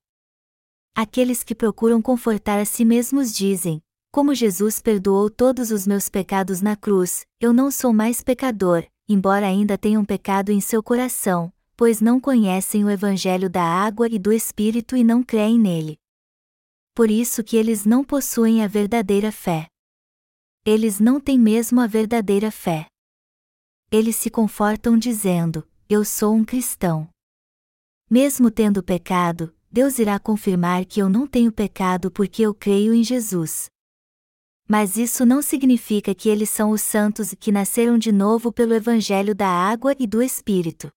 Aqueles 0.94 1.42
que 1.42 1.56
procuram 1.56 2.02
confortar 2.02 2.60
a 2.60 2.66
si 2.66 2.84
mesmos 2.84 3.34
dizem: 3.34 3.82
Como 4.12 4.36
Jesus 4.36 4.82
perdoou 4.82 5.30
todos 5.30 5.72
os 5.72 5.88
meus 5.88 6.10
pecados 6.10 6.62
na 6.62 6.76
cruz, 6.76 7.26
eu 7.40 7.54
não 7.54 7.72
sou 7.72 7.94
mais 7.94 8.22
pecador, 8.22 8.86
embora 9.08 9.48
ainda 9.48 9.78
tenham 9.78 10.04
pecado 10.04 10.52
em 10.52 10.60
seu 10.60 10.84
coração, 10.84 11.52
pois 11.78 12.02
não 12.02 12.20
conhecem 12.20 12.84
o 12.84 12.90
Evangelho 12.90 13.50
da 13.50 13.64
água 13.64 14.08
e 14.12 14.20
do 14.20 14.34
Espírito 14.34 14.98
e 14.98 15.04
não 15.04 15.24
creem 15.24 15.58
nele. 15.58 15.98
Por 16.94 17.10
isso 17.10 17.42
que 17.42 17.56
eles 17.56 17.86
não 17.86 18.04
possuem 18.04 18.62
a 18.64 18.68
verdadeira 18.68 19.32
fé 19.32 19.70
eles 20.66 21.00
não 21.00 21.20
têm 21.20 21.38
mesmo 21.38 21.82
a 21.82 21.88
verdadeira 21.88 22.50
fé. 22.50 22.88
Eles 23.92 24.16
se 24.16 24.30
confortam 24.30 24.98
dizendo: 24.98 25.68
Eu 25.90 26.06
sou 26.06 26.34
um 26.34 26.46
cristão. 26.46 27.10
Mesmo 28.10 28.50
tendo 28.50 28.82
pecado, 28.82 29.54
Deus 29.70 30.00
irá 30.00 30.18
confirmar 30.20 30.86
que 30.86 31.02
eu 31.02 31.10
não 31.10 31.28
tenho 31.28 31.52
pecado 31.52 32.10
porque 32.10 32.44
eu 32.44 32.54
creio 32.54 32.94
em 32.94 33.04
Jesus. 33.04 33.66
Mas 34.68 34.96
isso 34.96 35.26
não 35.26 35.42
significa 35.42 36.16
que 36.16 36.30
eles 36.30 36.50
são 36.50 36.72
os 36.72 36.82
santos 36.82 37.36
que 37.38 37.52
nasceram 37.52 37.98
de 37.98 38.12
novo 38.12 38.52
pelo 38.52 38.74
Evangelho 38.74 39.36
da 39.36 39.48
água 39.50 39.94
e 40.00 40.08
do 40.08 40.22
Espírito. 40.22 40.90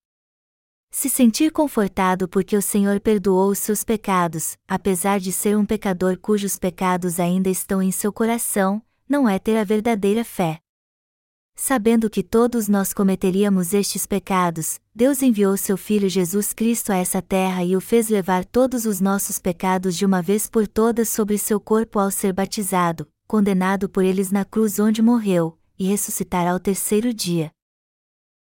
Se 0.93 1.11
sentir 1.11 1.51
confortado 1.51 2.29
porque 2.29 2.57
o 2.57 2.63
Senhor 2.63 3.01
perdoou 3.01 3.51
os 3.51 3.59
seus 3.59 3.83
pecados, 3.83 4.57
apesar 4.69 5.19
de 5.19 5.33
ser 5.33 5.57
um 5.57 5.67
pecador 5.67 6.17
cujos 6.17 6.57
pecados 6.57 7.19
ainda 7.19 7.51
estão 7.51 7.83
em 7.83 7.91
seu 7.91 8.13
coração, 8.13 8.81
não 9.09 9.29
é 9.29 9.39
ter 9.39 9.57
a 9.57 9.65
verdadeira 9.65 10.25
fé. 10.25 10.61
Sabendo 11.59 12.11
que 12.11 12.23
todos 12.23 12.69
nós 12.69 12.93
cometeríamos 12.93 13.73
estes 13.73 14.07
pecados, 14.07 14.79
Deus 14.95 15.23
enviou 15.23 15.57
seu 15.57 15.77
Filho 15.79 16.07
Jesus 16.07 16.53
Cristo 16.53 16.93
a 16.93 16.97
essa 16.97 17.23
terra 17.23 17.65
e 17.65 17.75
o 17.75 17.81
fez 17.81 18.11
levar 18.11 18.45
todos 18.45 18.85
os 18.85 19.01
nossos 19.01 19.39
pecados 19.39 19.97
de 19.97 20.05
uma 20.05 20.21
vez 20.21 20.51
por 20.51 20.69
todas 20.69 21.09
sobre 21.09 21.39
seu 21.39 21.59
corpo 21.59 21.99
ao 21.99 22.11
ser 22.11 22.35
batizado, 22.35 23.09
condenado 23.27 23.89
por 23.89 24.05
eles 24.05 24.31
na 24.31 24.45
cruz 24.45 24.79
onde 24.79 25.01
morreu, 25.01 25.59
e 25.79 25.87
ressuscitar 25.87 26.47
ao 26.47 26.61
terceiro 26.61 27.15
dia. 27.15 27.51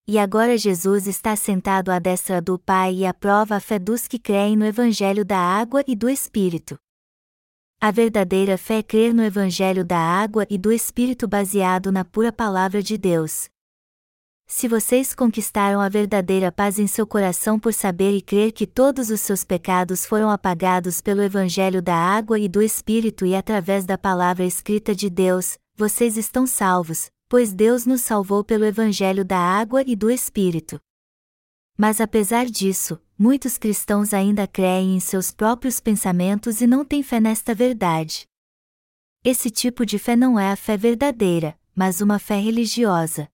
E 0.08 0.20
agora 0.20 0.58
Jesus 0.58 1.08
está 1.08 1.36
sentado 1.36 1.92
à 1.92 2.00
destra 2.00 2.42
do 2.42 2.60
Pai 2.60 2.96
e 2.96 3.06
aprova 3.06 3.56
a 3.56 3.60
fé 3.60 3.80
dos 3.80 4.08
que 4.08 4.20
creem 4.20 4.56
no 4.58 4.66
Evangelho 4.66 5.26
da 5.26 5.40
água 5.40 5.84
e 5.88 5.96
do 5.96 6.10
Espírito. 6.10 6.78
A 7.86 7.92
verdadeira 7.92 8.58
fé 8.58 8.80
é 8.80 8.82
crer 8.82 9.14
no 9.14 9.22
Evangelho 9.22 9.86
da 9.86 10.00
água 10.00 10.48
e 10.50 10.58
do 10.58 10.72
Espírito 10.72 11.28
baseado 11.28 11.92
na 11.92 12.04
pura 12.04 12.34
palavra 12.34 12.82
de 12.82 12.98
Deus. 12.98 13.48
Se 14.48 14.68
vocês 14.68 15.14
conquistaram 15.14 15.80
a 15.80 15.88
verdadeira 15.88 16.52
paz 16.52 16.80
em 16.80 16.88
seu 16.88 17.06
coração 17.06 17.60
por 17.60 17.72
saber 17.76 18.18
e 18.18 18.24
crer 18.24 18.54
que 18.54 18.66
todos 18.66 19.12
os 19.12 19.22
seus 19.22 19.44
pecados 19.44 20.04
foram 20.04 20.32
apagados 20.32 21.00
pelo 21.00 21.22
Evangelho 21.22 21.80
da 21.80 21.96
água 21.96 22.40
e 22.40 22.50
do 22.50 22.60
Espírito 22.60 23.24
e 23.24 23.36
através 23.36 23.86
da 23.86 24.00
palavra 24.00 24.44
escrita 24.44 24.96
de 24.96 25.08
Deus, 25.08 25.56
vocês 25.76 26.18
estão 26.18 26.48
salvos, 26.48 27.12
pois 27.30 27.54
Deus 27.54 27.86
nos 27.86 28.02
salvou 28.02 28.44
pelo 28.44 28.66
Evangelho 28.66 29.24
da 29.24 29.38
água 29.38 29.84
e 29.86 29.96
do 29.96 30.10
Espírito. 30.10 30.80
Mas 31.78 32.02
apesar 32.02 32.48
disso, 32.48 33.00
muitos 33.18 33.58
cristãos 33.58 34.14
ainda 34.14 34.48
creem 34.48 34.96
em 34.96 35.00
seus 35.00 35.32
próprios 35.32 35.80
pensamentos 35.80 36.62
e 36.62 36.68
não 36.68 36.84
têm 36.84 37.02
fé 37.02 37.20
nesta 37.20 37.54
verdade. 37.54 38.28
Esse 39.24 39.50
tipo 39.50 39.86
de 39.86 39.98
fé 39.98 40.16
não 40.16 40.40
é 40.40 40.52
a 40.52 40.56
fé 40.56 40.78
verdadeira, 40.78 41.60
mas 41.76 42.02
uma 42.02 42.20
fé 42.20 42.40
religiosa. 42.40 43.30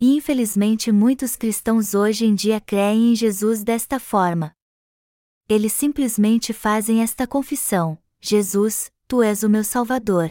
E 0.00 0.16
infelizmente 0.16 0.92
muitos 0.92 1.36
cristãos 1.36 1.94
hoje 1.94 2.24
em 2.24 2.34
dia 2.34 2.60
creem 2.60 3.12
em 3.12 3.16
Jesus 3.16 3.64
desta 3.64 3.98
forma. 3.98 4.52
Eles 5.48 5.72
simplesmente 5.72 6.52
fazem 6.52 7.02
esta 7.02 7.26
confissão: 7.26 7.98
Jesus, 8.20 8.92
tu 9.06 9.22
és 9.22 9.42
o 9.42 9.48
meu 9.48 9.64
Salvador. 9.64 10.30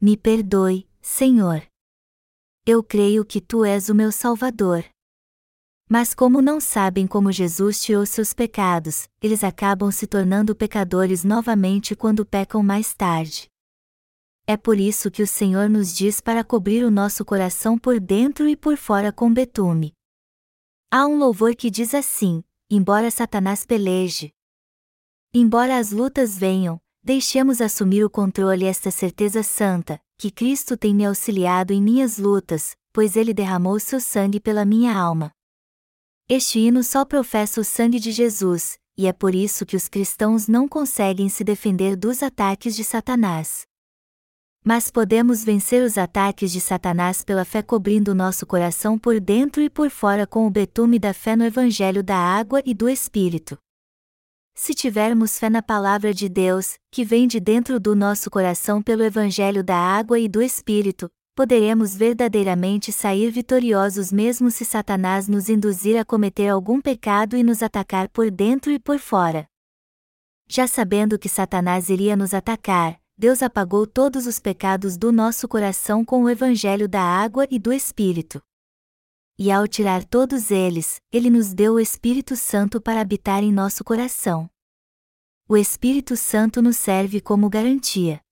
Me 0.00 0.16
perdoe, 0.16 0.88
Senhor. 1.00 1.62
Eu 2.66 2.82
creio 2.82 3.24
que 3.24 3.40
tu 3.40 3.64
és 3.64 3.88
o 3.88 3.94
meu 3.94 4.10
Salvador. 4.10 4.84
Mas 5.88 6.14
como 6.14 6.40
não 6.40 6.60
sabem 6.60 7.06
como 7.06 7.30
Jesus 7.30 7.80
tirou 7.80 8.06
seus 8.06 8.32
pecados, 8.32 9.08
eles 9.22 9.44
acabam 9.44 9.90
se 9.90 10.06
tornando 10.06 10.54
pecadores 10.54 11.24
novamente 11.24 11.94
quando 11.94 12.24
pecam 12.24 12.62
mais 12.62 12.94
tarde. 12.94 13.48
É 14.46 14.56
por 14.56 14.78
isso 14.78 15.10
que 15.10 15.22
o 15.22 15.26
Senhor 15.26 15.68
nos 15.68 15.94
diz 15.94 16.20
para 16.20 16.44
cobrir 16.44 16.84
o 16.84 16.90
nosso 16.90 17.24
coração 17.24 17.78
por 17.78 17.98
dentro 18.00 18.48
e 18.48 18.56
por 18.56 18.76
fora 18.76 19.12
com 19.12 19.32
betume. 19.32 19.92
Há 20.90 21.06
um 21.06 21.18
louvor 21.18 21.54
que 21.54 21.70
diz 21.70 21.94
assim: 21.94 22.42
embora 22.70 23.10
Satanás 23.10 23.66
peleje, 23.66 24.30
embora 25.32 25.78
as 25.78 25.90
lutas 25.90 26.38
venham, 26.38 26.80
deixemos 27.02 27.60
assumir 27.60 28.04
o 28.04 28.10
controle 28.10 28.64
esta 28.64 28.90
certeza 28.90 29.42
santa, 29.42 30.00
que 30.18 30.30
Cristo 30.30 30.76
tem 30.76 30.94
me 30.94 31.04
auxiliado 31.04 31.72
em 31.72 31.82
minhas 31.82 32.18
lutas, 32.18 32.76
pois 32.92 33.16
ele 33.16 33.34
derramou 33.34 33.80
seu 33.80 33.98
sangue 33.98 34.38
pela 34.38 34.64
minha 34.64 34.96
alma. 34.96 35.33
Este 36.26 36.58
hino 36.58 36.82
só 36.82 37.04
professa 37.04 37.60
o 37.60 37.64
sangue 37.64 38.00
de 38.00 38.10
Jesus, 38.10 38.78
e 38.96 39.06
é 39.06 39.12
por 39.12 39.34
isso 39.34 39.66
que 39.66 39.76
os 39.76 39.88
cristãos 39.88 40.48
não 40.48 40.66
conseguem 40.66 41.28
se 41.28 41.44
defender 41.44 41.96
dos 41.96 42.22
ataques 42.22 42.74
de 42.74 42.82
Satanás. 42.82 43.66
Mas 44.64 44.90
podemos 44.90 45.44
vencer 45.44 45.84
os 45.84 45.98
ataques 45.98 46.50
de 46.50 46.62
Satanás 46.62 47.22
pela 47.22 47.44
fé 47.44 47.60
cobrindo 47.60 48.14
nosso 48.14 48.46
coração 48.46 48.98
por 48.98 49.20
dentro 49.20 49.60
e 49.60 49.68
por 49.68 49.90
fora 49.90 50.26
com 50.26 50.46
o 50.46 50.50
betume 50.50 50.98
da 50.98 51.12
fé 51.12 51.36
no 51.36 51.44
Evangelho 51.44 52.02
da 52.02 52.16
água 52.16 52.62
e 52.64 52.72
do 52.72 52.88
Espírito. 52.88 53.58
Se 54.54 54.72
tivermos 54.72 55.38
fé 55.38 55.50
na 55.50 55.60
palavra 55.60 56.14
de 56.14 56.30
Deus, 56.30 56.78
que 56.90 57.04
vem 57.04 57.28
de 57.28 57.38
dentro 57.38 57.78
do 57.78 57.94
nosso 57.94 58.30
coração 58.30 58.80
pelo 58.80 59.02
Evangelho 59.02 59.62
da 59.62 59.76
água 59.76 60.18
e 60.18 60.26
do 60.26 60.40
Espírito, 60.40 61.10
poderemos 61.34 61.96
verdadeiramente 61.96 62.92
sair 62.92 63.30
vitoriosos 63.30 64.12
mesmo 64.12 64.50
se 64.50 64.64
Satanás 64.64 65.26
nos 65.28 65.48
induzir 65.48 65.98
a 65.98 66.04
cometer 66.04 66.48
algum 66.48 66.80
pecado 66.80 67.36
e 67.36 67.42
nos 67.42 67.62
atacar 67.62 68.08
por 68.08 68.30
dentro 68.30 68.70
e 68.70 68.78
por 68.78 68.98
fora. 68.98 69.46
Já 70.46 70.66
sabendo 70.66 71.18
que 71.18 71.28
Satanás 71.28 71.88
iria 71.88 72.14
nos 72.14 72.32
atacar, 72.34 73.00
Deus 73.16 73.42
apagou 73.42 73.86
todos 73.86 74.26
os 74.26 74.38
pecados 74.38 74.96
do 74.96 75.10
nosso 75.10 75.48
coração 75.48 76.04
com 76.04 76.24
o 76.24 76.30
Evangelho 76.30 76.88
da 76.88 77.02
água 77.02 77.46
e 77.50 77.58
do 77.58 77.72
Espírito. 77.72 78.42
E 79.36 79.50
ao 79.50 79.66
tirar 79.66 80.04
todos 80.04 80.50
eles, 80.50 81.00
Ele 81.12 81.30
nos 81.30 81.52
deu 81.52 81.74
o 81.74 81.80
Espírito 81.80 82.36
Santo 82.36 82.80
para 82.80 83.00
habitar 83.00 83.42
em 83.42 83.52
nosso 83.52 83.82
coração. 83.82 84.48
O 85.48 85.56
Espírito 85.56 86.16
Santo 86.16 86.62
nos 86.62 86.76
serve 86.76 87.20
como 87.20 87.50
garantia. 87.50 88.23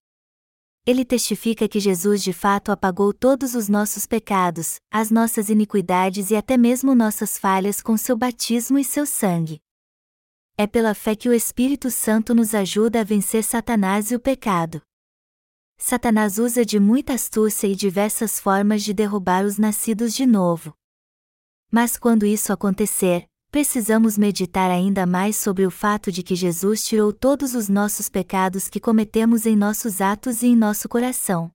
Ele 0.84 1.04
testifica 1.04 1.68
que 1.68 1.78
Jesus 1.78 2.24
de 2.24 2.32
fato 2.32 2.72
apagou 2.72 3.12
todos 3.12 3.54
os 3.54 3.68
nossos 3.68 4.04
pecados, 4.04 4.80
as 4.90 5.12
nossas 5.12 5.48
iniquidades 5.48 6.32
e 6.32 6.36
até 6.36 6.56
mesmo 6.56 6.92
nossas 6.92 7.38
falhas 7.38 7.80
com 7.80 7.96
seu 7.96 8.16
batismo 8.16 8.76
e 8.80 8.84
seu 8.84 9.06
sangue. 9.06 9.60
É 10.56 10.66
pela 10.66 10.92
fé 10.92 11.14
que 11.14 11.28
o 11.28 11.32
Espírito 11.32 11.88
Santo 11.88 12.34
nos 12.34 12.52
ajuda 12.52 13.00
a 13.00 13.04
vencer 13.04 13.44
Satanás 13.44 14.10
e 14.10 14.16
o 14.16 14.20
pecado. 14.20 14.82
Satanás 15.78 16.38
usa 16.38 16.64
de 16.64 16.80
muita 16.80 17.14
astúcia 17.14 17.68
e 17.68 17.76
diversas 17.76 18.40
formas 18.40 18.82
de 18.82 18.92
derrubar 18.92 19.44
os 19.44 19.58
nascidos 19.58 20.12
de 20.14 20.26
novo. 20.26 20.74
Mas 21.70 21.96
quando 21.96 22.26
isso 22.26 22.52
acontecer, 22.52 23.28
precisamos 23.52 24.16
meditar 24.16 24.70
ainda 24.70 25.04
mais 25.04 25.36
sobre 25.36 25.66
o 25.66 25.70
fato 25.70 26.10
de 26.10 26.22
que 26.22 26.34
Jesus 26.34 26.82
tirou 26.82 27.12
todos 27.12 27.54
os 27.54 27.68
nossos 27.68 28.08
pecados 28.08 28.66
que 28.66 28.80
cometemos 28.80 29.44
em 29.44 29.54
nossos 29.54 30.00
atos 30.00 30.42
e 30.42 30.46
em 30.46 30.56
nosso 30.56 30.88
coração. 30.88 31.50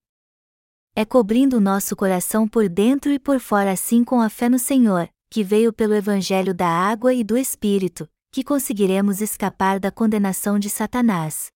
É 0.96 1.04
cobrindo 1.04 1.58
o 1.58 1.60
nosso 1.60 1.96
coração 1.96 2.48
por 2.48 2.70
dentro 2.70 3.12
e 3.12 3.18
por 3.18 3.40
fora, 3.40 3.72
assim 3.72 4.04
com 4.04 4.22
a 4.22 4.30
fé 4.30 4.48
no 4.48 4.60
Senhor, 4.60 5.10
que 5.28 5.44
veio 5.44 5.74
pelo 5.74 5.96
Evangelho 5.96 6.54
da 6.54 6.68
água 6.68 7.16
e 7.16 7.24
do 7.24 7.36
Espírito, 7.36 8.08
que 8.32 8.44
conseguiremos 8.44 9.20
escapar 9.20 9.80
da 9.80 9.92
condenação 9.92 10.60
de 10.60 10.70
Satanás. 10.70 11.48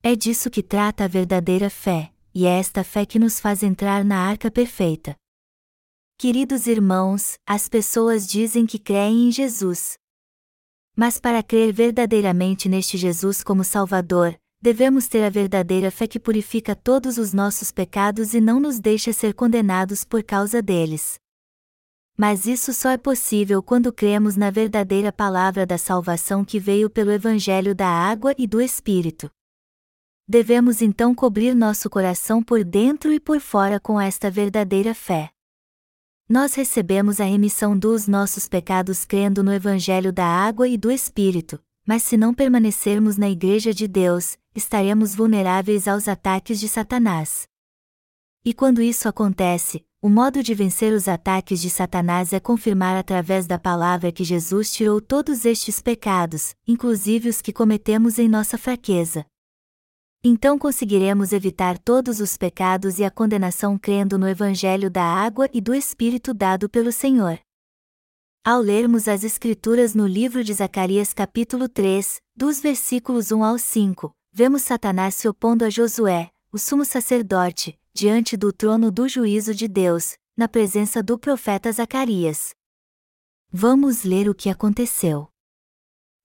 É 0.00 0.14
disso 0.14 0.48
que 0.48 0.62
trata 0.62 1.04
a 1.04 1.08
verdadeira 1.08 1.68
fé, 1.68 2.12
e 2.32 2.46
é 2.46 2.56
esta 2.60 2.84
fé 2.84 3.04
que 3.04 3.18
nos 3.18 3.40
faz 3.40 3.64
entrar 3.64 4.04
na 4.04 4.16
arca 4.16 4.48
perfeita. 4.48 5.16
Queridos 6.20 6.66
irmãos, 6.66 7.38
as 7.46 7.66
pessoas 7.66 8.28
dizem 8.28 8.66
que 8.66 8.78
creem 8.78 9.28
em 9.28 9.32
Jesus. 9.32 9.96
Mas 10.94 11.18
para 11.18 11.42
crer 11.42 11.72
verdadeiramente 11.72 12.68
neste 12.68 12.98
Jesus 12.98 13.42
como 13.42 13.64
Salvador, 13.64 14.38
devemos 14.60 15.08
ter 15.08 15.24
a 15.24 15.30
verdadeira 15.30 15.90
fé 15.90 16.06
que 16.06 16.20
purifica 16.20 16.76
todos 16.76 17.16
os 17.16 17.32
nossos 17.32 17.72
pecados 17.72 18.34
e 18.34 18.40
não 18.42 18.60
nos 18.60 18.78
deixa 18.78 19.14
ser 19.14 19.32
condenados 19.32 20.04
por 20.04 20.22
causa 20.22 20.60
deles. 20.60 21.18
Mas 22.18 22.44
isso 22.46 22.74
só 22.74 22.90
é 22.90 22.98
possível 22.98 23.62
quando 23.62 23.90
cremos 23.90 24.36
na 24.36 24.50
verdadeira 24.50 25.10
palavra 25.10 25.64
da 25.64 25.78
salvação 25.78 26.44
que 26.44 26.60
veio 26.60 26.90
pelo 26.90 27.12
Evangelho 27.12 27.74
da 27.74 27.88
água 27.88 28.34
e 28.36 28.46
do 28.46 28.60
Espírito. 28.60 29.30
Devemos 30.28 30.82
então 30.82 31.14
cobrir 31.14 31.54
nosso 31.54 31.88
coração 31.88 32.42
por 32.42 32.62
dentro 32.62 33.10
e 33.10 33.18
por 33.18 33.40
fora 33.40 33.80
com 33.80 33.98
esta 33.98 34.30
verdadeira 34.30 34.94
fé 34.94 35.32
nós 36.30 36.54
recebemos 36.54 37.20
a 37.20 37.24
remissão 37.24 37.76
dos 37.76 38.06
nossos 38.06 38.48
pecados 38.48 39.04
crendo 39.04 39.42
no 39.42 39.52
Evangelho 39.52 40.12
da 40.12 40.24
água 40.24 40.68
e 40.68 40.78
do 40.78 40.88
Espírito, 40.88 41.60
mas 41.84 42.04
se 42.04 42.16
não 42.16 42.32
permanecermos 42.32 43.16
na 43.16 43.28
Igreja 43.28 43.74
de 43.74 43.88
Deus, 43.88 44.38
estaremos 44.54 45.12
vulneráveis 45.12 45.88
aos 45.88 46.06
ataques 46.06 46.60
de 46.60 46.68
Satanás. 46.68 47.48
E 48.44 48.54
quando 48.54 48.80
isso 48.80 49.08
acontece, 49.08 49.84
o 50.00 50.08
modo 50.08 50.40
de 50.40 50.54
vencer 50.54 50.92
os 50.92 51.08
ataques 51.08 51.60
de 51.60 51.68
Satanás 51.68 52.32
é 52.32 52.38
confirmar 52.38 52.96
através 52.96 53.48
da 53.48 53.58
palavra 53.58 54.12
que 54.12 54.22
Jesus 54.22 54.72
tirou 54.72 55.00
todos 55.00 55.44
estes 55.44 55.82
pecados, 55.82 56.54
inclusive 56.64 57.28
os 57.28 57.42
que 57.42 57.52
cometemos 57.52 58.20
em 58.20 58.28
nossa 58.28 58.56
fraqueza, 58.56 59.26
então 60.22 60.58
conseguiremos 60.58 61.32
evitar 61.32 61.78
todos 61.78 62.20
os 62.20 62.36
pecados 62.36 62.98
e 62.98 63.04
a 63.04 63.10
condenação 63.10 63.78
crendo 63.78 64.18
no 64.18 64.28
Evangelho 64.28 64.90
da 64.90 65.02
água 65.02 65.48
e 65.52 65.60
do 65.60 65.74
Espírito 65.74 66.34
dado 66.34 66.68
pelo 66.68 66.92
Senhor. 66.92 67.38
Ao 68.44 68.60
lermos 68.60 69.08
as 69.08 69.24
Escrituras 69.24 69.94
no 69.94 70.06
livro 70.06 70.44
de 70.44 70.52
Zacarias, 70.52 71.14
capítulo 71.14 71.68
3, 71.68 72.20
dos 72.36 72.60
versículos 72.60 73.32
1 73.32 73.44
ao 73.44 73.58
5, 73.58 74.12
vemos 74.32 74.62
Satanás 74.62 75.14
se 75.14 75.28
opondo 75.28 75.64
a 75.64 75.70
Josué, 75.70 76.30
o 76.52 76.58
sumo 76.58 76.84
sacerdote, 76.84 77.78
diante 77.94 78.36
do 78.36 78.52
trono 78.52 78.90
do 78.90 79.08
juízo 79.08 79.54
de 79.54 79.66
Deus, 79.66 80.16
na 80.36 80.48
presença 80.48 81.02
do 81.02 81.18
profeta 81.18 81.72
Zacarias. 81.72 82.50
Vamos 83.50 84.04
ler 84.04 84.28
o 84.28 84.34
que 84.34 84.48
aconteceu. 84.48 85.28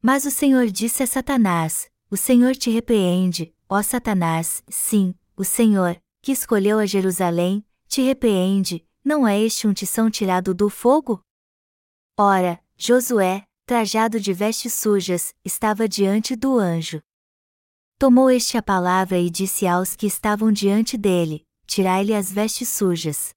Mas 0.02 0.26
o 0.26 0.32
Senhor 0.32 0.68
disse 0.68 1.02
a 1.02 1.08
Satanás: 1.08 1.90
O 2.10 2.16
Senhor 2.16 2.56
te 2.56 2.70
repreende, 2.70 3.55
ó 3.70 3.82
Satanás, 3.82 4.64
sim, 4.68 5.16
o 5.36 5.44
Senhor, 5.44 6.00
que 6.22 6.32
escolheu 6.32 6.80
a 6.80 6.86
Jerusalém, 6.86 7.66
te 7.88 8.02
repreende, 8.02 8.86
não 9.04 9.28
é 9.28 9.40
este 9.40 9.68
um 9.68 9.74
tição 9.74 10.10
tirado 10.10 10.54
do 10.54 10.70
fogo? 10.70 11.22
Ora, 12.18 12.60
Josué, 12.78 13.46
trajado 13.66 14.20
de 14.20 14.34
vestes 14.34 14.74
sujas, 14.74 15.34
estava 15.44 15.88
diante 15.88 16.36
do 16.36 16.58
anjo. 16.58 17.02
Tomou 17.98 18.30
este 18.30 18.58
a 18.58 18.64
palavra 18.64 19.18
e 19.20 19.30
disse 19.30 19.66
aos 19.66 19.96
que 19.96 20.06
estavam 20.06 20.52
diante 20.52 20.98
dele: 20.98 21.46
Tirai-lhe 21.66 22.14
as 22.14 22.32
vestes 22.32 22.70
sujas. 22.70 23.30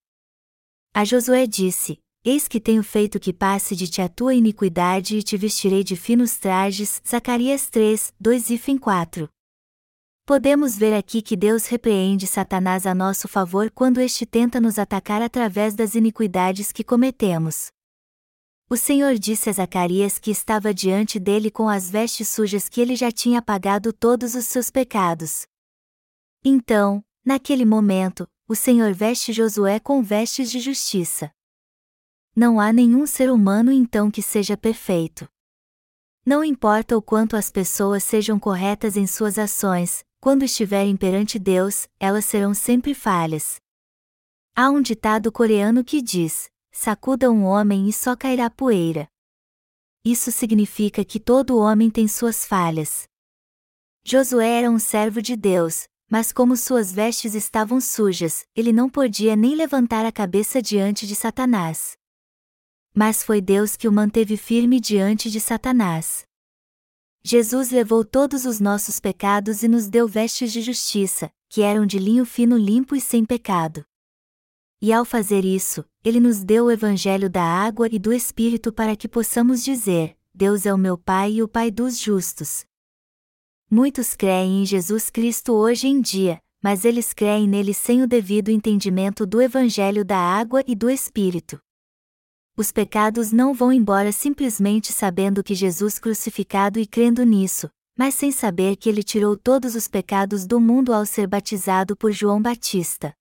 A 0.92 1.04
Josué 1.04 1.46
disse: 1.46 2.00
Eis 2.24 2.48
que 2.48 2.60
tenho 2.60 2.82
feito 2.82 3.20
que 3.20 3.32
passe 3.32 3.76
de 3.76 3.86
ti 3.86 4.02
a 4.02 4.08
tua 4.08 4.34
iniquidade 4.34 5.16
e 5.16 5.22
te 5.22 5.36
vestirei 5.36 5.84
de 5.84 5.96
finos 5.96 6.36
trajes. 6.38 7.00
Zacarias 7.06 7.68
3, 7.70 8.12
2 8.18 8.50
e 8.50 8.78
4. 8.78 9.28
Podemos 10.28 10.76
ver 10.76 10.92
aqui 10.92 11.22
que 11.22 11.34
Deus 11.34 11.64
repreende 11.68 12.26
Satanás 12.26 12.84
a 12.84 12.94
nosso 12.94 13.26
favor 13.26 13.70
quando 13.70 13.98
este 13.98 14.26
tenta 14.26 14.60
nos 14.60 14.78
atacar 14.78 15.22
através 15.22 15.74
das 15.74 15.94
iniquidades 15.94 16.70
que 16.70 16.84
cometemos. 16.84 17.68
O 18.68 18.76
Senhor 18.76 19.14
disse 19.14 19.48
a 19.48 19.52
Zacarias 19.54 20.18
que 20.18 20.30
estava 20.30 20.74
diante 20.74 21.18
dele 21.18 21.50
com 21.50 21.66
as 21.66 21.90
vestes 21.90 22.28
sujas 22.28 22.68
que 22.68 22.78
ele 22.78 22.94
já 22.94 23.10
tinha 23.10 23.38
apagado 23.38 23.90
todos 23.90 24.34
os 24.34 24.44
seus 24.44 24.68
pecados. 24.68 25.46
Então, 26.44 27.02
naquele 27.24 27.64
momento, 27.64 28.28
o 28.46 28.54
Senhor 28.54 28.92
veste 28.92 29.32
Josué 29.32 29.80
com 29.80 30.02
vestes 30.02 30.50
de 30.50 30.60
justiça. 30.60 31.30
Não 32.36 32.60
há 32.60 32.70
nenhum 32.70 33.06
ser 33.06 33.30
humano 33.30 33.72
então 33.72 34.10
que 34.10 34.20
seja 34.20 34.58
perfeito. 34.58 35.26
Não 36.22 36.44
importa 36.44 36.98
o 36.98 37.00
quanto 37.00 37.34
as 37.34 37.50
pessoas 37.50 38.04
sejam 38.04 38.38
corretas 38.38 38.94
em 38.94 39.06
suas 39.06 39.38
ações, 39.38 40.04
quando 40.20 40.44
estiverem 40.44 40.96
perante 40.96 41.38
Deus, 41.38 41.88
elas 41.98 42.24
serão 42.24 42.52
sempre 42.52 42.94
falhas. 42.94 43.60
Há 44.54 44.70
um 44.70 44.82
ditado 44.82 45.30
coreano 45.30 45.84
que 45.84 46.02
diz: 46.02 46.50
sacuda 46.72 47.30
um 47.30 47.44
homem 47.44 47.88
e 47.88 47.92
só 47.92 48.16
cairá 48.16 48.50
poeira. 48.50 49.08
Isso 50.04 50.32
significa 50.32 51.04
que 51.04 51.20
todo 51.20 51.58
homem 51.58 51.90
tem 51.90 52.08
suas 52.08 52.44
falhas. 52.44 53.08
Josué 54.04 54.58
era 54.60 54.70
um 54.70 54.78
servo 54.78 55.20
de 55.20 55.36
Deus, 55.36 55.88
mas 56.10 56.32
como 56.32 56.56
suas 56.56 56.90
vestes 56.90 57.34
estavam 57.34 57.80
sujas, 57.80 58.46
ele 58.56 58.72
não 58.72 58.88
podia 58.88 59.36
nem 59.36 59.54
levantar 59.54 60.06
a 60.06 60.12
cabeça 60.12 60.62
diante 60.62 61.06
de 61.06 61.14
Satanás. 61.14 61.96
Mas 62.94 63.22
foi 63.22 63.40
Deus 63.40 63.76
que 63.76 63.86
o 63.86 63.92
manteve 63.92 64.36
firme 64.36 64.80
diante 64.80 65.30
de 65.30 65.40
Satanás. 65.40 66.27
Jesus 67.22 67.70
levou 67.70 68.04
todos 68.04 68.44
os 68.44 68.60
nossos 68.60 69.00
pecados 69.00 69.62
e 69.62 69.68
nos 69.68 69.88
deu 69.88 70.08
vestes 70.08 70.52
de 70.52 70.62
justiça, 70.62 71.30
que 71.48 71.62
eram 71.62 71.84
de 71.84 71.98
linho 71.98 72.24
fino 72.24 72.56
limpo 72.56 72.94
e 72.94 73.00
sem 73.00 73.24
pecado. 73.24 73.84
E 74.80 74.92
ao 74.92 75.04
fazer 75.04 75.44
isso, 75.44 75.84
ele 76.04 76.20
nos 76.20 76.44
deu 76.44 76.66
o 76.66 76.70
Evangelho 76.70 77.28
da 77.28 77.42
água 77.42 77.88
e 77.90 77.98
do 77.98 78.12
Espírito 78.12 78.72
para 78.72 78.94
que 78.94 79.08
possamos 79.08 79.64
dizer: 79.64 80.16
Deus 80.32 80.66
é 80.66 80.72
o 80.72 80.78
meu 80.78 80.96
Pai 80.96 81.32
e 81.32 81.42
o 81.42 81.48
Pai 81.48 81.70
dos 81.70 81.98
justos. 81.98 82.64
Muitos 83.70 84.14
creem 84.14 84.62
em 84.62 84.66
Jesus 84.66 85.10
Cristo 85.10 85.52
hoje 85.52 85.88
em 85.88 86.00
dia, 86.00 86.40
mas 86.62 86.84
eles 86.84 87.12
creem 87.12 87.48
nele 87.48 87.74
sem 87.74 88.02
o 88.02 88.06
devido 88.06 88.50
entendimento 88.50 89.26
do 89.26 89.42
Evangelho 89.42 90.04
da 90.04 90.18
água 90.18 90.62
e 90.66 90.74
do 90.74 90.88
Espírito. 90.88 91.60
Os 92.58 92.72
pecados 92.72 93.30
não 93.30 93.54
vão 93.54 93.72
embora 93.72 94.10
simplesmente 94.10 94.92
sabendo 94.92 95.44
que 95.44 95.54
Jesus 95.54 95.96
crucificado 95.96 96.80
e 96.80 96.84
crendo 96.84 97.22
nisso, 97.22 97.70
mas 97.96 98.16
sem 98.16 98.32
saber 98.32 98.74
que 98.74 98.88
ele 98.88 99.04
tirou 99.04 99.36
todos 99.36 99.76
os 99.76 99.86
pecados 99.86 100.44
do 100.44 100.58
mundo 100.58 100.92
ao 100.92 101.06
ser 101.06 101.28
batizado 101.28 101.96
por 101.96 102.10
João 102.10 102.42
Batista. 102.42 103.14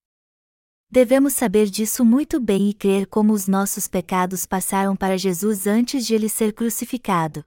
Devemos 0.89 1.33
saber 1.33 1.69
disso 1.69 2.03
muito 2.03 2.39
bem 2.39 2.71
e 2.71 2.73
crer 2.73 3.05
como 3.05 3.31
os 3.31 3.47
nossos 3.47 3.87
pecados 3.87 4.43
passaram 4.43 4.95
para 4.95 5.19
Jesus 5.19 5.67
antes 5.67 6.07
de 6.07 6.15
ele 6.15 6.29
ser 6.29 6.51
crucificado. 6.51 7.45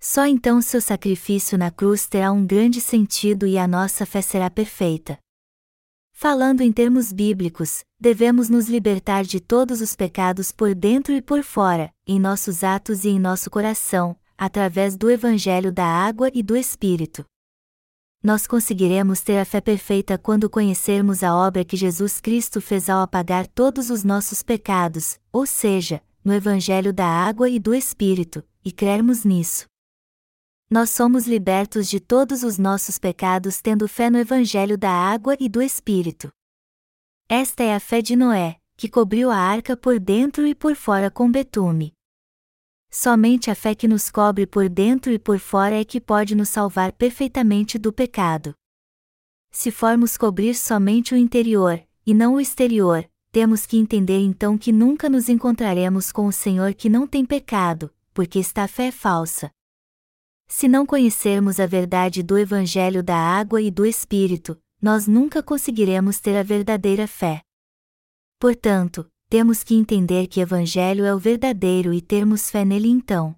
Só 0.00 0.24
então 0.24 0.62
seu 0.62 0.80
sacrifício 0.80 1.58
na 1.58 1.70
cruz 1.70 2.06
terá 2.06 2.32
um 2.32 2.46
grande 2.46 2.80
sentido 2.80 3.46
e 3.46 3.58
a 3.58 3.68
nossa 3.68 4.06
fé 4.06 4.22
será 4.22 4.48
perfeita. 4.48 5.18
Falando 6.18 6.62
em 6.62 6.72
termos 6.72 7.12
bíblicos, 7.12 7.84
devemos 8.00 8.48
nos 8.48 8.70
libertar 8.70 9.22
de 9.22 9.38
todos 9.38 9.82
os 9.82 9.94
pecados 9.94 10.50
por 10.50 10.74
dentro 10.74 11.12
e 11.12 11.20
por 11.20 11.42
fora, 11.42 11.92
em 12.06 12.18
nossos 12.18 12.64
atos 12.64 13.04
e 13.04 13.10
em 13.10 13.20
nosso 13.20 13.50
coração, 13.50 14.16
através 14.36 14.96
do 14.96 15.10
Evangelho 15.10 15.70
da 15.70 15.84
água 15.84 16.30
e 16.32 16.42
do 16.42 16.56
Espírito 16.56 17.22
nós 18.24 18.44
conseguiremos 18.44 19.20
ter 19.20 19.38
a 19.38 19.44
fé 19.44 19.60
perfeita 19.60 20.18
quando 20.18 20.50
conhecermos 20.50 21.22
a 21.22 21.32
obra 21.32 21.64
que 21.64 21.76
Jesus 21.76 22.20
Cristo 22.20 22.60
fez 22.60 22.90
ao 22.90 23.00
apagar 23.00 23.46
todos 23.46 23.88
os 23.88 24.02
nossos 24.02 24.42
pecados, 24.42 25.16
ou 25.32 25.46
seja, 25.46 26.02
no 26.24 26.34
Evangelho 26.34 26.92
da 26.92 27.06
água 27.06 27.48
e 27.48 27.60
do 27.60 27.72
Espírito, 27.72 28.42
e 28.64 28.72
crermos 28.72 29.22
nisso. 29.22 29.66
Nós 30.68 30.90
somos 30.90 31.28
libertos 31.28 31.88
de 31.88 32.00
todos 32.00 32.42
os 32.42 32.58
nossos 32.58 32.98
pecados 32.98 33.60
tendo 33.60 33.86
fé 33.86 34.10
no 34.10 34.18
Evangelho 34.18 34.76
da 34.76 34.90
água 34.90 35.36
e 35.38 35.48
do 35.48 35.62
Espírito. 35.62 36.28
Esta 37.28 37.62
é 37.62 37.72
a 37.72 37.78
fé 37.78 38.02
de 38.02 38.16
Noé, 38.16 38.56
que 38.76 38.88
cobriu 38.88 39.30
a 39.30 39.36
arca 39.36 39.76
por 39.76 40.00
dentro 40.00 40.44
e 40.44 40.56
por 40.56 40.74
fora 40.74 41.08
com 41.08 41.30
betume. 41.30 41.92
Somente 42.90 43.48
a 43.48 43.54
fé 43.54 43.76
que 43.76 43.86
nos 43.86 44.10
cobre 44.10 44.44
por 44.44 44.68
dentro 44.68 45.12
e 45.12 45.20
por 45.20 45.38
fora 45.38 45.80
é 45.80 45.84
que 45.84 46.00
pode 46.00 46.34
nos 46.34 46.48
salvar 46.48 46.92
perfeitamente 46.92 47.78
do 47.78 47.92
pecado. 47.92 48.52
Se 49.52 49.70
formos 49.70 50.16
cobrir 50.16 50.54
somente 50.56 51.14
o 51.14 51.16
interior, 51.16 51.80
e 52.04 52.12
não 52.12 52.34
o 52.34 52.40
exterior, 52.40 53.08
temos 53.30 53.66
que 53.66 53.78
entender 53.78 54.18
então 54.18 54.58
que 54.58 54.72
nunca 54.72 55.08
nos 55.08 55.28
encontraremos 55.28 56.10
com 56.10 56.26
o 56.26 56.32
Senhor 56.32 56.74
que 56.74 56.88
não 56.88 57.06
tem 57.06 57.24
pecado, 57.24 57.94
porque 58.12 58.40
esta 58.40 58.66
fé 58.66 58.86
é 58.86 58.92
falsa. 58.92 59.50
Se 60.48 60.68
não 60.68 60.86
conhecermos 60.86 61.58
a 61.58 61.66
verdade 61.66 62.22
do 62.22 62.38
Evangelho 62.38 63.02
da 63.02 63.16
água 63.16 63.60
e 63.60 63.70
do 63.70 63.84
Espírito, 63.84 64.56
nós 64.80 65.06
nunca 65.06 65.42
conseguiremos 65.42 66.20
ter 66.20 66.36
a 66.36 66.42
verdadeira 66.42 67.06
fé. 67.08 67.42
Portanto, 68.38 69.10
temos 69.28 69.64
que 69.64 69.74
entender 69.74 70.28
que 70.28 70.40
Evangelho 70.40 71.04
é 71.04 71.14
o 71.14 71.18
verdadeiro 71.18 71.92
e 71.92 72.00
termos 72.00 72.48
fé 72.50 72.64
nele 72.64 72.88
então. 72.88 73.34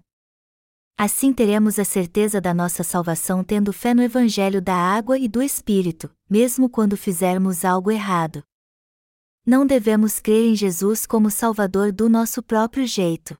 Assim 0.97 1.33
teremos 1.33 1.79
a 1.79 1.85
certeza 1.85 2.39
da 2.39 2.53
nossa 2.53 2.83
salvação 2.83 3.43
tendo 3.43 3.73
fé 3.73 3.93
no 3.93 4.03
Evangelho 4.03 4.61
da 4.61 4.75
água 4.75 5.17
e 5.17 5.27
do 5.27 5.41
Espírito, 5.41 6.11
mesmo 6.29 6.69
quando 6.69 6.97
fizermos 6.97 7.65
algo 7.65 7.89
errado. 7.89 8.43
Não 9.45 9.65
devemos 9.65 10.19
crer 10.19 10.51
em 10.51 10.55
Jesus 10.55 11.05
como 11.05 11.31
Salvador 11.31 11.91
do 11.91 12.09
nosso 12.09 12.43
próprio 12.43 12.85
jeito. 12.85 13.35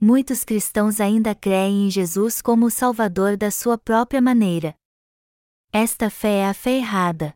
Muitos 0.00 0.44
cristãos 0.44 1.00
ainda 1.00 1.34
creem 1.34 1.86
em 1.86 1.90
Jesus 1.90 2.42
como 2.42 2.66
o 2.66 2.70
Salvador 2.70 3.36
da 3.36 3.50
sua 3.50 3.78
própria 3.78 4.20
maneira. 4.20 4.76
Esta 5.72 6.10
fé 6.10 6.40
é 6.40 6.46
a 6.46 6.54
fé 6.54 6.76
errada. 6.76 7.34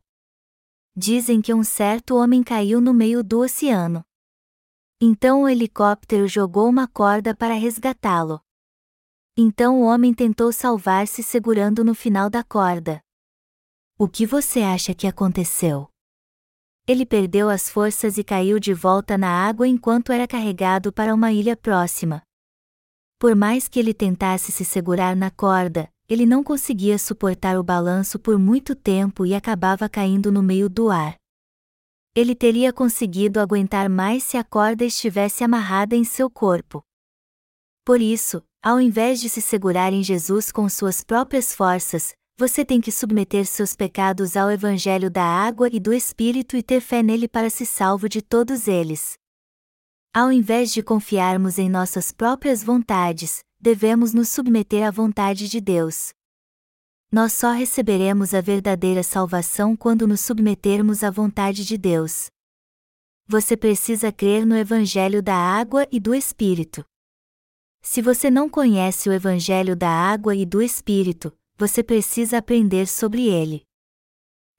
Dizem 0.96 1.40
que 1.40 1.54
um 1.54 1.64
certo 1.64 2.16
homem 2.16 2.42
caiu 2.42 2.80
no 2.80 2.92
meio 2.92 3.22
do 3.22 3.40
oceano. 3.40 4.04
Então 5.00 5.42
o 5.42 5.48
helicóptero 5.48 6.26
jogou 6.26 6.68
uma 6.68 6.88
corda 6.88 7.34
para 7.34 7.54
resgatá-lo. 7.54 8.40
Então 9.36 9.80
o 9.80 9.84
homem 9.84 10.12
tentou 10.12 10.52
salvar-se 10.52 11.22
segurando 11.22 11.84
no 11.84 11.94
final 11.94 12.28
da 12.28 12.42
corda. 12.42 13.00
O 13.96 14.08
que 14.08 14.26
você 14.26 14.60
acha 14.60 14.92
que 14.94 15.06
aconteceu? 15.06 15.88
Ele 16.86 17.06
perdeu 17.06 17.48
as 17.48 17.68
forças 17.68 18.18
e 18.18 18.24
caiu 18.24 18.58
de 18.58 18.74
volta 18.74 19.16
na 19.16 19.28
água 19.28 19.68
enquanto 19.68 20.10
era 20.10 20.26
carregado 20.26 20.92
para 20.92 21.14
uma 21.14 21.32
ilha 21.32 21.56
próxima. 21.56 22.22
Por 23.18 23.34
mais 23.34 23.68
que 23.68 23.78
ele 23.78 23.92
tentasse 23.92 24.52
se 24.52 24.64
segurar 24.64 25.16
na 25.16 25.30
corda, 25.30 25.88
ele 26.08 26.24
não 26.24 26.42
conseguia 26.42 26.98
suportar 26.98 27.58
o 27.58 27.62
balanço 27.62 28.18
por 28.18 28.38
muito 28.38 28.74
tempo 28.74 29.26
e 29.26 29.34
acabava 29.34 29.88
caindo 29.88 30.30
no 30.30 30.42
meio 30.42 30.68
do 30.68 30.90
ar 30.90 31.16
ele 32.20 32.34
teria 32.34 32.72
conseguido 32.72 33.38
aguentar 33.38 33.88
mais 33.88 34.24
se 34.24 34.36
a 34.36 34.42
corda 34.42 34.84
estivesse 34.84 35.44
amarrada 35.44 35.94
em 35.94 36.02
seu 36.02 36.28
corpo. 36.28 36.82
Por 37.84 38.00
isso, 38.00 38.42
ao 38.60 38.80
invés 38.80 39.20
de 39.20 39.28
se 39.28 39.40
segurar 39.40 39.92
em 39.92 40.02
Jesus 40.02 40.50
com 40.50 40.68
suas 40.68 41.04
próprias 41.04 41.54
forças, 41.54 42.14
você 42.36 42.64
tem 42.64 42.80
que 42.80 42.90
submeter 42.90 43.46
seus 43.46 43.76
pecados 43.76 44.36
ao 44.36 44.50
Evangelho 44.50 45.08
da 45.08 45.22
água 45.22 45.68
e 45.72 45.78
do 45.78 45.92
Espírito 45.92 46.56
e 46.56 46.62
ter 46.62 46.80
fé 46.80 47.04
nele 47.04 47.28
para 47.28 47.48
se 47.48 47.64
salvo 47.64 48.08
de 48.08 48.20
todos 48.20 48.66
eles. 48.66 49.16
Ao 50.12 50.32
invés 50.32 50.72
de 50.72 50.82
confiarmos 50.82 51.58
em 51.58 51.68
nossas 51.68 52.10
próprias 52.10 52.64
vontades, 52.64 53.40
devemos 53.60 54.14
nos 54.14 54.30
submeter 54.30 54.86
à 54.86 54.90
vontade 54.90 55.48
de 55.48 55.60
Deus. 55.60 56.10
Nós 57.12 57.32
só 57.34 57.52
receberemos 57.52 58.32
a 58.32 58.40
verdadeira 58.40 59.02
salvação 59.02 59.76
quando 59.76 60.06
nos 60.06 60.20
submetermos 60.20 61.04
à 61.04 61.10
vontade 61.10 61.64
de 61.64 61.76
Deus. 61.76 62.30
Você 63.26 63.56
precisa 63.56 64.10
crer 64.10 64.46
no 64.46 64.56
Evangelho 64.56 65.22
da 65.22 65.36
água 65.36 65.86
e 65.92 66.00
do 66.00 66.14
Espírito. 66.14 66.84
Se 67.82 68.00
você 68.00 68.30
não 68.30 68.48
conhece 68.48 69.08
o 69.08 69.12
Evangelho 69.12 69.76
da 69.76 69.90
água 69.90 70.34
e 70.34 70.46
do 70.46 70.62
Espírito, 70.62 71.32
você 71.56 71.82
precisa 71.82 72.38
aprender 72.38 72.86
sobre 72.86 73.28
ele. 73.28 73.67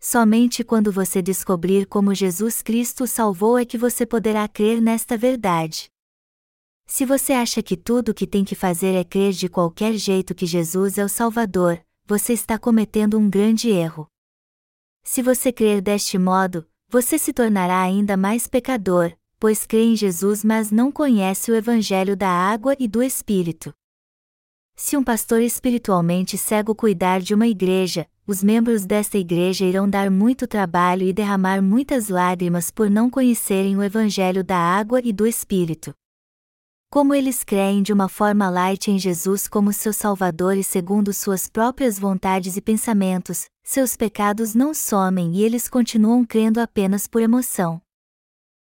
Somente 0.02 0.64
quando 0.64 0.94
você 0.94 1.22
descobrir 1.22 1.86
como 1.86 2.16
Jesus 2.16 2.62
Cristo 2.62 3.06
salvou 3.06 3.58
é 3.58 3.66
que 3.66 3.78
você 3.78 4.06
poderá 4.06 4.48
crer 4.48 4.82
nesta 4.82 5.18
verdade. 5.18 5.92
Se 6.88 7.06
você 7.06 7.34
acha 7.34 7.62
que 7.62 7.76
tudo 7.76 8.10
o 8.10 8.14
que 8.14 8.26
tem 8.26 8.46
que 8.46 8.56
fazer 8.56 8.96
é 8.96 9.04
crer 9.04 9.34
de 9.34 9.50
qualquer 9.50 9.94
jeito 9.96 10.34
que 10.34 10.46
Jesus 10.46 10.98
é 10.98 11.04
o 11.04 11.10
Salvador, 11.10 11.80
você 12.06 12.32
está 12.32 12.58
cometendo 12.58 13.20
um 13.20 13.30
grande 13.30 13.70
erro. 13.70 14.08
Se 15.04 15.22
você 15.22 15.52
crer 15.52 15.82
deste 15.82 16.18
modo, 16.18 16.66
você 16.88 17.20
se 17.20 17.34
tornará 17.34 17.82
ainda 17.82 18.16
mais 18.16 18.48
pecador, 18.48 19.12
pois 19.38 19.66
crê 19.66 19.84
em 19.84 19.96
Jesus 19.98 20.46
mas 20.46 20.72
não 20.72 20.94
conhece 20.94 21.52
o 21.52 21.56
Evangelho 21.56 22.16
da 22.16 22.30
água 22.30 22.74
e 22.80 22.88
do 22.88 23.04
Espírito. 23.04 23.74
Se 24.76 24.96
um 24.96 25.04
pastor 25.04 25.42
espiritualmente 25.42 26.38
cego 26.38 26.74
cuidar 26.74 27.20
de 27.20 27.34
uma 27.34 27.48
igreja, 27.48 28.08
os 28.30 28.44
membros 28.44 28.86
desta 28.86 29.18
igreja 29.18 29.66
irão 29.66 29.90
dar 29.90 30.12
muito 30.12 30.46
trabalho 30.46 31.02
e 31.02 31.12
derramar 31.12 31.64
muitas 31.64 32.10
lágrimas 32.10 32.70
por 32.70 32.88
não 32.88 33.10
conhecerem 33.10 33.76
o 33.76 33.82
Evangelho 33.82 34.44
da 34.44 34.56
água 34.56 35.02
e 35.04 35.12
do 35.12 35.26
Espírito. 35.26 35.96
Como 36.92 37.16
eles 37.16 37.44
creem 37.44 37.82
de 37.82 37.92
uma 37.92 38.08
forma 38.08 38.48
light 38.48 38.92
em 38.92 39.00
Jesus 39.00 39.48
como 39.48 39.74
seu 39.74 39.92
Salvador 39.92 40.56
e 40.56 40.64
segundo 40.64 41.12
suas 41.12 41.48
próprias 41.48 41.98
vontades 41.98 42.56
e 42.56 42.62
pensamentos, 42.62 43.48
seus 43.64 43.98
pecados 43.98 44.54
não 44.54 44.76
somem 44.76 45.34
e 45.34 45.44
eles 45.44 45.68
continuam 45.68 46.24
crendo 46.24 46.62
apenas 46.62 47.08
por 47.08 47.24
emoção. 47.24 47.82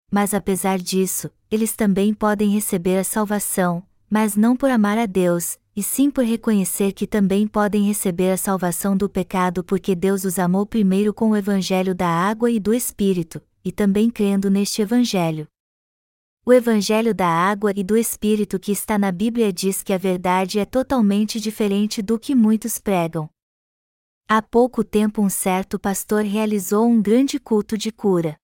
Mas 0.10 0.34
apesar 0.34 0.80
disso, 0.80 1.30
eles 1.52 1.74
também 1.74 2.14
podem 2.14 2.50
receber 2.50 2.98
a 2.98 3.04
salvação, 3.04 3.84
mas 4.10 4.38
não 4.38 4.56
por 4.56 4.72
amar 4.72 4.98
a 4.98 5.06
Deus, 5.06 5.60
e 5.80 5.84
sim 5.84 6.12
por 6.12 6.26
reconhecer 6.26 6.92
que 6.92 7.08
também 7.08 7.48
podem 7.48 7.84
receber 7.84 8.32
a 8.32 8.36
salvação 8.36 8.98
do 8.98 9.08
pecado 9.08 9.64
porque 9.64 9.96
Deus 9.96 10.26
os 10.26 10.38
amou 10.38 10.66
primeiro 10.66 11.14
com 11.14 11.30
o 11.30 11.38
Evangelho 11.38 11.96
da 11.96 12.06
água 12.06 12.52
e 12.52 12.60
do 12.60 12.74
Espírito, 12.74 13.42
e 13.64 13.72
também 13.72 14.10
crendo 14.10 14.50
neste 14.50 14.82
Evangelho. 14.82 15.48
O 16.46 16.52
Evangelho 16.52 17.16
da 17.16 17.30
água 17.30 17.72
e 17.74 17.82
do 17.82 17.96
Espírito 17.96 18.60
que 18.60 18.74
está 18.74 18.98
na 18.98 19.10
Bíblia 19.10 19.54
diz 19.54 19.82
que 19.82 19.94
a 19.94 19.98
verdade 19.98 20.60
é 20.60 20.66
totalmente 20.66 21.40
diferente 21.40 22.02
do 22.02 22.20
que 22.20 22.36
muitos 22.36 22.78
pregam. 22.78 23.30
Há 24.28 24.42
pouco 24.42 24.84
tempo, 24.84 25.22
um 25.22 25.30
certo 25.30 25.80
pastor 25.80 26.26
realizou 26.26 26.86
um 26.86 27.02
grande 27.02 27.40
culto 27.40 27.78
de 27.78 27.90
cura. 27.90 28.38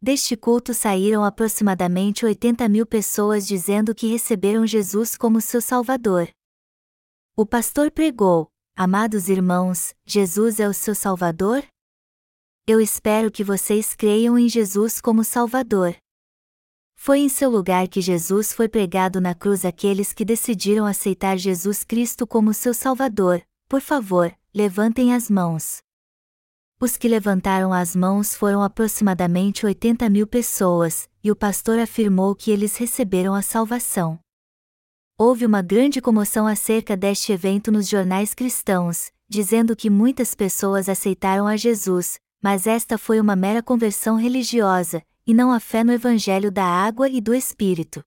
Deste 0.00 0.36
culto 0.36 0.72
saíram 0.72 1.24
aproximadamente 1.24 2.24
80 2.24 2.68
mil 2.68 2.86
pessoas 2.86 3.44
dizendo 3.48 3.92
que 3.92 4.06
receberam 4.06 4.64
Jesus 4.64 5.16
como 5.16 5.40
seu 5.40 5.60
Salvador. 5.60 6.28
O 7.38 7.44
pastor 7.44 7.90
pregou: 7.90 8.50
Amados 8.74 9.28
irmãos, 9.28 9.94
Jesus 10.06 10.58
é 10.58 10.66
o 10.66 10.72
seu 10.72 10.94
Salvador? 10.94 11.62
Eu 12.66 12.80
espero 12.80 13.30
que 13.30 13.44
vocês 13.44 13.94
creiam 13.94 14.38
em 14.38 14.48
Jesus 14.48 15.02
como 15.02 15.22
Salvador. 15.22 15.94
Foi 16.94 17.18
em 17.18 17.28
seu 17.28 17.50
lugar 17.50 17.88
que 17.88 18.00
Jesus 18.00 18.54
foi 18.54 18.70
pregado 18.70 19.20
na 19.20 19.34
cruz 19.34 19.66
aqueles 19.66 20.14
que 20.14 20.24
decidiram 20.24 20.86
aceitar 20.86 21.36
Jesus 21.36 21.84
Cristo 21.84 22.26
como 22.26 22.54
seu 22.54 22.72
Salvador. 22.72 23.42
Por 23.68 23.82
favor, 23.82 24.34
levantem 24.54 25.12
as 25.12 25.28
mãos. 25.28 25.82
Os 26.80 26.96
que 26.96 27.06
levantaram 27.06 27.70
as 27.70 27.94
mãos 27.94 28.34
foram 28.34 28.62
aproximadamente 28.62 29.66
80 29.66 30.08
mil 30.08 30.26
pessoas, 30.26 31.06
e 31.22 31.30
o 31.30 31.36
pastor 31.36 31.78
afirmou 31.78 32.34
que 32.34 32.50
eles 32.50 32.78
receberam 32.78 33.34
a 33.34 33.42
salvação. 33.42 34.18
Houve 35.18 35.46
uma 35.46 35.62
grande 35.62 35.98
comoção 35.98 36.46
acerca 36.46 36.94
deste 36.94 37.32
evento 37.32 37.72
nos 37.72 37.88
jornais 37.88 38.34
cristãos, 38.34 39.10
dizendo 39.26 39.74
que 39.74 39.88
muitas 39.88 40.34
pessoas 40.34 40.90
aceitaram 40.90 41.46
a 41.46 41.56
Jesus, 41.56 42.20
mas 42.42 42.66
esta 42.66 42.98
foi 42.98 43.18
uma 43.18 43.34
mera 43.34 43.62
conversão 43.62 44.16
religiosa, 44.16 45.02
e 45.26 45.32
não 45.32 45.50
a 45.50 45.58
fé 45.58 45.82
no 45.82 45.90
Evangelho 45.90 46.52
da 46.52 46.66
água 46.66 47.08
e 47.08 47.22
do 47.22 47.34
Espírito. 47.34 48.04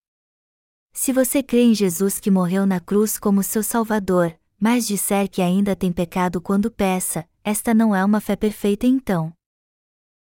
Se 0.93 1.12
você 1.12 1.41
crê 1.41 1.62
em 1.62 1.74
Jesus 1.74 2.20
que 2.20 2.30
morreu 2.30 2.68
na 2.68 2.80
cruz 2.80 3.18
como 3.18 3.41
seu 3.41 3.64
Salvador, 3.64 4.38
mas 4.60 4.86
disser 4.86 5.28
que 5.28 5.41
ainda 5.41 5.76
tem 5.76 5.91
pecado 5.91 6.39
quando 6.39 6.70
peça, 6.70 7.28
esta 7.43 7.74
não 7.74 7.95
é 7.95 8.05
uma 8.05 8.22
fé 8.22 8.36
perfeita 8.36 8.86
então. 8.86 9.34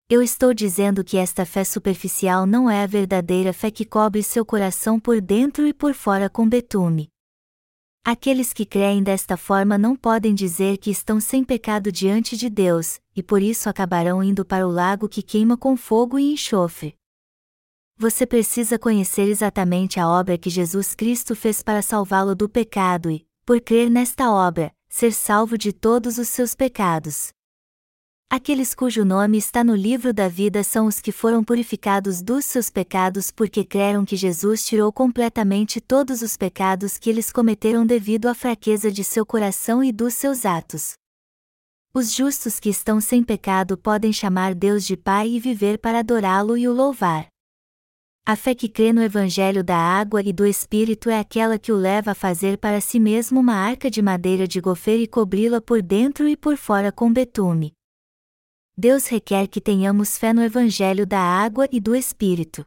Eu 0.08 0.22
estou 0.22 0.54
dizendo 0.54 1.02
que 1.02 1.16
esta 1.16 1.44
fé 1.44 1.64
superficial 1.64 2.46
não 2.46 2.70
é 2.70 2.84
a 2.84 2.86
verdadeira 2.86 3.52
fé 3.52 3.72
que 3.72 3.84
cobre 3.84 4.22
seu 4.22 4.46
coração 4.46 5.00
por 5.00 5.20
dentro 5.20 5.66
e 5.66 5.74
por 5.74 5.94
fora 5.94 6.30
com 6.30 6.48
betume. 6.48 7.08
Aqueles 8.04 8.52
que 8.52 8.64
creem 8.64 9.02
desta 9.02 9.36
forma 9.36 9.76
não 9.76 9.96
podem 9.96 10.32
dizer 10.32 10.78
que 10.78 10.92
estão 10.92 11.18
sem 11.18 11.42
pecado 11.42 11.90
diante 11.90 12.36
de 12.36 12.48
Deus, 12.48 13.00
e 13.16 13.22
por 13.22 13.42
isso 13.42 13.68
acabarão 13.68 14.22
indo 14.22 14.44
para 14.44 14.64
o 14.64 14.70
lago 14.70 15.08
que 15.08 15.22
queima 15.22 15.56
com 15.56 15.76
fogo 15.76 16.20
e 16.20 16.34
enxofre. 16.34 16.94
Você 17.98 18.24
precisa 18.24 18.78
conhecer 18.78 19.28
exatamente 19.28 19.98
a 19.98 20.08
obra 20.08 20.38
que 20.38 20.48
Jesus 20.48 20.94
Cristo 20.94 21.34
fez 21.34 21.64
para 21.64 21.82
salvá-lo 21.82 22.36
do 22.36 22.48
pecado 22.48 23.10
e, 23.10 23.26
por 23.44 23.60
crer 23.60 23.90
nesta 23.90 24.30
obra, 24.30 24.72
ser 24.88 25.12
salvo 25.12 25.58
de 25.58 25.72
todos 25.72 26.16
os 26.16 26.28
seus 26.28 26.54
pecados. 26.54 27.34
Aqueles 28.28 28.74
cujo 28.74 29.04
nome 29.04 29.38
está 29.38 29.62
no 29.62 29.76
livro 29.76 30.12
da 30.12 30.26
vida 30.28 30.64
são 30.64 30.86
os 30.86 31.00
que 31.00 31.12
foram 31.12 31.44
purificados 31.44 32.20
dos 32.20 32.44
seus 32.44 32.68
pecados 32.68 33.30
porque 33.30 33.64
creram 33.64 34.04
que 34.04 34.16
Jesus 34.16 34.66
tirou 34.66 34.92
completamente 34.92 35.80
todos 35.80 36.22
os 36.22 36.36
pecados 36.36 36.98
que 36.98 37.08
eles 37.08 37.30
cometeram 37.30 37.86
devido 37.86 38.26
à 38.26 38.34
fraqueza 38.34 38.90
de 38.90 39.04
seu 39.04 39.24
coração 39.24 39.82
e 39.82 39.92
dos 39.92 40.14
seus 40.14 40.44
atos. 40.44 40.94
Os 41.94 42.12
justos 42.12 42.58
que 42.58 42.68
estão 42.68 43.00
sem 43.00 43.22
pecado 43.22 43.78
podem 43.78 44.12
chamar 44.12 44.56
Deus 44.56 44.84
de 44.84 44.96
Pai 44.96 45.28
e 45.28 45.38
viver 45.38 45.78
para 45.78 46.00
adorá-lo 46.00 46.58
e 46.58 46.66
o 46.66 46.72
louvar. 46.72 47.28
A 48.26 48.34
fé 48.34 48.56
que 48.56 48.68
crê 48.68 48.92
no 48.92 49.04
Evangelho 49.04 49.62
da 49.62 49.78
água 49.78 50.20
e 50.20 50.32
do 50.32 50.44
Espírito 50.44 51.08
é 51.08 51.20
aquela 51.20 51.60
que 51.60 51.70
o 51.70 51.76
leva 51.76 52.10
a 52.10 52.14
fazer 52.14 52.58
para 52.58 52.80
si 52.80 52.98
mesmo 52.98 53.38
uma 53.38 53.54
arca 53.54 53.88
de 53.88 54.02
madeira 54.02 54.48
de 54.48 54.60
gofer 54.60 54.98
e 54.98 55.06
cobri-la 55.06 55.60
por 55.60 55.80
dentro 55.80 56.28
e 56.28 56.36
por 56.36 56.56
fora 56.56 56.90
com 56.90 57.10
betume. 57.12 57.75
Deus 58.78 59.06
requer 59.06 59.46
que 59.46 59.58
tenhamos 59.58 60.18
fé 60.18 60.34
no 60.34 60.42
Evangelho 60.42 61.06
da 61.06 61.18
água 61.18 61.66
e 61.72 61.80
do 61.80 61.96
Espírito. 61.96 62.62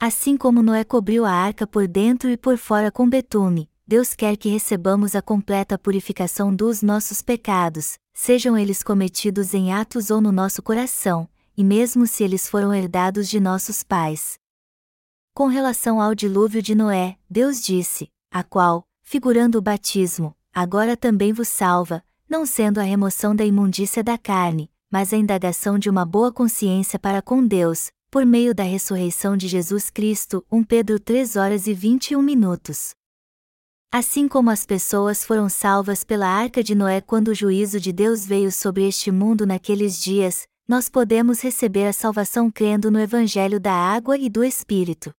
Assim 0.00 0.36
como 0.36 0.60
Noé 0.60 0.82
cobriu 0.82 1.24
a 1.24 1.30
arca 1.30 1.68
por 1.68 1.86
dentro 1.86 2.28
e 2.28 2.36
por 2.36 2.58
fora 2.58 2.90
com 2.90 3.08
betume, 3.08 3.70
Deus 3.86 4.12
quer 4.12 4.36
que 4.36 4.48
recebamos 4.48 5.14
a 5.14 5.22
completa 5.22 5.78
purificação 5.78 6.52
dos 6.52 6.82
nossos 6.82 7.22
pecados, 7.22 7.96
sejam 8.12 8.58
eles 8.58 8.82
cometidos 8.82 9.54
em 9.54 9.72
atos 9.72 10.10
ou 10.10 10.20
no 10.20 10.32
nosso 10.32 10.60
coração, 10.60 11.28
e 11.56 11.62
mesmo 11.62 12.08
se 12.08 12.24
eles 12.24 12.48
foram 12.48 12.74
herdados 12.74 13.28
de 13.28 13.38
nossos 13.38 13.84
pais. 13.84 14.36
Com 15.32 15.46
relação 15.46 16.00
ao 16.00 16.12
dilúvio 16.12 16.60
de 16.60 16.74
Noé, 16.74 17.16
Deus 17.30 17.62
disse: 17.62 18.10
A 18.32 18.42
qual, 18.42 18.84
figurando 19.00 19.58
o 19.58 19.62
batismo, 19.62 20.34
agora 20.52 20.96
também 20.96 21.32
vos 21.32 21.46
salva, 21.46 22.02
não 22.28 22.44
sendo 22.44 22.80
a 22.80 22.82
remoção 22.82 23.36
da 23.36 23.44
imundícia 23.44 24.02
da 24.02 24.18
carne, 24.18 24.73
mas 24.94 25.12
a 25.12 25.16
indagação 25.16 25.76
de 25.76 25.90
uma 25.90 26.04
boa 26.04 26.30
consciência 26.30 27.00
para 27.00 27.20
com 27.20 27.44
Deus, 27.44 27.90
por 28.12 28.24
meio 28.24 28.54
da 28.54 28.62
ressurreição 28.62 29.36
de 29.36 29.48
Jesus 29.48 29.90
Cristo. 29.90 30.46
1 30.48 30.62
Pedro 30.62 31.00
3 31.00 31.34
horas 31.34 31.66
e 31.66 31.74
21 31.74 32.22
minutos. 32.22 32.94
Assim 33.92 34.28
como 34.28 34.50
as 34.50 34.64
pessoas 34.64 35.24
foram 35.24 35.48
salvas 35.48 36.04
pela 36.04 36.28
arca 36.28 36.62
de 36.62 36.76
Noé 36.76 37.00
quando 37.00 37.32
o 37.32 37.34
juízo 37.34 37.80
de 37.80 37.92
Deus 37.92 38.24
veio 38.24 38.52
sobre 38.52 38.86
este 38.86 39.10
mundo 39.10 39.44
naqueles 39.44 40.00
dias, 40.00 40.46
nós 40.68 40.88
podemos 40.88 41.40
receber 41.40 41.88
a 41.88 41.92
salvação 41.92 42.48
crendo 42.48 42.88
no 42.88 43.00
Evangelho 43.00 43.58
da 43.58 43.72
água 43.72 44.16
e 44.16 44.30
do 44.30 44.44
Espírito. 44.44 45.10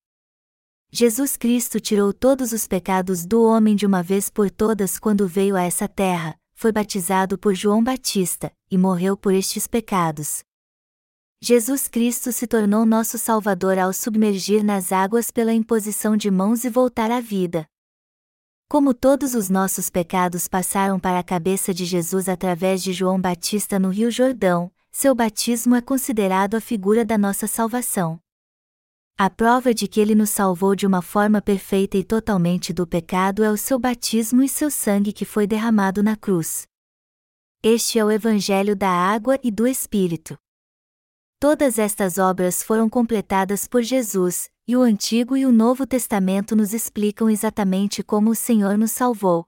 Jesus 0.89 1.35
Cristo 1.35 1.81
tirou 1.81 2.13
todos 2.13 2.53
os 2.53 2.65
pecados 2.65 3.25
do 3.25 3.43
homem 3.43 3.75
de 3.75 3.85
uma 3.85 4.01
vez 4.01 4.29
por 4.29 4.49
todas 4.49 4.97
quando 4.97 5.27
veio 5.27 5.57
a 5.57 5.63
essa 5.63 5.85
terra, 5.85 6.39
foi 6.55 6.71
batizado 6.71 7.37
por 7.37 7.53
João 7.53 7.83
Batista, 7.83 8.51
e 8.71 8.77
morreu 8.77 9.15
por 9.15 9.33
estes 9.33 9.67
pecados. 9.67 10.43
Jesus 11.41 11.87
Cristo 11.87 12.31
se 12.31 12.47
tornou 12.47 12.85
nosso 12.85 13.17
Salvador 13.19 13.77
ao 13.77 13.93
submergir 13.93 14.63
nas 14.63 14.91
águas 14.91 15.29
pela 15.29 15.53
imposição 15.53 16.17
de 16.17 16.31
mãos 16.31 16.63
e 16.63 16.69
voltar 16.69 17.11
à 17.11 17.19
vida. 17.19 17.67
Como 18.67 18.95
todos 18.95 19.35
os 19.35 19.47
nossos 19.47 19.91
pecados 19.91 20.47
passaram 20.47 20.99
para 20.99 21.19
a 21.19 21.23
cabeça 21.23 21.71
de 21.71 21.85
Jesus 21.85 22.27
através 22.27 22.81
de 22.81 22.93
João 22.93 23.21
Batista 23.21 23.77
no 23.77 23.89
Rio 23.89 24.09
Jordão, 24.09 24.71
seu 24.91 25.13
batismo 25.13 25.75
é 25.75 25.81
considerado 25.81 26.55
a 26.55 26.61
figura 26.61 27.05
da 27.05 27.17
nossa 27.17 27.45
salvação. 27.45 28.19
A 29.17 29.29
prova 29.29 29.73
de 29.73 29.87
que 29.87 30.01
ele 30.01 30.13
nos 30.13 30.29
salvou 30.29 30.75
de 30.75 30.85
uma 30.85 31.01
forma 31.01 31.41
perfeita 31.41 31.97
e 31.97 32.03
totalmente 32.03 32.73
do 32.73 32.85
pecado 32.85 33.45
é 33.45 33.49
o 33.49 33.55
seu 33.55 33.79
batismo 33.79 34.43
e 34.43 34.49
seu 34.49 34.69
sangue 34.69 35.13
que 35.13 35.23
foi 35.23 35.47
derramado 35.47 36.03
na 36.03 36.17
cruz. 36.17 36.67
Este 37.63 37.97
é 37.97 38.03
o 38.03 38.11
Evangelho 38.11 38.75
da 38.75 38.89
água 38.89 39.39
e 39.41 39.49
do 39.49 39.65
Espírito. 39.65 40.37
Todas 41.39 41.79
estas 41.79 42.17
obras 42.17 42.61
foram 42.61 42.89
completadas 42.89 43.69
por 43.69 43.81
Jesus, 43.81 44.51
e 44.67 44.75
o 44.75 44.81
Antigo 44.81 45.37
e 45.37 45.45
o 45.45 45.51
Novo 45.51 45.87
Testamento 45.87 46.53
nos 46.53 46.73
explicam 46.73 47.29
exatamente 47.29 48.03
como 48.03 48.31
o 48.31 48.35
Senhor 48.35 48.77
nos 48.77 48.91
salvou. 48.91 49.45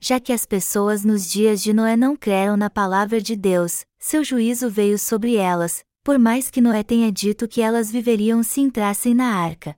Já 0.00 0.18
que 0.18 0.32
as 0.32 0.46
pessoas 0.46 1.04
nos 1.04 1.30
dias 1.30 1.62
de 1.62 1.74
Noé 1.74 1.94
não 1.94 2.16
creram 2.16 2.56
na 2.56 2.70
palavra 2.70 3.20
de 3.20 3.36
Deus, 3.36 3.84
seu 3.98 4.24
juízo 4.24 4.70
veio 4.70 4.98
sobre 4.98 5.36
elas, 5.36 5.84
por 6.02 6.18
mais 6.18 6.50
que 6.50 6.60
Noé 6.60 6.82
tenha 6.82 7.12
dito 7.12 7.46
que 7.46 7.60
elas 7.60 7.90
viveriam 7.90 8.42
se 8.42 8.60
entrassem 8.60 9.14
na 9.14 9.36
arca. 9.36 9.76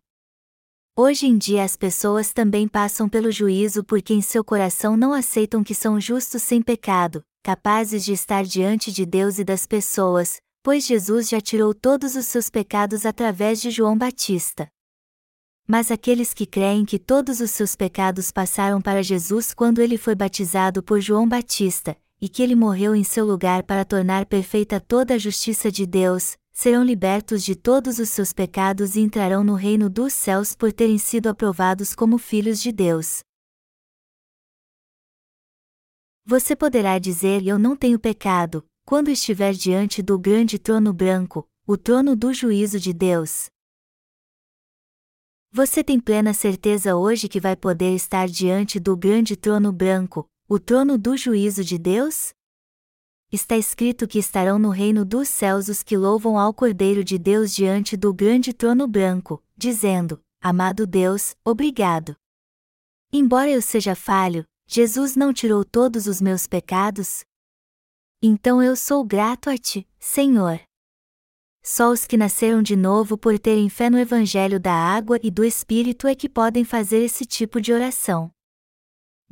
Hoje 0.96 1.26
em 1.26 1.36
dia 1.36 1.64
as 1.64 1.76
pessoas 1.76 2.32
também 2.32 2.66
passam 2.66 3.08
pelo 3.08 3.30
juízo 3.30 3.84
porque 3.84 4.14
em 4.14 4.22
seu 4.22 4.44
coração 4.44 4.96
não 4.96 5.12
aceitam 5.12 5.62
que 5.62 5.74
são 5.74 6.00
justos 6.00 6.42
sem 6.42 6.62
pecado, 6.62 7.22
capazes 7.42 8.04
de 8.04 8.12
estar 8.12 8.44
diante 8.44 8.90
de 8.90 9.04
Deus 9.04 9.38
e 9.38 9.44
das 9.44 9.66
pessoas, 9.66 10.40
pois 10.62 10.86
Jesus 10.86 11.28
já 11.28 11.40
tirou 11.40 11.74
todos 11.74 12.14
os 12.14 12.26
seus 12.26 12.48
pecados 12.48 13.04
através 13.04 13.60
de 13.60 13.70
João 13.70 13.98
Batista. 13.98 14.68
Mas 15.66 15.90
aqueles 15.90 16.32
que 16.32 16.46
creem 16.46 16.84
que 16.84 16.98
todos 16.98 17.40
os 17.40 17.50
seus 17.50 17.74
pecados 17.74 18.30
passaram 18.30 18.80
para 18.80 19.02
Jesus 19.02 19.52
quando 19.52 19.80
ele 19.80 19.98
foi 19.98 20.14
batizado 20.14 20.82
por 20.82 21.00
João 21.00 21.28
Batista, 21.28 21.96
e 22.24 22.28
que 22.30 22.42
ele 22.42 22.54
morreu 22.54 22.94
em 22.94 23.04
seu 23.04 23.26
lugar 23.26 23.64
para 23.64 23.84
tornar 23.84 24.24
perfeita 24.24 24.80
toda 24.80 25.12
a 25.12 25.18
justiça 25.18 25.70
de 25.70 25.84
Deus, 25.84 26.38
serão 26.54 26.82
libertos 26.82 27.44
de 27.44 27.54
todos 27.54 27.98
os 27.98 28.08
seus 28.08 28.32
pecados 28.32 28.96
e 28.96 29.00
entrarão 29.00 29.44
no 29.44 29.52
reino 29.52 29.90
dos 29.90 30.14
céus 30.14 30.56
por 30.56 30.72
terem 30.72 30.96
sido 30.96 31.26
aprovados 31.26 31.94
como 31.94 32.16
filhos 32.16 32.62
de 32.62 32.72
Deus. 32.72 33.20
Você 36.24 36.56
poderá 36.56 36.98
dizer: 36.98 37.46
Eu 37.46 37.58
não 37.58 37.76
tenho 37.76 37.98
pecado, 37.98 38.66
quando 38.86 39.10
estiver 39.10 39.52
diante 39.52 40.00
do 40.00 40.18
grande 40.18 40.58
trono 40.58 40.94
branco, 40.94 41.46
o 41.66 41.76
trono 41.76 42.16
do 42.16 42.32
juízo 42.32 42.80
de 42.80 42.94
Deus. 42.94 43.50
Você 45.52 45.84
tem 45.84 46.00
plena 46.00 46.32
certeza 46.32 46.96
hoje 46.96 47.28
que 47.28 47.38
vai 47.38 47.54
poder 47.54 47.94
estar 47.94 48.26
diante 48.28 48.80
do 48.80 48.96
grande 48.96 49.36
trono 49.36 49.70
branco, 49.70 50.26
o 50.46 50.58
trono 50.58 50.98
do 50.98 51.16
juízo 51.16 51.64
de 51.64 51.78
Deus? 51.78 52.34
Está 53.32 53.56
escrito 53.56 54.06
que 54.06 54.18
estarão 54.18 54.58
no 54.58 54.68
reino 54.68 55.04
dos 55.04 55.28
céus 55.28 55.68
os 55.68 55.82
que 55.82 55.96
louvam 55.96 56.38
ao 56.38 56.52
Cordeiro 56.52 57.02
de 57.02 57.18
Deus 57.18 57.54
diante 57.54 57.96
do 57.96 58.12
grande 58.12 58.52
trono 58.52 58.86
branco, 58.86 59.42
dizendo: 59.56 60.22
Amado 60.40 60.86
Deus, 60.86 61.34
obrigado. 61.44 62.14
Embora 63.12 63.50
eu 63.50 63.62
seja 63.62 63.94
falho, 63.94 64.44
Jesus 64.66 65.16
não 65.16 65.32
tirou 65.32 65.64
todos 65.64 66.06
os 66.06 66.20
meus 66.20 66.46
pecados? 66.46 67.24
Então 68.22 68.62
eu 68.62 68.76
sou 68.76 69.04
grato 69.04 69.48
a 69.48 69.56
Ti, 69.56 69.88
Senhor. 69.98 70.60
Só 71.62 71.90
os 71.90 72.06
que 72.06 72.18
nasceram 72.18 72.62
de 72.62 72.76
novo 72.76 73.16
por 73.16 73.38
terem 73.38 73.70
fé 73.70 73.88
no 73.88 73.98
Evangelho 73.98 74.60
da 74.60 74.74
água 74.74 75.18
e 75.22 75.30
do 75.30 75.42
Espírito 75.42 76.06
é 76.06 76.14
que 76.14 76.28
podem 76.28 76.64
fazer 76.64 76.98
esse 76.98 77.24
tipo 77.24 77.60
de 77.60 77.72
oração. 77.72 78.30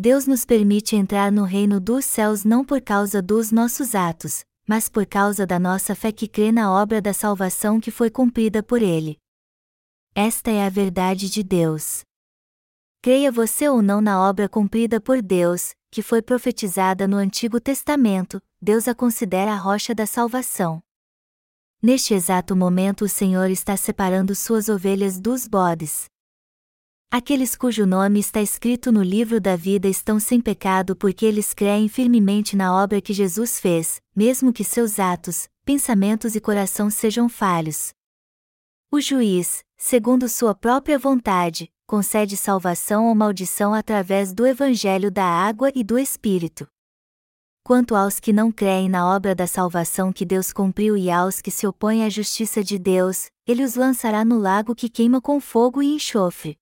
Deus 0.04 0.26
nos 0.26 0.44
permite 0.44 0.96
entrar 0.96 1.30
no 1.30 1.44
reino 1.44 1.78
dos 1.78 2.04
céus 2.04 2.42
não 2.42 2.64
por 2.64 2.80
causa 2.80 3.22
dos 3.22 3.52
nossos 3.52 3.94
atos, 3.94 4.44
mas 4.66 4.88
por 4.88 5.06
causa 5.06 5.46
da 5.46 5.60
nossa 5.60 5.94
fé 5.94 6.10
que 6.10 6.26
crê 6.26 6.50
na 6.50 6.72
obra 6.72 7.00
da 7.00 7.12
salvação 7.12 7.78
que 7.78 7.92
foi 7.92 8.10
cumprida 8.10 8.64
por 8.64 8.82
Ele. 8.82 9.16
Esta 10.12 10.50
é 10.50 10.66
a 10.66 10.68
verdade 10.68 11.30
de 11.30 11.44
Deus. 11.44 12.00
Creia 13.00 13.30
você 13.30 13.68
ou 13.68 13.80
não 13.80 14.00
na 14.00 14.20
obra 14.28 14.48
cumprida 14.48 15.00
por 15.00 15.22
Deus, 15.22 15.72
que 15.88 16.02
foi 16.02 16.20
profetizada 16.20 17.06
no 17.06 17.16
Antigo 17.16 17.60
Testamento, 17.60 18.42
Deus 18.60 18.88
a 18.88 18.96
considera 18.96 19.52
a 19.52 19.56
rocha 19.56 19.94
da 19.94 20.04
salvação. 20.04 20.82
Neste 21.80 22.12
exato 22.12 22.56
momento 22.56 23.04
o 23.04 23.08
Senhor 23.08 23.48
está 23.50 23.76
separando 23.76 24.34
suas 24.34 24.68
ovelhas 24.68 25.20
dos 25.20 25.46
bodes. 25.46 26.10
Aqueles 27.14 27.54
cujo 27.54 27.84
nome 27.84 28.20
está 28.20 28.40
escrito 28.40 28.90
no 28.90 29.02
livro 29.02 29.38
da 29.38 29.54
vida 29.54 29.86
estão 29.86 30.18
sem 30.18 30.40
pecado 30.40 30.96
porque 30.96 31.26
eles 31.26 31.52
creem 31.52 31.86
firmemente 31.86 32.56
na 32.56 32.74
obra 32.74 33.02
que 33.02 33.12
Jesus 33.12 33.60
fez, 33.60 34.00
mesmo 34.16 34.50
que 34.50 34.64
seus 34.64 34.98
atos, 34.98 35.46
pensamentos 35.62 36.34
e 36.34 36.40
coração 36.40 36.88
sejam 36.88 37.28
falhos. 37.28 37.92
O 38.90 38.98
juiz, 38.98 39.62
segundo 39.76 40.26
sua 40.26 40.54
própria 40.54 40.98
vontade, 40.98 41.70
concede 41.86 42.34
salvação 42.34 43.06
ou 43.06 43.14
maldição 43.14 43.74
através 43.74 44.32
do 44.32 44.46
Evangelho 44.46 45.10
da 45.10 45.26
água 45.26 45.70
e 45.74 45.84
do 45.84 45.98
Espírito. 45.98 46.66
Quanto 47.62 47.94
aos 47.94 48.18
que 48.18 48.32
não 48.32 48.50
creem 48.50 48.88
na 48.88 49.06
obra 49.06 49.34
da 49.34 49.46
salvação 49.46 50.14
que 50.14 50.24
Deus 50.24 50.50
cumpriu 50.50 50.96
e 50.96 51.10
aos 51.10 51.42
que 51.42 51.50
se 51.50 51.66
opõem 51.66 52.06
à 52.06 52.08
justiça 52.08 52.64
de 52.64 52.78
Deus, 52.78 53.26
ele 53.46 53.62
os 53.62 53.74
lançará 53.74 54.24
no 54.24 54.38
lago 54.38 54.74
que 54.74 54.88
queima 54.88 55.20
com 55.20 55.38
fogo 55.38 55.82
e 55.82 55.94
enxofre. 55.94 56.56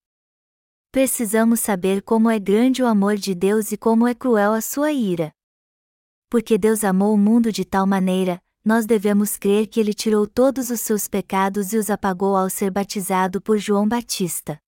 Precisamos 0.93 1.61
saber 1.61 2.03
como 2.03 2.29
é 2.29 2.37
grande 2.41 2.83
o 2.83 2.87
amor 2.87 3.15
de 3.15 3.33
Deus 3.33 3.71
e 3.71 3.77
como 3.77 4.09
é 4.09 4.15
cruel 4.15 4.53
a 4.53 4.61
sua 4.61 4.91
ira. 4.91 5.33
Porque 6.29 6.59
Deus 6.59 6.83
amou 6.83 7.15
o 7.15 7.17
mundo 7.17 7.53
de 7.53 7.65
tal 7.65 7.87
maneira, 7.87 8.43
nós 8.65 8.87
devemos 8.87 9.37
crer 9.37 9.69
que 9.69 9.79
ele 9.79 9.95
tirou 9.95 10.27
todos 10.27 10.69
os 10.69 10.81
seus 10.81 11.07
pecados 11.07 11.73
e 11.73 11.77
os 11.77 11.91
apagou 11.91 12.37
ao 12.37 12.51
ser 12.51 12.73
batizado 12.73 13.41
por 13.41 13.57
João 13.57 13.87
Batista. 13.87 14.59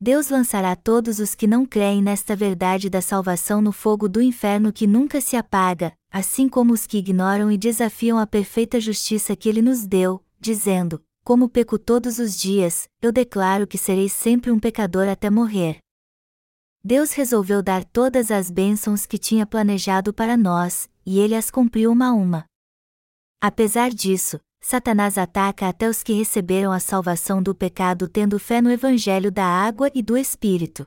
Deus 0.00 0.28
lançará 0.28 0.76
todos 0.76 1.18
os 1.18 1.34
que 1.34 1.48
não 1.48 1.66
creem 1.66 2.00
nesta 2.00 2.36
verdade 2.36 2.88
da 2.88 3.00
salvação 3.00 3.60
no 3.60 3.72
fogo 3.72 4.08
do 4.08 4.22
inferno 4.22 4.72
que 4.72 4.86
nunca 4.86 5.20
se 5.20 5.36
apaga, 5.36 5.92
assim 6.12 6.48
como 6.48 6.72
os 6.72 6.86
que 6.86 6.98
ignoram 6.98 7.50
e 7.50 7.58
desafiam 7.58 8.20
a 8.20 8.26
perfeita 8.26 8.78
justiça 8.78 9.34
que 9.34 9.48
Ele 9.48 9.62
nos 9.62 9.84
deu, 9.84 10.22
dizendo: 10.38 11.02
Como 11.24 11.48
peco 11.48 11.78
todos 11.78 12.18
os 12.18 12.36
dias, 12.36 12.86
eu 13.00 13.10
declaro 13.10 13.66
que 13.66 13.78
serei 13.78 14.10
sempre 14.10 14.50
um 14.50 14.60
pecador 14.60 15.08
até 15.08 15.30
morrer. 15.30 15.78
Deus 16.84 17.12
resolveu 17.12 17.62
dar 17.62 17.82
todas 17.82 18.30
as 18.30 18.50
bênçãos 18.50 19.06
que 19.06 19.16
tinha 19.16 19.46
planejado 19.46 20.12
para 20.12 20.36
nós, 20.36 20.86
e 21.04 21.18
Ele 21.18 21.34
as 21.34 21.50
cumpriu 21.50 21.90
uma 21.90 22.08
a 22.08 22.12
uma. 22.12 22.44
Apesar 23.40 23.88
disso, 23.88 24.38
Satanás 24.60 25.16
ataca 25.16 25.66
até 25.66 25.88
os 25.88 26.02
que 26.02 26.12
receberam 26.12 26.70
a 26.70 26.78
salvação 26.78 27.42
do 27.42 27.54
pecado 27.54 28.06
tendo 28.06 28.38
fé 28.38 28.60
no 28.60 28.70
Evangelho 28.70 29.32
da 29.32 29.46
água 29.46 29.90
e 29.94 30.02
do 30.02 30.18
Espírito. 30.18 30.84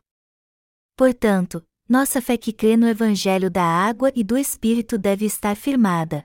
Portanto, 0.95 1.65
nossa 1.89 2.21
fé 2.21 2.37
que 2.37 2.53
crê 2.53 2.77
no 2.77 2.87
Evangelho 2.87 3.49
da 3.49 3.63
água 3.63 4.11
e 4.15 4.23
do 4.23 4.37
Espírito 4.37 4.99
deve 4.99 5.25
estar 5.25 5.55
firmada. 5.55 6.23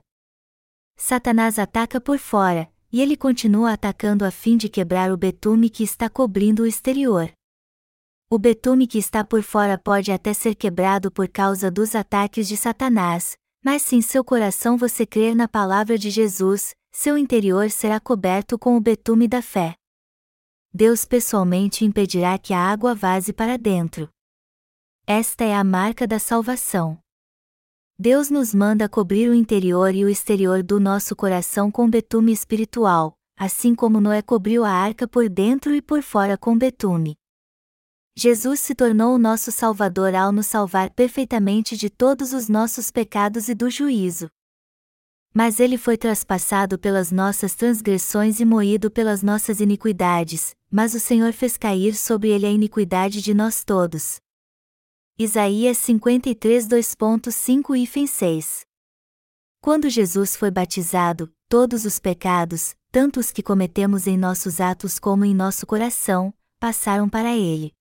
Satanás 0.98 1.58
ataca 1.58 1.98
por 1.98 2.18
fora, 2.18 2.70
e 2.93 3.01
ele 3.01 3.16
continua 3.16 3.72
atacando 3.72 4.24
a 4.24 4.30
fim 4.30 4.57
de 4.57 4.68
quebrar 4.68 5.11
o 5.11 5.16
betume 5.16 5.70
que 5.70 5.82
está 5.82 6.11
cobrindo 6.11 6.64
o 6.64 6.66
exterior. 6.66 7.32
O 8.28 8.38
betume 8.38 8.86
que 8.86 8.99
está 8.99 9.24
por 9.24 9.43
fora 9.43 9.78
pode 9.78 10.12
até 10.12 10.34
ser 10.34 10.55
quebrado 10.55 11.11
por 11.11 11.26
causa 11.28 11.70
dos 11.70 11.95
ataques 11.95 12.47
de 12.47 12.57
Satanás, 12.57 13.36
mas 13.64 13.82
se 13.82 13.97
em 13.97 14.03
seu 14.03 14.22
coração 14.22 14.76
você 14.76 15.07
crer 15.07 15.34
na 15.34 15.49
palavra 15.49 15.97
de 15.97 16.11
Jesus, 16.11 16.74
seu 16.90 17.16
interior 17.16 17.70
será 17.70 17.99
coberto 17.99 18.59
com 18.59 18.76
o 18.76 18.80
betume 18.80 19.26
da 19.26 19.40
fé. 19.40 19.74
Deus 20.72 21.05
pessoalmente 21.05 21.84
impedirá 21.84 22.38
que 22.38 22.53
a 22.53 22.59
água 22.59 22.95
vaze 22.95 23.32
para 23.32 23.57
dentro. 23.59 24.09
Esta 25.07 25.45
é 25.45 25.55
a 25.55 25.64
marca 25.64 26.07
da 26.07 26.18
salvação. 26.18 27.01
Deus 27.99 28.30
nos 28.30 28.55
manda 28.55 28.88
cobrir 28.88 29.28
o 29.28 29.34
interior 29.34 29.95
e 29.95 30.05
o 30.05 30.09
exterior 30.09 30.62
do 30.62 30.80
nosso 30.80 31.14
coração 31.14 31.70
com 31.70 31.88
betume 31.88 32.32
espiritual, 32.32 33.16
assim 33.36 33.74
como 33.74 34.01
Noé 34.01 34.22
cobriu 34.22 34.64
a 34.64 34.70
arca 34.70 35.07
por 35.07 35.28
dentro 35.28 35.74
e 35.74 35.82
por 35.82 36.03
fora 36.03 36.36
com 36.36 36.57
betume. 36.57 37.16
Jesus 38.16 38.61
se 38.61 38.74
tornou 38.74 39.14
o 39.14 39.18
nosso 39.18 39.51
Salvador 39.51 40.14
ao 40.14 40.32
nos 40.32 40.47
salvar 40.47 40.90
perfeitamente 40.90 41.76
de 41.76 41.88
todos 41.88 42.32
os 42.32 42.49
nossos 42.49 42.90
pecados 42.90 43.49
e 43.49 43.55
do 43.55 43.70
juízo. 43.70 44.28
Mas 45.34 45.61
ele 45.61 45.78
foi 45.78 45.97
traspassado 45.97 46.78
pelas 46.78 47.11
nossas 47.11 47.55
transgressões 47.55 48.38
e 48.38 48.45
moído 48.45 48.90
pelas 48.90 49.22
nossas 49.22 49.61
iniquidades, 49.61 50.55
mas 50.70 50.93
o 50.95 51.01
Senhor 51.01 51.32
fez 51.32 51.57
cair 51.57 51.95
sobre 51.95 52.28
ele 52.28 52.47
a 52.47 52.51
iniquidade 52.51 53.22
de 53.22 53.32
nós 53.32 53.64
todos. 53.64 54.22
Isaías 55.18 55.76
53 55.76 56.66
2.5 56.66 57.76
e 57.76 58.08
6 58.08 58.66
Quando 59.60 59.90
Jesus 59.90 60.34
foi 60.34 60.50
batizado, 60.50 61.30
todos 61.50 61.84
os 61.84 61.98
pecados, 61.98 62.74
tanto 62.90 63.20
os 63.20 63.30
que 63.30 63.42
cometemos 63.42 64.06
em 64.06 64.16
nossos 64.16 64.58
atos 64.58 64.98
como 64.98 65.26
em 65.26 65.34
nosso 65.34 65.66
coração, 65.66 66.32
passaram 66.58 67.10
para 67.10 67.36
ele. 67.36 67.74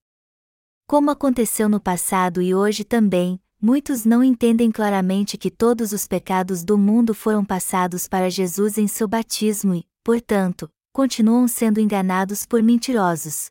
Como 0.85 1.09
aconteceu 1.09 1.69
no 1.69 1.79
passado 1.79 2.41
e 2.41 2.53
hoje 2.53 2.83
também, 2.83 3.41
muitos 3.61 4.03
não 4.03 4.21
entendem 4.21 4.69
claramente 4.69 5.37
que 5.37 5.49
todos 5.49 5.93
os 5.93 6.05
pecados 6.05 6.65
do 6.65 6.77
mundo 6.77 7.13
foram 7.13 7.45
passados 7.45 8.09
para 8.09 8.29
Jesus 8.29 8.77
em 8.77 8.87
seu 8.87 9.07
batismo 9.07 9.73
e, 9.73 9.87
portanto, 10.03 10.69
continuam 10.91 11.47
sendo 11.47 11.79
enganados 11.79 12.45
por 12.45 12.61
mentirosos. 12.61 13.49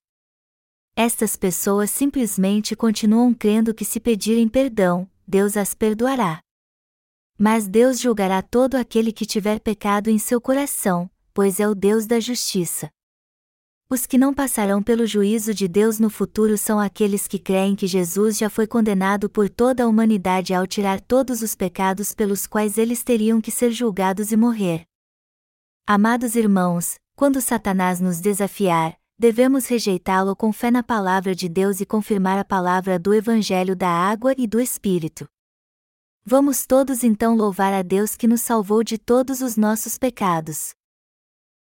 Estas 0.97 1.37
pessoas 1.37 1.91
simplesmente 1.91 2.77
continuam 2.77 3.33
crendo 3.33 3.75
que 3.75 3.85
se 3.85 3.99
pedirem 4.01 4.49
perdão, 4.49 5.09
Deus 5.27 5.57
as 5.57 5.75
perdoará. 5.75 6.41
Mas 7.39 7.67
Deus 7.67 7.99
julgará 7.99 8.43
todo 8.43 8.75
aquele 8.75 9.13
que 9.13 9.25
tiver 9.25 9.61
pecado 9.61 10.11
em 10.11 10.19
seu 10.19 10.41
coração, 10.41 11.11
pois 11.33 11.59
é 11.59 11.69
o 11.69 11.75
Deus 11.75 12.07
da 12.07 12.21
justiça. 12.21 12.91
Os 13.89 14.07
que 14.07 14.19
não 14.19 14.33
passarão 14.33 14.81
pelo 14.81 15.05
juízo 15.05 15.53
de 15.53 15.67
Deus 15.67 15.99
no 15.99 16.11
futuro 16.11 16.57
são 16.57 16.79
aqueles 16.79 17.27
que 17.27 17.41
creem 17.41 17.75
que 17.75 17.89
Jesus 17.89 18.39
já 18.39 18.49
foi 18.49 18.67
condenado 18.67 19.29
por 19.29 19.49
toda 19.49 19.83
a 19.83 19.89
humanidade 19.89 20.55
ao 20.55 20.65
tirar 20.65 21.01
todos 21.01 21.43
os 21.43 21.57
pecados 21.57 22.15
pelos 22.15 22.47
quais 22.47 22.79
eles 22.79 23.03
teriam 23.03 23.41
que 23.41 23.51
ser 23.51 23.73
julgados 23.73 24.31
e 24.31 24.37
morrer. 24.37 24.85
Amados 25.87 26.37
irmãos, 26.37 27.01
quando 27.17 27.41
Satanás 27.41 28.01
nos 28.01 28.21
desafiar, 28.21 29.00
devemos 29.21 29.67
rejeitá-lo 29.67 30.35
com 30.35 30.51
fé 30.51 30.71
na 30.71 30.83
palavra 30.83 31.35
de 31.35 31.47
Deus 31.47 31.79
e 31.79 31.85
confirmar 31.85 32.39
a 32.39 32.45
palavra 32.45 32.99
do 32.99 33.13
Evangelho 33.13 33.77
da 33.77 33.87
água 33.87 34.35
e 34.39 34.47
do 34.47 34.59
Espírito. 34.59 35.29
Vamos 36.25 36.65
todos 36.65 37.05
então 37.05 37.37
louvar 37.37 37.75
a 37.75 37.83
Deus 37.83 38.17
que 38.17 38.27
nos 38.27 38.41
salvou 38.41 38.83
de 38.83 38.97
todos 38.97 39.43
os 39.43 39.59
nossos 39.59 39.99
pecados. 39.99 40.75